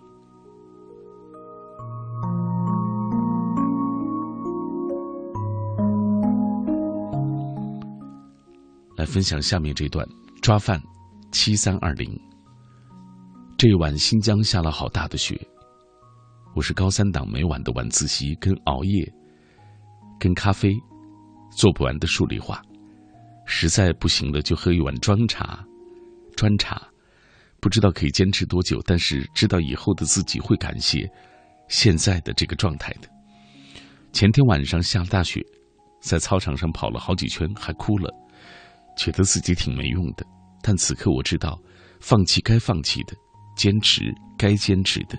[8.96, 10.04] 来分享下面这段
[10.42, 10.82] 抓饭，
[11.30, 12.10] 七三二零。
[13.56, 15.40] 这晚新疆下了好大的雪，
[16.58, 19.08] 我是高三党每晚的晚自习跟熬夜，
[20.18, 20.74] 跟咖啡，
[21.52, 22.60] 做不完的数理化，
[23.46, 25.64] 实在不行了就喝一碗砖茶，
[26.34, 26.82] 砖茶。
[27.60, 31.08] 不知道可以坚持多久，但是知道以后的自己会感谢
[31.68, 33.08] 现在的这个状态的。
[34.12, 35.40] 前天晚上下了大雪，
[36.00, 38.12] 在操场上跑了好几圈，还哭了，
[38.96, 40.26] 觉得自己挺没用的。
[40.60, 41.56] 但此刻我知道，
[42.00, 43.14] 放弃该放弃的，
[43.56, 45.16] 坚持该坚持的，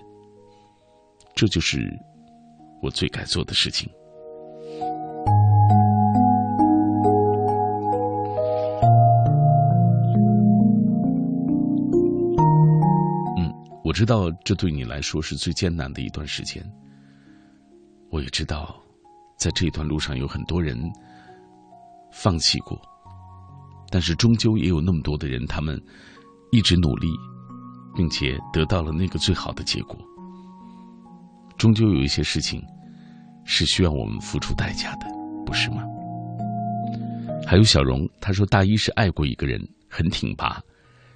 [1.36, 1.98] 这就是
[2.82, 3.90] 我最该做的事情。
[13.38, 13.54] 嗯
[13.84, 16.64] 我知道这对你来说是最艰难的一段时间。
[18.12, 18.76] 我也知道，
[19.38, 20.78] 在这段路上有很多人
[22.12, 22.80] 放弃过，
[23.90, 25.80] 但是终究也有那么多的人，他们
[26.52, 27.08] 一直努力，
[27.96, 29.98] 并且得到了那个最好的结果。
[31.60, 32.64] 终究有一些事情
[33.44, 35.06] 是需要我们付出代价的，
[35.46, 35.84] 不是吗？
[37.46, 40.62] 还有小荣，他说大一是爱过一个人，很挺拔，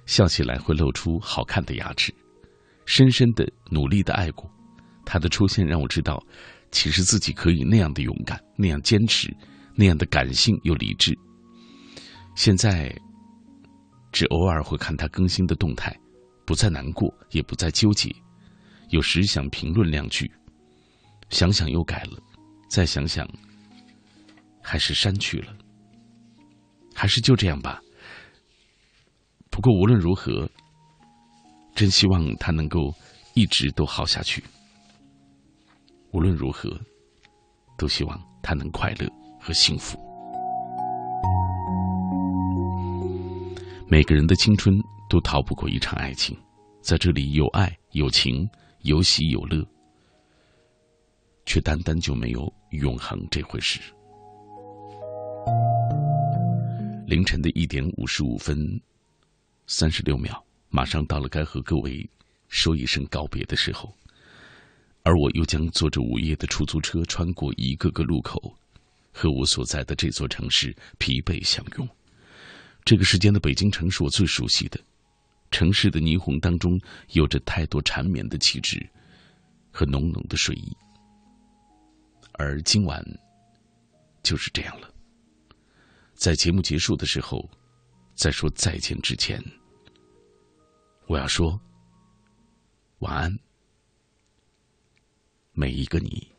[0.04, 2.14] 笑起来会露出好看的牙齿。
[2.84, 4.50] 深深的努力的爱过，
[5.06, 6.22] 他的出现让我知道，
[6.70, 9.34] 其实自己可以那样的勇敢，那样坚持，
[9.74, 11.18] 那样的感性又理智。
[12.34, 12.94] 现在，
[14.12, 15.96] 只偶尔会看他更新的动态，
[16.44, 18.14] 不再难过，也不再纠结。
[18.94, 20.30] 有时想评论两句，
[21.28, 22.22] 想想又改了，
[22.70, 23.28] 再想想，
[24.62, 25.52] 还是删去了。
[26.94, 27.82] 还是就这样吧。
[29.50, 30.48] 不过无论如何。
[31.74, 32.94] 真希望他能够
[33.34, 34.40] 一直都好下去。
[36.12, 36.70] 无论如何，
[37.76, 39.10] 都希望他能快乐
[39.40, 39.98] 和幸福。
[43.88, 44.72] 每个人的青春
[45.10, 46.38] 都逃不过一场爱情，
[46.80, 48.48] 在这里有爱有情
[48.84, 49.66] 有喜有乐，
[51.46, 53.80] 却单单就没有永恒这回事。
[57.06, 58.78] 凌晨的一点五十五分
[59.66, 60.44] 三十六秒。
[60.68, 62.06] 马上到了该和各位
[62.48, 63.90] 说一声告别的时候，
[65.02, 68.54] 而我又将坐着午夜的出租车穿过一个个路口，
[69.12, 71.88] 和我所在的这座城市疲惫相拥。
[72.84, 74.78] 这个时间的北京城是我最熟悉的，
[75.54, 78.84] 城市的霓虹当中有着太多缠绵的气质
[79.70, 80.76] 和浓浓的睡意。
[82.32, 83.00] 而今晚
[84.20, 84.92] 就是这样了，
[86.16, 87.48] 在节目结束的时候，
[88.16, 89.40] 在说再见之前。
[91.06, 91.56] 我要说，
[92.98, 93.38] 晚安，
[95.52, 96.33] 每一个你。